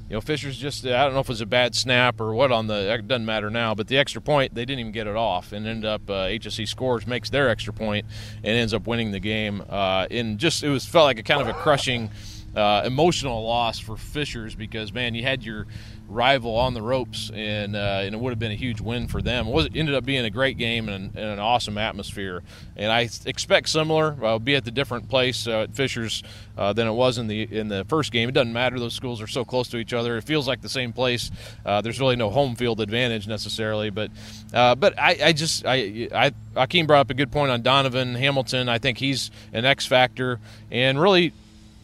you 0.09 0.17
know, 0.17 0.21
Fisher's 0.21 0.57
just, 0.57 0.85
I 0.85 1.05
don't 1.05 1.13
know 1.13 1.21
if 1.21 1.27
it 1.27 1.29
was 1.29 1.41
a 1.41 1.45
bad 1.45 1.73
snap 1.73 2.19
or 2.19 2.35
what 2.35 2.51
on 2.51 2.67
the, 2.67 2.93
it 2.93 3.07
doesn't 3.07 3.25
matter 3.25 3.49
now, 3.49 3.73
but 3.73 3.87
the 3.87 3.97
extra 3.97 4.21
point, 4.21 4.53
they 4.53 4.65
didn't 4.65 4.81
even 4.81 4.91
get 4.91 5.07
it 5.07 5.15
off 5.15 5.53
and 5.53 5.65
end 5.65 5.85
up, 5.85 6.07
uh, 6.09 6.27
HSE 6.27 6.67
scores, 6.67 7.07
makes 7.07 7.29
their 7.29 7.49
extra 7.49 7.73
point 7.73 8.05
and 8.43 8.55
ends 8.55 8.73
up 8.73 8.85
winning 8.85 9.11
the 9.11 9.19
game. 9.19 9.63
Uh, 9.67 10.05
and 10.11 10.37
just, 10.37 10.61
it 10.61 10.69
was, 10.69 10.85
felt 10.85 11.05
like 11.05 11.19
a 11.19 11.23
kind 11.23 11.41
of 11.41 11.47
a 11.47 11.53
crushing, 11.53 12.11
uh, 12.55 12.83
emotional 12.85 13.45
loss 13.45 13.79
for 13.79 13.97
Fishers 13.97 14.55
because, 14.55 14.93
man, 14.93 15.15
you 15.15 15.23
had 15.23 15.43
your, 15.43 15.67
rival 16.13 16.55
on 16.55 16.73
the 16.73 16.81
ropes, 16.81 17.31
and 17.33 17.75
uh, 17.75 18.01
and 18.03 18.13
it 18.13 18.21
would 18.21 18.31
have 18.31 18.39
been 18.39 18.51
a 18.51 18.55
huge 18.55 18.81
win 18.81 19.07
for 19.07 19.21
them. 19.21 19.47
It 19.47 19.53
was 19.53 19.65
it 19.65 19.75
ended 19.75 19.95
up 19.95 20.05
being 20.05 20.23
a 20.23 20.29
great 20.29 20.57
game 20.57 20.89
and, 20.89 21.15
and 21.15 21.25
an 21.25 21.39
awesome 21.39 21.77
atmosphere. 21.77 22.43
And 22.75 22.91
I 22.91 23.09
expect 23.25 23.69
similar. 23.69 24.15
I'll 24.23 24.39
be 24.39 24.55
at 24.55 24.65
the 24.65 24.71
different 24.71 25.09
place 25.09 25.47
uh, 25.47 25.61
at 25.61 25.75
Fishers 25.75 26.23
uh, 26.57 26.73
than 26.73 26.87
it 26.87 26.91
was 26.91 27.17
in 27.17 27.27
the 27.27 27.41
in 27.43 27.67
the 27.67 27.85
first 27.85 28.11
game. 28.11 28.29
It 28.29 28.33
doesn't 28.33 28.53
matter; 28.53 28.79
those 28.79 28.93
schools 28.93 29.21
are 29.21 29.27
so 29.27 29.43
close 29.43 29.67
to 29.69 29.77
each 29.77 29.93
other. 29.93 30.17
It 30.17 30.23
feels 30.23 30.47
like 30.47 30.61
the 30.61 30.69
same 30.69 30.93
place. 30.93 31.31
Uh, 31.65 31.81
there's 31.81 31.99
really 31.99 32.15
no 32.15 32.29
home 32.29 32.55
field 32.55 32.79
advantage 32.81 33.27
necessarily, 33.27 33.89
but 33.89 34.11
uh, 34.53 34.75
but 34.75 34.97
I, 34.99 35.17
I 35.23 35.33
just 35.33 35.65
I 35.65 36.09
I 36.13 36.31
Akeem 36.55 36.87
brought 36.87 37.01
up 37.01 37.09
a 37.09 37.15
good 37.15 37.31
point 37.31 37.51
on 37.51 37.61
Donovan 37.61 38.15
Hamilton. 38.15 38.69
I 38.69 38.77
think 38.77 38.97
he's 38.97 39.31
an 39.51 39.65
X 39.65 39.85
factor, 39.85 40.39
and 40.71 41.01
really 41.01 41.33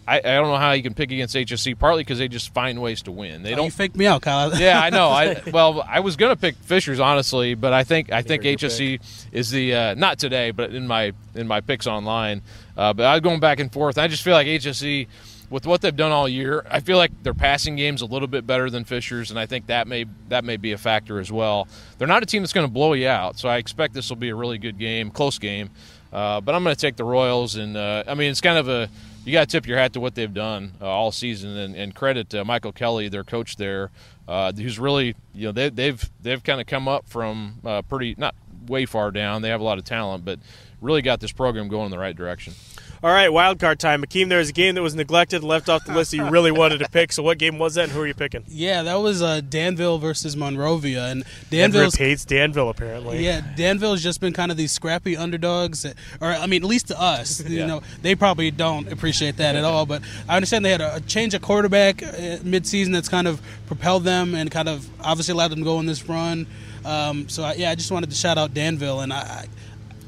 I, 0.10 0.18
I 0.18 0.22
don't 0.36 0.48
know 0.48 0.58
how 0.58 0.72
you 0.72 0.82
can 0.84 0.94
pick 0.94 1.12
against 1.12 1.36
HSE. 1.36 1.78
Partly 1.78 2.02
because 2.04 2.18
they 2.18 2.28
just 2.28 2.54
find 2.54 2.82
ways 2.82 3.02
to 3.04 3.12
win. 3.12 3.44
They 3.44 3.54
Oh, 3.54 3.58
don't. 3.58 3.66
you 3.66 3.72
faked 3.72 3.96
me 3.96 4.08
out, 4.08 4.22
Kyle. 4.22 4.56
yeah, 4.60 4.82
I 4.82 4.90
know. 4.90 5.10
I 5.10 5.42
well, 5.54 5.86
I 5.88 6.00
was 6.00 6.16
gonna 6.16 6.36
pick 6.36 6.56
Fishers 6.58 7.00
honestly, 7.00 7.54
but 7.56 7.74
I 7.74 7.84
think 7.84 8.12
I 8.12 8.22
think 8.22 8.44
Very 8.44 8.56
good 8.56 9.00
is 9.32 9.52
the 9.52 9.76
uh, 9.76 9.94
not 9.96 10.20
today, 10.20 10.52
but 10.52 10.74
in 10.74 10.88
my 10.88 11.14
in 11.36 11.48
my 11.48 11.62
picks 11.62 11.88
online. 11.88 12.42
Uh, 12.78 12.94
but 12.94 13.06
I 13.06 13.14
was 13.14 13.22
going 13.22 13.40
back 13.40 13.60
and 13.60 13.72
forth. 13.72 13.98
I 13.98 14.08
just 14.08 14.24
feel 14.24 14.34
like 14.34 14.48
HSE 14.48 15.08
With 15.50 15.66
what 15.66 15.82
they've 15.82 15.96
done 15.96 16.12
all 16.12 16.30
year, 16.30 16.64
I 16.70 16.80
feel 16.80 16.98
like 16.98 17.12
their 17.24 17.34
passing 17.34 17.76
game's 17.76 18.02
a 18.02 18.06
little 18.06 18.28
bit 18.28 18.46
better 18.48 18.70
than 18.70 18.84
Fishers, 18.86 19.32
and 19.32 19.40
I 19.40 19.48
think 19.48 19.66
that 19.68 19.88
may 19.88 20.06
that 20.30 20.44
may 20.46 20.58
be 20.58 20.72
a 20.74 20.78
factor 20.78 21.20
as 21.20 21.32
well. 21.32 21.68
They're 21.98 22.08
not 22.08 22.24
a 22.24 22.26
team 22.26 22.42
that's 22.44 22.54
going 22.54 22.68
to 22.68 22.72
blow 22.74 22.94
you 22.94 23.08
out, 23.08 23.38
so 23.40 23.50
I 23.50 23.58
expect 23.58 23.94
this 23.94 24.10
will 24.10 24.16
be 24.18 24.30
a 24.30 24.36
really 24.36 24.58
good 24.60 24.78
game, 24.78 25.10
close 25.12 25.38
game. 25.40 25.70
Uh, 26.14 26.40
but 26.42 26.56
I'm 26.56 26.64
going 26.64 26.76
to 26.76 26.80
take 26.82 26.96
the 26.96 27.04
Royals, 27.04 27.56
and 27.56 27.76
uh, 27.78 28.04
I 28.08 28.14
mean 28.16 28.32
it's 28.32 28.42
kind 28.42 28.58
of 28.58 28.70
a 28.70 28.90
you 29.26 29.34
got 29.34 29.50
to 29.50 29.52
tip 29.52 29.68
your 29.68 29.78
hat 29.78 29.94
to 29.94 30.00
what 30.00 30.16
they've 30.16 30.34
done 30.34 30.74
uh, 30.82 30.86
all 30.86 31.12
season, 31.12 31.58
and, 31.58 31.76
and 31.76 31.94
credit 31.96 32.34
Michael 32.46 32.72
Kelly, 32.72 33.10
their 33.10 33.24
coach 33.24 33.58
there, 33.58 33.92
uh, 34.28 34.52
who's 34.52 34.80
really 34.80 35.16
you 35.34 35.48
know 35.48 35.52
they, 35.52 35.70
they've 35.70 36.10
they've 36.22 36.44
kind 36.44 36.62
of 36.62 36.68
come 36.68 36.88
up 36.88 37.08
from 37.08 37.60
uh, 37.66 37.82
pretty 37.84 38.16
not 38.18 38.36
way 38.68 38.86
far 38.86 39.12
down. 39.12 39.42
They 39.42 39.50
have 39.50 39.62
a 39.62 39.64
lot 39.64 39.78
of 39.78 39.84
talent, 39.84 40.26
but 40.26 40.40
really 40.82 41.02
got 41.02 41.20
this 41.20 41.32
program 41.32 41.68
going 41.68 41.86
in 41.86 41.92
the 41.92 42.00
right 42.00 42.16
direction. 42.16 42.54
All 43.02 43.12
right, 43.12 43.32
wild 43.32 43.60
card 43.60 43.80
time. 43.80 44.04
Akeem, 44.04 44.28
there 44.28 44.40
was 44.40 44.50
a 44.50 44.54
game 44.54 44.76
that 44.76 44.82
was 44.82 44.94
neglected, 44.94 45.42
left 45.42 45.70
off 45.70 45.86
the 45.86 45.94
list 45.94 46.12
that 46.12 46.18
you 46.18 46.30
really 46.30 46.52
wanted 46.52 46.80
to 46.80 46.90
pick. 46.90 47.14
So, 47.14 47.24
what 47.24 47.38
game 47.38 47.58
was 47.58 47.76
that, 47.76 47.84
and 47.84 47.92
who 47.94 48.02
are 48.02 48.08
you 48.08 48.14
picking? 48.14 48.44
Yeah, 48.50 48.84
that 48.84 48.96
was 48.96 49.22
uh, 49.22 49.40
Danville 49.40 50.00
versus 50.00 50.36
Monrovia, 50.36 51.06
and 51.08 51.24
Denver 51.50 51.78
Danville's 51.78 51.96
hates 51.96 52.26
Danville, 52.26 52.68
apparently. 52.68 53.24
Yeah, 53.24 53.40
Danville's 53.56 54.04
just 54.04 54.20
been 54.20 54.34
kind 54.34 54.52
of 54.52 54.58
these 54.58 54.74
scrappy 54.74 55.16
underdogs, 55.16 55.84
that, 55.84 55.96
or 56.20 56.28
I 56.28 56.46
mean, 56.46 56.62
at 56.62 56.68
least 56.68 56.90
to 56.90 57.00
us, 57.00 57.40
you 57.48 57.60
Yeah. 57.60 57.68
know, 57.68 57.82
they 58.02 58.16
probably 58.16 58.52
don't 58.52 58.92
appreciate 58.92 59.38
that 59.38 59.56
at 59.56 59.64
all. 59.64 59.86
But 59.86 60.02
I 60.28 60.36
understand 60.36 60.66
they 60.66 60.72
had 60.72 60.82
a, 60.82 60.96
a 60.96 61.00
change 61.00 61.34
of 61.34 61.42
quarterback 61.42 61.98
midseason 62.00 62.92
that's 62.92 63.08
kind 63.08 63.30
of 63.30 63.42
propelled 63.68 64.04
them 64.04 64.36
and 64.36 64.52
kind 64.52 64.68
of 64.68 64.86
obviously 65.02 65.32
allowed 65.32 65.52
them 65.52 65.60
to 65.60 65.66
go 65.66 65.78
on 65.78 65.86
this 65.86 66.04
run. 66.10 66.48
Um, 66.84 67.30
so 67.30 67.44
I, 67.44 67.54
yeah, 67.54 67.72
I 67.72 67.76
just 67.76 67.92
wanted 67.92 68.10
to 68.10 68.16
shout 68.18 68.38
out 68.38 68.54
Danville, 68.54 69.00
and 69.00 69.14
I. 69.14 69.20
I 69.20 69.46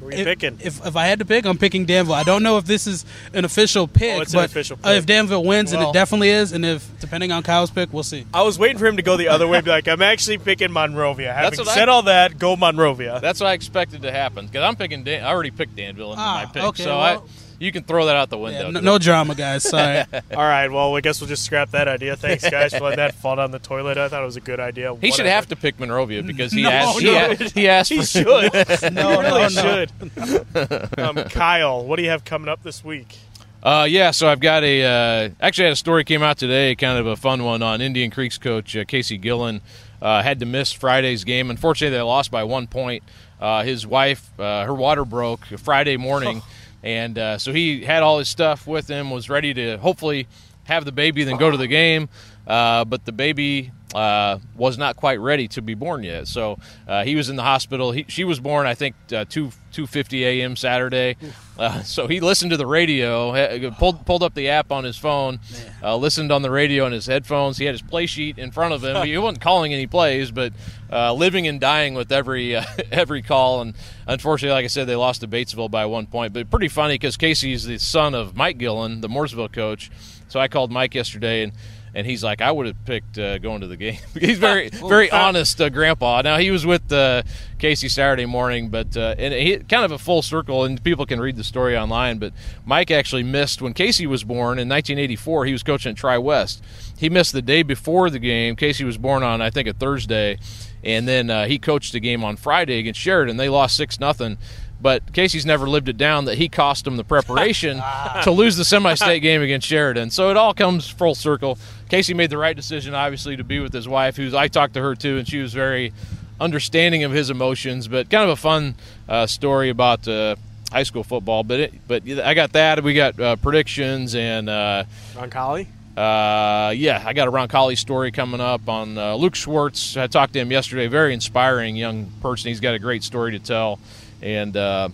Who 0.02 0.08
are 0.08 0.12
you 0.12 0.18
if, 0.18 0.24
picking? 0.26 0.58
If, 0.62 0.84
if 0.84 0.96
I 0.96 1.06
had 1.06 1.20
to 1.20 1.24
pick, 1.24 1.46
I'm 1.46 1.56
picking 1.58 1.86
Danville. 1.86 2.14
I 2.14 2.24
don't 2.24 2.42
know 2.42 2.58
if 2.58 2.64
this 2.64 2.86
is 2.86 3.04
an 3.32 3.44
official 3.44 3.86
pick, 3.86 4.16
Oh, 4.18 4.20
it's 4.20 4.32
an 4.34 4.38
but 4.40 4.50
official 4.50 4.78
uh, 4.84 4.90
if. 4.90 5.06
Danville 5.06 5.44
wins, 5.44 5.72
and 5.72 5.82
it 5.82 5.92
definitely 5.92 6.30
is, 6.30 6.52
and 6.52 6.64
if 6.64 6.88
depending 7.00 7.30
on 7.32 7.42
Kyle's 7.42 7.70
pick, 7.70 7.92
we'll 7.92 8.02
see. 8.02 8.26
I 8.34 8.42
was 8.42 8.58
waiting 8.58 8.78
for 8.78 8.86
him 8.86 8.96
to 8.96 9.02
go 9.02 9.16
the 9.16 9.28
other 9.28 9.46
way, 9.46 9.60
be 9.60 9.70
like, 9.70 9.86
I'm 9.88 10.02
actually 10.02 10.38
picking 10.38 10.72
Monrovia. 10.72 11.32
Having 11.32 11.60
what 11.60 11.68
I- 11.68 11.74
said 11.74 11.88
all 11.88 12.02
that, 12.02 12.38
go 12.38 12.56
Monrovia. 12.56 13.20
That's 13.20 13.40
what 13.40 13.46
I 13.46 13.52
expected 13.52 14.02
to 14.02 14.10
happen 14.12 14.46
because 14.46 14.62
I'm 14.62 14.76
picking. 14.76 15.04
Dan- 15.04 15.24
I 15.24 15.28
already 15.28 15.50
picked 15.52 15.76
Danville 15.76 16.12
in 16.12 16.18
Ah, 16.18 16.42
my 16.44 16.52
pick, 16.52 16.62
okay, 16.64 16.82
so 16.84 16.98
well- 16.98 17.24
I 17.26 17.41
you 17.62 17.72
can 17.72 17.84
throw 17.84 18.06
that 18.06 18.16
out 18.16 18.28
the 18.30 18.38
window. 18.38 18.66
Yeah, 18.66 18.70
no, 18.70 18.80
no 18.80 18.98
drama, 18.98 19.34
guys. 19.34 19.62
Sorry. 19.62 19.98
all 20.14 20.36
right, 20.36 20.68
well, 20.68 20.94
I 20.96 21.00
guess 21.00 21.20
we'll 21.20 21.28
just 21.28 21.44
scrap 21.44 21.70
that 21.70 21.88
idea. 21.88 22.16
Thanks, 22.16 22.48
guys, 22.48 22.72
for 22.74 22.80
letting 22.80 22.96
that 22.96 23.14
fall 23.14 23.36
down 23.36 23.50
the 23.50 23.58
toilet. 23.58 23.98
I 23.98 24.08
thought 24.08 24.22
it 24.22 24.26
was 24.26 24.36
a 24.36 24.40
good 24.40 24.60
idea. 24.60 24.94
He 24.96 25.12
should 25.12 25.26
have 25.26 25.46
to 25.48 25.56
pick 25.56 25.78
Monrovia 25.78 26.22
because 26.22 26.52
he 26.52 26.62
No, 26.64 26.70
asked. 26.70 26.98
He, 27.00 27.06
no. 27.06 27.30
a- 27.30 27.34
he 27.36 27.68
asked. 27.68 27.90
He 27.90 28.02
should. 28.02 28.26
No, 28.92 29.10
he 29.10 29.26
really 29.28 29.54
no, 29.54 29.86
no. 29.86 29.86
should. 29.86 30.98
um, 30.98 31.16
Kyle, 31.30 31.84
what 31.84 31.96
do 31.96 32.02
you 32.02 32.10
have 32.10 32.24
coming 32.24 32.48
up 32.48 32.62
this 32.62 32.84
week? 32.84 33.16
Uh, 33.62 33.86
yeah, 33.88 34.10
so 34.10 34.26
I've 34.28 34.40
got 34.40 34.64
a 34.64 34.82
uh, 34.82 35.30
actually 35.40 35.64
I 35.64 35.68
had 35.68 35.72
a 35.74 35.76
story 35.76 36.02
came 36.02 36.22
out 36.22 36.36
today, 36.36 36.74
kind 36.74 36.98
of 36.98 37.06
a 37.06 37.14
fun 37.16 37.44
one 37.44 37.62
on 37.62 37.80
Indian 37.80 38.10
Creek's 38.10 38.38
coach 38.38 38.76
uh, 38.76 38.84
Casey 38.84 39.16
Gillen 39.18 39.60
uh, 40.00 40.20
had 40.20 40.40
to 40.40 40.46
miss 40.46 40.72
Friday's 40.72 41.22
game. 41.22 41.48
Unfortunately, 41.48 41.96
they 41.96 42.02
lost 42.02 42.30
by 42.32 42.42
one 42.42 42.66
point. 42.66 43.04
Uh, 43.40 43.62
his 43.62 43.86
wife, 43.86 44.28
uh, 44.38 44.64
her 44.64 44.74
water 44.74 45.04
broke 45.04 45.44
Friday 45.46 45.96
morning, 45.96 46.42
and 46.82 47.18
uh, 47.18 47.38
so 47.38 47.52
he 47.52 47.82
had 47.84 48.02
all 48.02 48.18
his 48.18 48.28
stuff 48.28 48.66
with 48.66 48.88
him, 48.88 49.10
was 49.10 49.28
ready 49.28 49.54
to 49.54 49.78
hopefully 49.78 50.26
have 50.64 50.84
the 50.84 50.92
baby, 50.92 51.24
then 51.24 51.36
go 51.36 51.50
to 51.50 51.56
the 51.56 51.66
game. 51.66 52.08
Uh, 52.46 52.84
but 52.84 53.04
the 53.04 53.12
baby 53.12 53.70
uh, 53.94 54.38
was 54.56 54.78
not 54.78 54.96
quite 54.96 55.20
ready 55.20 55.48
to 55.48 55.62
be 55.62 55.74
born 55.74 56.02
yet, 56.02 56.26
so 56.26 56.58
uh, 56.88 57.04
he 57.04 57.14
was 57.14 57.28
in 57.28 57.36
the 57.36 57.42
hospital. 57.42 57.92
He, 57.92 58.04
she 58.08 58.24
was 58.24 58.40
born, 58.40 58.66
I 58.66 58.74
think, 58.74 58.94
uh, 59.12 59.24
two 59.28 59.50
two 59.70 59.86
fifty 59.86 60.24
a.m. 60.24 60.56
Saturday. 60.56 61.16
Uh, 61.58 61.82
so 61.82 62.06
he 62.06 62.20
listened 62.20 62.50
to 62.50 62.56
the 62.56 62.66
radio, 62.66 63.70
pulled 63.72 64.04
pulled 64.06 64.22
up 64.22 64.34
the 64.34 64.48
app 64.48 64.72
on 64.72 64.84
his 64.84 64.96
phone, 64.96 65.40
uh, 65.82 65.96
listened 65.96 66.32
on 66.32 66.42
the 66.42 66.50
radio 66.50 66.86
on 66.86 66.92
his 66.92 67.06
headphones. 67.06 67.58
He 67.58 67.66
had 67.66 67.74
his 67.74 67.82
play 67.82 68.06
sheet 68.06 68.38
in 68.38 68.50
front 68.50 68.72
of 68.72 68.82
him. 68.82 69.06
he 69.06 69.16
wasn't 69.18 69.40
calling 69.42 69.72
any 69.74 69.86
plays, 69.86 70.30
but 70.30 70.52
uh, 70.90 71.12
living 71.12 71.46
and 71.46 71.60
dying 71.60 71.94
with 71.94 72.10
every 72.10 72.56
uh, 72.56 72.64
every 72.90 73.22
call. 73.22 73.60
And 73.60 73.74
unfortunately, 74.06 74.54
like 74.54 74.64
I 74.64 74.68
said, 74.68 74.86
they 74.86 74.96
lost 74.96 75.20
to 75.20 75.28
Batesville 75.28 75.70
by 75.70 75.84
one 75.86 76.06
point. 76.06 76.32
But 76.32 76.50
pretty 76.50 76.68
funny 76.68 76.94
because 76.94 77.16
Casey's 77.16 77.64
the 77.64 77.78
son 77.78 78.14
of 78.14 78.34
Mike 78.36 78.58
Gillen, 78.58 79.00
the 79.02 79.08
Mooresville 79.08 79.52
coach. 79.52 79.90
So 80.28 80.40
I 80.40 80.48
called 80.48 80.72
Mike 80.72 80.94
yesterday 80.94 81.42
and. 81.42 81.52
And 81.94 82.06
he's 82.06 82.24
like, 82.24 82.40
I 82.40 82.50
would 82.50 82.66
have 82.66 82.84
picked 82.86 83.18
uh, 83.18 83.38
going 83.38 83.60
to 83.60 83.66
the 83.66 83.76
game. 83.76 83.98
he's 84.18 84.38
very, 84.38 84.70
very 84.70 85.10
honest, 85.10 85.60
uh, 85.60 85.68
grandpa. 85.68 86.22
Now 86.22 86.38
he 86.38 86.50
was 86.50 86.64
with 86.64 86.90
uh, 86.90 87.22
Casey 87.58 87.88
Saturday 87.88 88.24
morning, 88.24 88.70
but 88.70 88.96
uh, 88.96 89.14
and 89.18 89.34
he 89.34 89.58
kind 89.58 89.84
of 89.84 89.92
a 89.92 89.98
full 89.98 90.22
circle, 90.22 90.64
and 90.64 90.82
people 90.82 91.04
can 91.04 91.20
read 91.20 91.36
the 91.36 91.44
story 91.44 91.76
online. 91.76 92.18
But 92.18 92.32
Mike 92.64 92.90
actually 92.90 93.24
missed 93.24 93.60
when 93.60 93.74
Casey 93.74 94.06
was 94.06 94.24
born 94.24 94.58
in 94.58 94.68
1984. 94.68 95.46
He 95.46 95.52
was 95.52 95.62
coaching 95.62 95.90
at 95.90 95.96
Tri 95.96 96.16
West. 96.16 96.62
He 96.96 97.10
missed 97.10 97.32
the 97.32 97.42
day 97.42 97.62
before 97.62 98.08
the 98.08 98.18
game. 98.18 98.56
Casey 98.56 98.84
was 98.84 98.96
born 98.96 99.22
on 99.22 99.42
I 99.42 99.50
think 99.50 99.68
a 99.68 99.74
Thursday, 99.74 100.38
and 100.82 101.06
then 101.06 101.28
uh, 101.28 101.46
he 101.46 101.58
coached 101.58 101.92
the 101.92 102.00
game 102.00 102.24
on 102.24 102.36
Friday 102.36 102.78
against 102.78 103.00
Sheridan. 103.00 103.36
They 103.36 103.48
lost 103.48 103.76
six 103.76 104.00
nothing. 104.00 104.38
But 104.82 105.12
Casey's 105.12 105.46
never 105.46 105.68
lived 105.68 105.88
it 105.88 105.96
down 105.96 106.24
that 106.24 106.38
he 106.38 106.48
cost 106.48 106.84
him 106.88 106.96
the 106.96 107.04
preparation 107.04 107.80
to 108.24 108.32
lose 108.32 108.56
the 108.56 108.64
semi-state 108.64 109.20
game 109.20 109.40
against 109.40 109.68
Sheridan. 109.68 110.10
So 110.10 110.30
it 110.30 110.36
all 110.36 110.52
comes 110.52 110.88
full 110.88 111.14
circle. 111.14 111.56
Casey 111.92 112.14
made 112.14 112.30
the 112.30 112.38
right 112.38 112.56
decision, 112.56 112.94
obviously, 112.94 113.36
to 113.36 113.44
be 113.44 113.60
with 113.60 113.74
his 113.74 113.86
wife, 113.86 114.16
who's 114.16 114.32
I 114.32 114.48
talked 114.48 114.72
to 114.74 114.80
her 114.80 114.94
too, 114.94 115.18
and 115.18 115.28
she 115.28 115.40
was 115.40 115.52
very 115.52 115.92
understanding 116.40 117.04
of 117.04 117.12
his 117.12 117.28
emotions. 117.28 117.86
But 117.86 118.08
kind 118.08 118.24
of 118.24 118.30
a 118.30 118.36
fun 118.36 118.76
uh, 119.06 119.26
story 119.26 119.68
about 119.68 120.08
uh, 120.08 120.36
high 120.70 120.84
school 120.84 121.04
football. 121.04 121.44
But 121.44 121.60
it, 121.60 121.74
but 121.86 122.08
I 122.08 122.32
got 122.32 122.52
that. 122.54 122.82
We 122.82 122.94
got 122.94 123.20
uh, 123.20 123.36
predictions 123.36 124.14
and. 124.14 124.48
Uh, 124.48 124.84
Roncalli? 125.12 125.66
uh, 125.94 126.72
yeah, 126.74 127.02
I 127.04 127.12
got 127.12 127.28
a 127.28 127.30
Roncalli 127.30 127.76
story 127.76 128.10
coming 128.10 128.40
up 128.40 128.70
on 128.70 128.96
uh, 128.96 129.14
Luke 129.16 129.34
Schwartz. 129.34 129.94
I 129.98 130.06
talked 130.06 130.32
to 130.32 130.38
him 130.38 130.50
yesterday. 130.50 130.86
Very 130.86 131.12
inspiring 131.12 131.76
young 131.76 132.10
person. 132.22 132.48
He's 132.48 132.60
got 132.60 132.72
a 132.72 132.78
great 132.78 133.02
story 133.02 133.32
to 133.32 133.38
tell, 133.38 133.78
and 134.22 134.56
uh, 134.56 134.88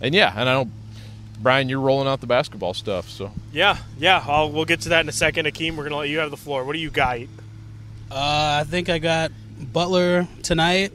and 0.00 0.14
yeah, 0.14 0.32
and 0.34 0.48
I 0.48 0.54
don't 0.54 0.70
Brian, 1.42 1.68
you're 1.68 1.80
rolling 1.80 2.06
out 2.06 2.20
the 2.20 2.26
basketball 2.26 2.72
stuff. 2.72 3.08
So 3.08 3.32
Yeah, 3.52 3.78
yeah. 3.98 4.24
I'll, 4.26 4.50
we'll 4.50 4.64
get 4.64 4.82
to 4.82 4.90
that 4.90 5.00
in 5.00 5.08
a 5.08 5.12
second. 5.12 5.46
Akeem, 5.46 5.70
we're 5.72 5.84
going 5.84 5.90
to 5.90 5.96
let 5.96 6.08
you 6.08 6.18
have 6.20 6.30
the 6.30 6.36
floor. 6.36 6.64
What 6.64 6.74
do 6.74 6.78
you 6.78 6.90
got? 6.90 7.18
Uh, 8.10 8.60
I 8.60 8.64
think 8.66 8.88
I 8.88 8.98
got 8.98 9.32
Butler 9.72 10.28
tonight. 10.42 10.92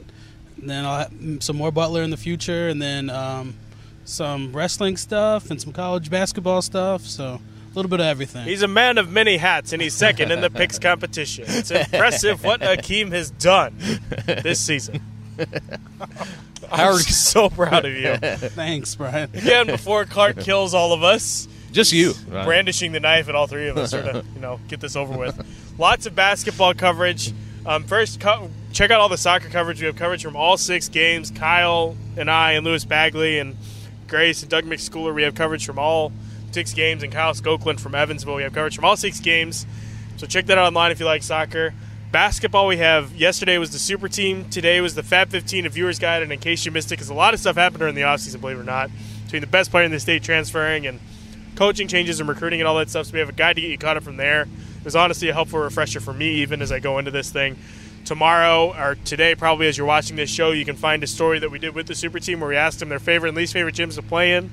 And 0.60 0.68
then 0.68 0.84
I'll 0.84 0.98
have 0.98 1.42
some 1.42 1.56
more 1.56 1.70
Butler 1.70 2.02
in 2.02 2.10
the 2.10 2.16
future, 2.16 2.68
and 2.68 2.82
then 2.82 3.10
um, 3.10 3.54
some 4.04 4.52
wrestling 4.52 4.96
stuff 4.96 5.50
and 5.50 5.60
some 5.60 5.72
college 5.72 6.10
basketball 6.10 6.62
stuff. 6.62 7.02
So 7.02 7.24
a 7.24 7.74
little 7.74 7.88
bit 7.88 8.00
of 8.00 8.06
everything. 8.06 8.44
He's 8.44 8.62
a 8.62 8.68
man 8.68 8.98
of 8.98 9.10
many 9.10 9.36
hats, 9.36 9.72
and 9.72 9.80
he's 9.80 9.94
second 9.94 10.32
in 10.32 10.40
the 10.40 10.50
picks 10.50 10.78
competition. 10.80 11.44
It's 11.46 11.70
impressive 11.70 12.42
what 12.42 12.60
Akeem 12.60 13.12
has 13.12 13.30
done 13.30 13.76
this 14.26 14.58
season. 14.58 15.00
I'm 16.70 16.94
so 16.98 17.48
proud 17.50 17.84
of 17.84 17.94
you. 17.94 18.16
Thanks, 18.16 18.94
Brian. 18.94 19.30
Again, 19.34 19.66
before 19.66 20.04
Clark 20.04 20.40
kills 20.40 20.74
all 20.74 20.92
of 20.92 21.02
us, 21.02 21.48
just 21.72 21.92
you, 21.92 22.14
brandishing 22.28 22.92
the 22.92 23.00
knife 23.00 23.28
at 23.28 23.34
all 23.34 23.46
three 23.46 23.68
of 23.68 23.76
us, 23.76 23.94
are 23.94 24.02
to 24.12 24.24
you 24.34 24.40
know 24.40 24.60
get 24.68 24.80
this 24.80 24.96
over 24.96 25.16
with. 25.16 25.38
Lots 25.78 26.06
of 26.06 26.14
basketball 26.14 26.74
coverage. 26.74 27.32
Um, 27.66 27.84
first, 27.84 28.20
co- 28.20 28.50
check 28.72 28.90
out 28.90 29.00
all 29.00 29.08
the 29.08 29.18
soccer 29.18 29.48
coverage. 29.48 29.80
We 29.80 29.86
have 29.86 29.96
coverage 29.96 30.22
from 30.22 30.36
all 30.36 30.56
six 30.56 30.88
games. 30.88 31.30
Kyle 31.30 31.96
and 32.16 32.30
I 32.30 32.52
and 32.52 32.64
Lewis 32.64 32.84
Bagley 32.84 33.38
and 33.38 33.56
Grace 34.06 34.42
and 34.42 34.50
Doug 34.50 34.64
McSchooler. 34.64 35.14
We 35.14 35.22
have 35.22 35.34
coverage 35.34 35.66
from 35.66 35.78
all 35.78 36.12
six 36.52 36.72
games, 36.72 37.02
and 37.02 37.12
Kyle 37.12 37.34
Sokeland 37.34 37.80
from 37.80 37.94
Evansville. 37.94 38.36
We 38.36 38.42
have 38.42 38.54
coverage 38.54 38.74
from 38.74 38.84
all 38.86 38.96
six 38.96 39.20
games. 39.20 39.66
So 40.16 40.26
check 40.26 40.46
that 40.46 40.58
out 40.58 40.66
online 40.66 40.90
if 40.90 40.98
you 40.98 41.06
like 41.06 41.22
soccer. 41.22 41.74
Basketball, 42.10 42.66
we 42.66 42.78
have 42.78 43.14
yesterday 43.14 43.58
was 43.58 43.70
the 43.70 43.78
super 43.78 44.08
team. 44.08 44.48
Today 44.48 44.80
was 44.80 44.94
the 44.94 45.02
Fab 45.02 45.28
15 45.28 45.66
of 45.66 45.74
Viewers 45.74 45.98
Guide. 45.98 46.22
And 46.22 46.32
in 46.32 46.38
case 46.38 46.64
you 46.64 46.72
missed 46.72 46.88
it, 46.88 46.94
because 46.94 47.10
a 47.10 47.14
lot 47.14 47.34
of 47.34 47.40
stuff 47.40 47.56
happened 47.56 47.80
during 47.80 47.94
the 47.94 48.00
offseason, 48.00 48.40
believe 48.40 48.56
it 48.56 48.60
or 48.60 48.64
not, 48.64 48.90
between 49.24 49.42
the 49.42 49.46
best 49.46 49.70
player 49.70 49.84
in 49.84 49.90
the 49.90 50.00
state 50.00 50.22
transferring 50.22 50.86
and 50.86 51.00
coaching 51.54 51.86
changes 51.86 52.18
and 52.18 52.26
recruiting 52.26 52.62
and 52.62 52.68
all 52.68 52.76
that 52.76 52.88
stuff. 52.88 53.06
So 53.06 53.12
we 53.12 53.18
have 53.18 53.28
a 53.28 53.32
guide 53.32 53.56
to 53.56 53.62
get 53.62 53.70
you 53.70 53.76
caught 53.76 53.98
up 53.98 54.04
from 54.04 54.16
there. 54.16 54.42
It 54.42 54.84
was 54.84 54.96
honestly 54.96 55.28
a 55.28 55.34
helpful 55.34 55.58
refresher 55.58 56.00
for 56.00 56.14
me, 56.14 56.36
even 56.36 56.62
as 56.62 56.72
I 56.72 56.78
go 56.78 56.96
into 56.98 57.10
this 57.10 57.30
thing. 57.30 57.58
Tomorrow 58.06 58.74
or 58.74 58.94
today, 59.04 59.34
probably 59.34 59.68
as 59.68 59.76
you're 59.76 59.86
watching 59.86 60.16
this 60.16 60.30
show, 60.30 60.52
you 60.52 60.64
can 60.64 60.76
find 60.76 61.02
a 61.02 61.06
story 61.06 61.40
that 61.40 61.50
we 61.50 61.58
did 61.58 61.74
with 61.74 61.88
the 61.88 61.94
super 61.94 62.20
team 62.20 62.40
where 62.40 62.48
we 62.48 62.56
asked 62.56 62.78
them 62.78 62.88
their 62.88 62.98
favorite 62.98 63.30
and 63.30 63.36
least 63.36 63.52
favorite 63.52 63.74
gyms 63.74 63.96
to 63.96 64.02
play 64.02 64.32
in. 64.32 64.50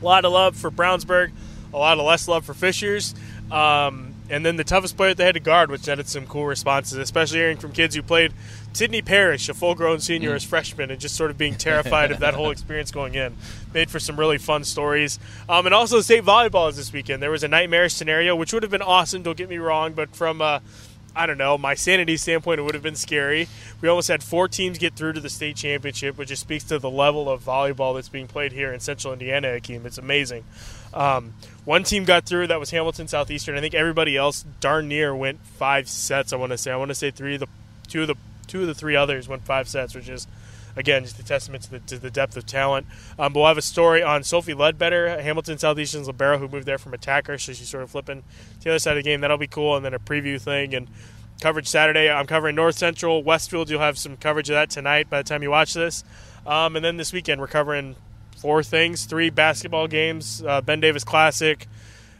A 0.00 0.04
lot 0.04 0.24
of 0.24 0.32
love 0.32 0.56
for 0.56 0.70
Brownsburg, 0.70 1.32
a 1.74 1.76
lot 1.76 1.98
of 1.98 2.06
less 2.06 2.26
love 2.28 2.46
for 2.46 2.54
Fishers. 2.54 3.14
Um, 3.50 4.11
and 4.32 4.46
then 4.46 4.56
the 4.56 4.64
toughest 4.64 4.96
player 4.96 5.12
they 5.12 5.26
had 5.26 5.34
to 5.34 5.40
guard, 5.40 5.70
which 5.70 5.86
netted 5.86 6.08
some 6.08 6.26
cool 6.26 6.46
responses, 6.46 6.96
especially 6.96 7.38
hearing 7.38 7.58
from 7.58 7.70
kids 7.70 7.94
who 7.94 8.02
played 8.02 8.32
Sydney 8.72 9.02
Parrish, 9.02 9.46
a 9.50 9.54
full 9.54 9.74
grown 9.74 10.00
senior, 10.00 10.30
mm. 10.30 10.36
as 10.36 10.42
freshman, 10.42 10.90
and 10.90 10.98
just 10.98 11.14
sort 11.14 11.30
of 11.30 11.36
being 11.36 11.54
terrified 11.54 12.10
of 12.10 12.20
that 12.20 12.32
whole 12.32 12.50
experience 12.52 12.90
going 12.90 13.14
in. 13.14 13.36
Made 13.74 13.90
for 13.90 14.00
some 14.00 14.18
really 14.18 14.38
fun 14.38 14.64
stories. 14.64 15.18
Um, 15.50 15.66
and 15.66 15.74
also, 15.74 16.00
state 16.00 16.24
volleyball 16.24 16.70
is 16.70 16.78
this 16.78 16.94
weekend. 16.94 17.22
There 17.22 17.30
was 17.30 17.44
a 17.44 17.48
nightmarish 17.48 17.92
scenario, 17.92 18.34
which 18.34 18.54
would 18.54 18.62
have 18.62 18.72
been 18.72 18.80
awesome, 18.80 19.22
don't 19.22 19.36
get 19.36 19.50
me 19.50 19.58
wrong, 19.58 19.92
but 19.92 20.16
from 20.16 20.40
uh, 20.40 20.60
I 21.14 21.26
don't 21.26 21.36
know, 21.36 21.58
my 21.58 21.74
sanity 21.74 22.16
standpoint, 22.16 22.58
it 22.58 22.62
would 22.62 22.74
have 22.74 22.82
been 22.82 22.96
scary. 22.96 23.48
We 23.82 23.88
almost 23.88 24.08
had 24.08 24.22
four 24.22 24.48
teams 24.48 24.78
get 24.78 24.94
through 24.94 25.12
to 25.12 25.20
the 25.20 25.28
state 25.28 25.56
championship, 25.56 26.16
which 26.16 26.30
just 26.30 26.40
speaks 26.40 26.64
to 26.64 26.78
the 26.78 26.90
level 26.90 27.28
of 27.28 27.44
volleyball 27.44 27.94
that's 27.94 28.08
being 28.08 28.28
played 28.28 28.52
here 28.52 28.72
in 28.72 28.80
central 28.80 29.12
Indiana, 29.12 29.48
Akeem. 29.48 29.84
It's 29.84 29.98
amazing. 29.98 30.44
Um, 30.94 31.34
one 31.64 31.84
team 31.84 32.04
got 32.04 32.26
through, 32.26 32.48
that 32.48 32.58
was 32.58 32.70
Hamilton 32.70 33.08
Southeastern. 33.08 33.56
I 33.56 33.60
think 33.60 33.74
everybody 33.74 34.16
else 34.16 34.44
darn 34.60 34.88
near 34.88 35.14
went 35.14 35.40
five 35.44 35.88
sets, 35.88 36.32
I 36.32 36.36
want 36.36 36.52
to 36.52 36.58
say. 36.58 36.72
I 36.72 36.76
want 36.76 36.90
to 36.90 36.94
say 36.94 37.10
three 37.10 37.34
of 37.34 37.40
the 37.40 37.48
two 37.88 38.02
of 38.02 38.08
the 38.08 38.16
two 38.46 38.62
of 38.62 38.66
the 38.66 38.74
three 38.74 38.96
others 38.96 39.28
went 39.28 39.44
five 39.44 39.68
sets, 39.68 39.94
which 39.94 40.08
is 40.08 40.26
again, 40.76 41.04
just 41.04 41.18
a 41.18 41.24
testament 41.24 41.64
to 41.64 41.70
the, 41.72 41.78
to 41.80 41.98
the 41.98 42.10
depth 42.10 42.36
of 42.36 42.46
talent. 42.46 42.86
Um, 43.18 43.32
but 43.32 43.40
we'll 43.40 43.48
have 43.48 43.58
a 43.58 43.62
story 43.62 44.02
on 44.02 44.22
Sophie 44.24 44.54
Ledbetter, 44.54 45.20
Hamilton 45.20 45.58
Southeastern's 45.58 46.06
libero, 46.06 46.38
who 46.38 46.48
moved 46.48 46.66
there 46.66 46.78
from 46.78 46.94
attacker, 46.94 47.38
so 47.38 47.52
she's 47.52 47.68
sort 47.68 47.82
of 47.82 47.90
flipping 47.90 48.22
to 48.58 48.64
the 48.64 48.70
other 48.70 48.78
side 48.78 48.96
of 48.96 49.04
the 49.04 49.08
game. 49.08 49.20
That'll 49.20 49.38
be 49.38 49.46
cool, 49.46 49.76
and 49.76 49.84
then 49.84 49.94
a 49.94 49.98
preview 49.98 50.40
thing 50.40 50.74
and 50.74 50.88
coverage 51.40 51.68
Saturday. 51.68 52.10
I'm 52.10 52.26
covering 52.26 52.56
North 52.56 52.76
Central, 52.76 53.22
Westfield. 53.22 53.70
You'll 53.70 53.80
have 53.80 53.98
some 53.98 54.16
coverage 54.16 54.48
of 54.50 54.54
that 54.54 54.70
tonight 54.70 55.10
by 55.10 55.22
the 55.22 55.28
time 55.28 55.42
you 55.42 55.50
watch 55.50 55.74
this, 55.74 56.04
um, 56.46 56.76
and 56.76 56.84
then 56.84 56.96
this 56.96 57.12
weekend 57.12 57.40
we're 57.40 57.48
covering 57.48 57.96
four 58.42 58.62
things: 58.62 59.06
three 59.06 59.30
basketball 59.30 59.86
games, 59.86 60.42
uh, 60.46 60.60
Ben 60.60 60.80
Davis 60.80 61.04
Classic. 61.04 61.66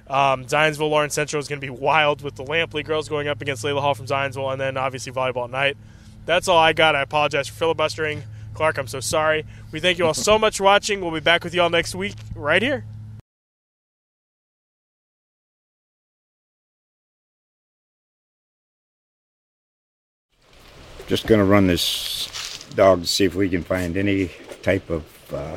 Um, 0.08 0.44
Zionsville 0.44 0.90
Lawrence 0.90 1.14
Central 1.14 1.40
is 1.40 1.48
going 1.48 1.60
to 1.60 1.66
be 1.66 1.70
wild 1.70 2.22
with 2.22 2.36
the 2.36 2.44
Lampley 2.44 2.84
girls 2.84 3.08
going 3.08 3.28
up 3.28 3.40
against 3.40 3.64
Layla 3.64 3.80
Hall 3.80 3.94
from 3.94 4.06
Zionsville, 4.06 4.52
and 4.52 4.60
then 4.60 4.76
obviously 4.76 5.12
volleyball 5.12 5.50
night. 5.50 5.76
That's 6.24 6.48
all 6.48 6.58
I 6.58 6.72
got. 6.72 6.94
I 6.94 7.02
apologize 7.02 7.48
for 7.48 7.54
filibustering. 7.54 8.22
Clark, 8.54 8.78
I'm 8.78 8.86
so 8.86 9.00
sorry. 9.00 9.44
We 9.72 9.80
thank 9.80 9.98
you 9.98 10.06
all 10.06 10.14
so 10.14 10.38
much 10.38 10.58
for 10.58 10.64
watching. 10.64 11.00
We'll 11.00 11.10
be 11.10 11.20
back 11.20 11.42
with 11.42 11.54
you 11.54 11.62
all 11.62 11.70
next 11.70 11.94
week 11.94 12.14
right 12.34 12.62
here. 12.62 12.84
Just 21.08 21.26
going 21.26 21.40
to 21.40 21.44
run 21.44 21.66
this 21.66 22.64
dog 22.74 23.02
to 23.02 23.06
see 23.06 23.24
if 23.24 23.34
we 23.34 23.48
can 23.48 23.62
find 23.62 23.96
any 23.96 24.30
type 24.62 24.88
of 24.90 25.04
uh, 25.32 25.56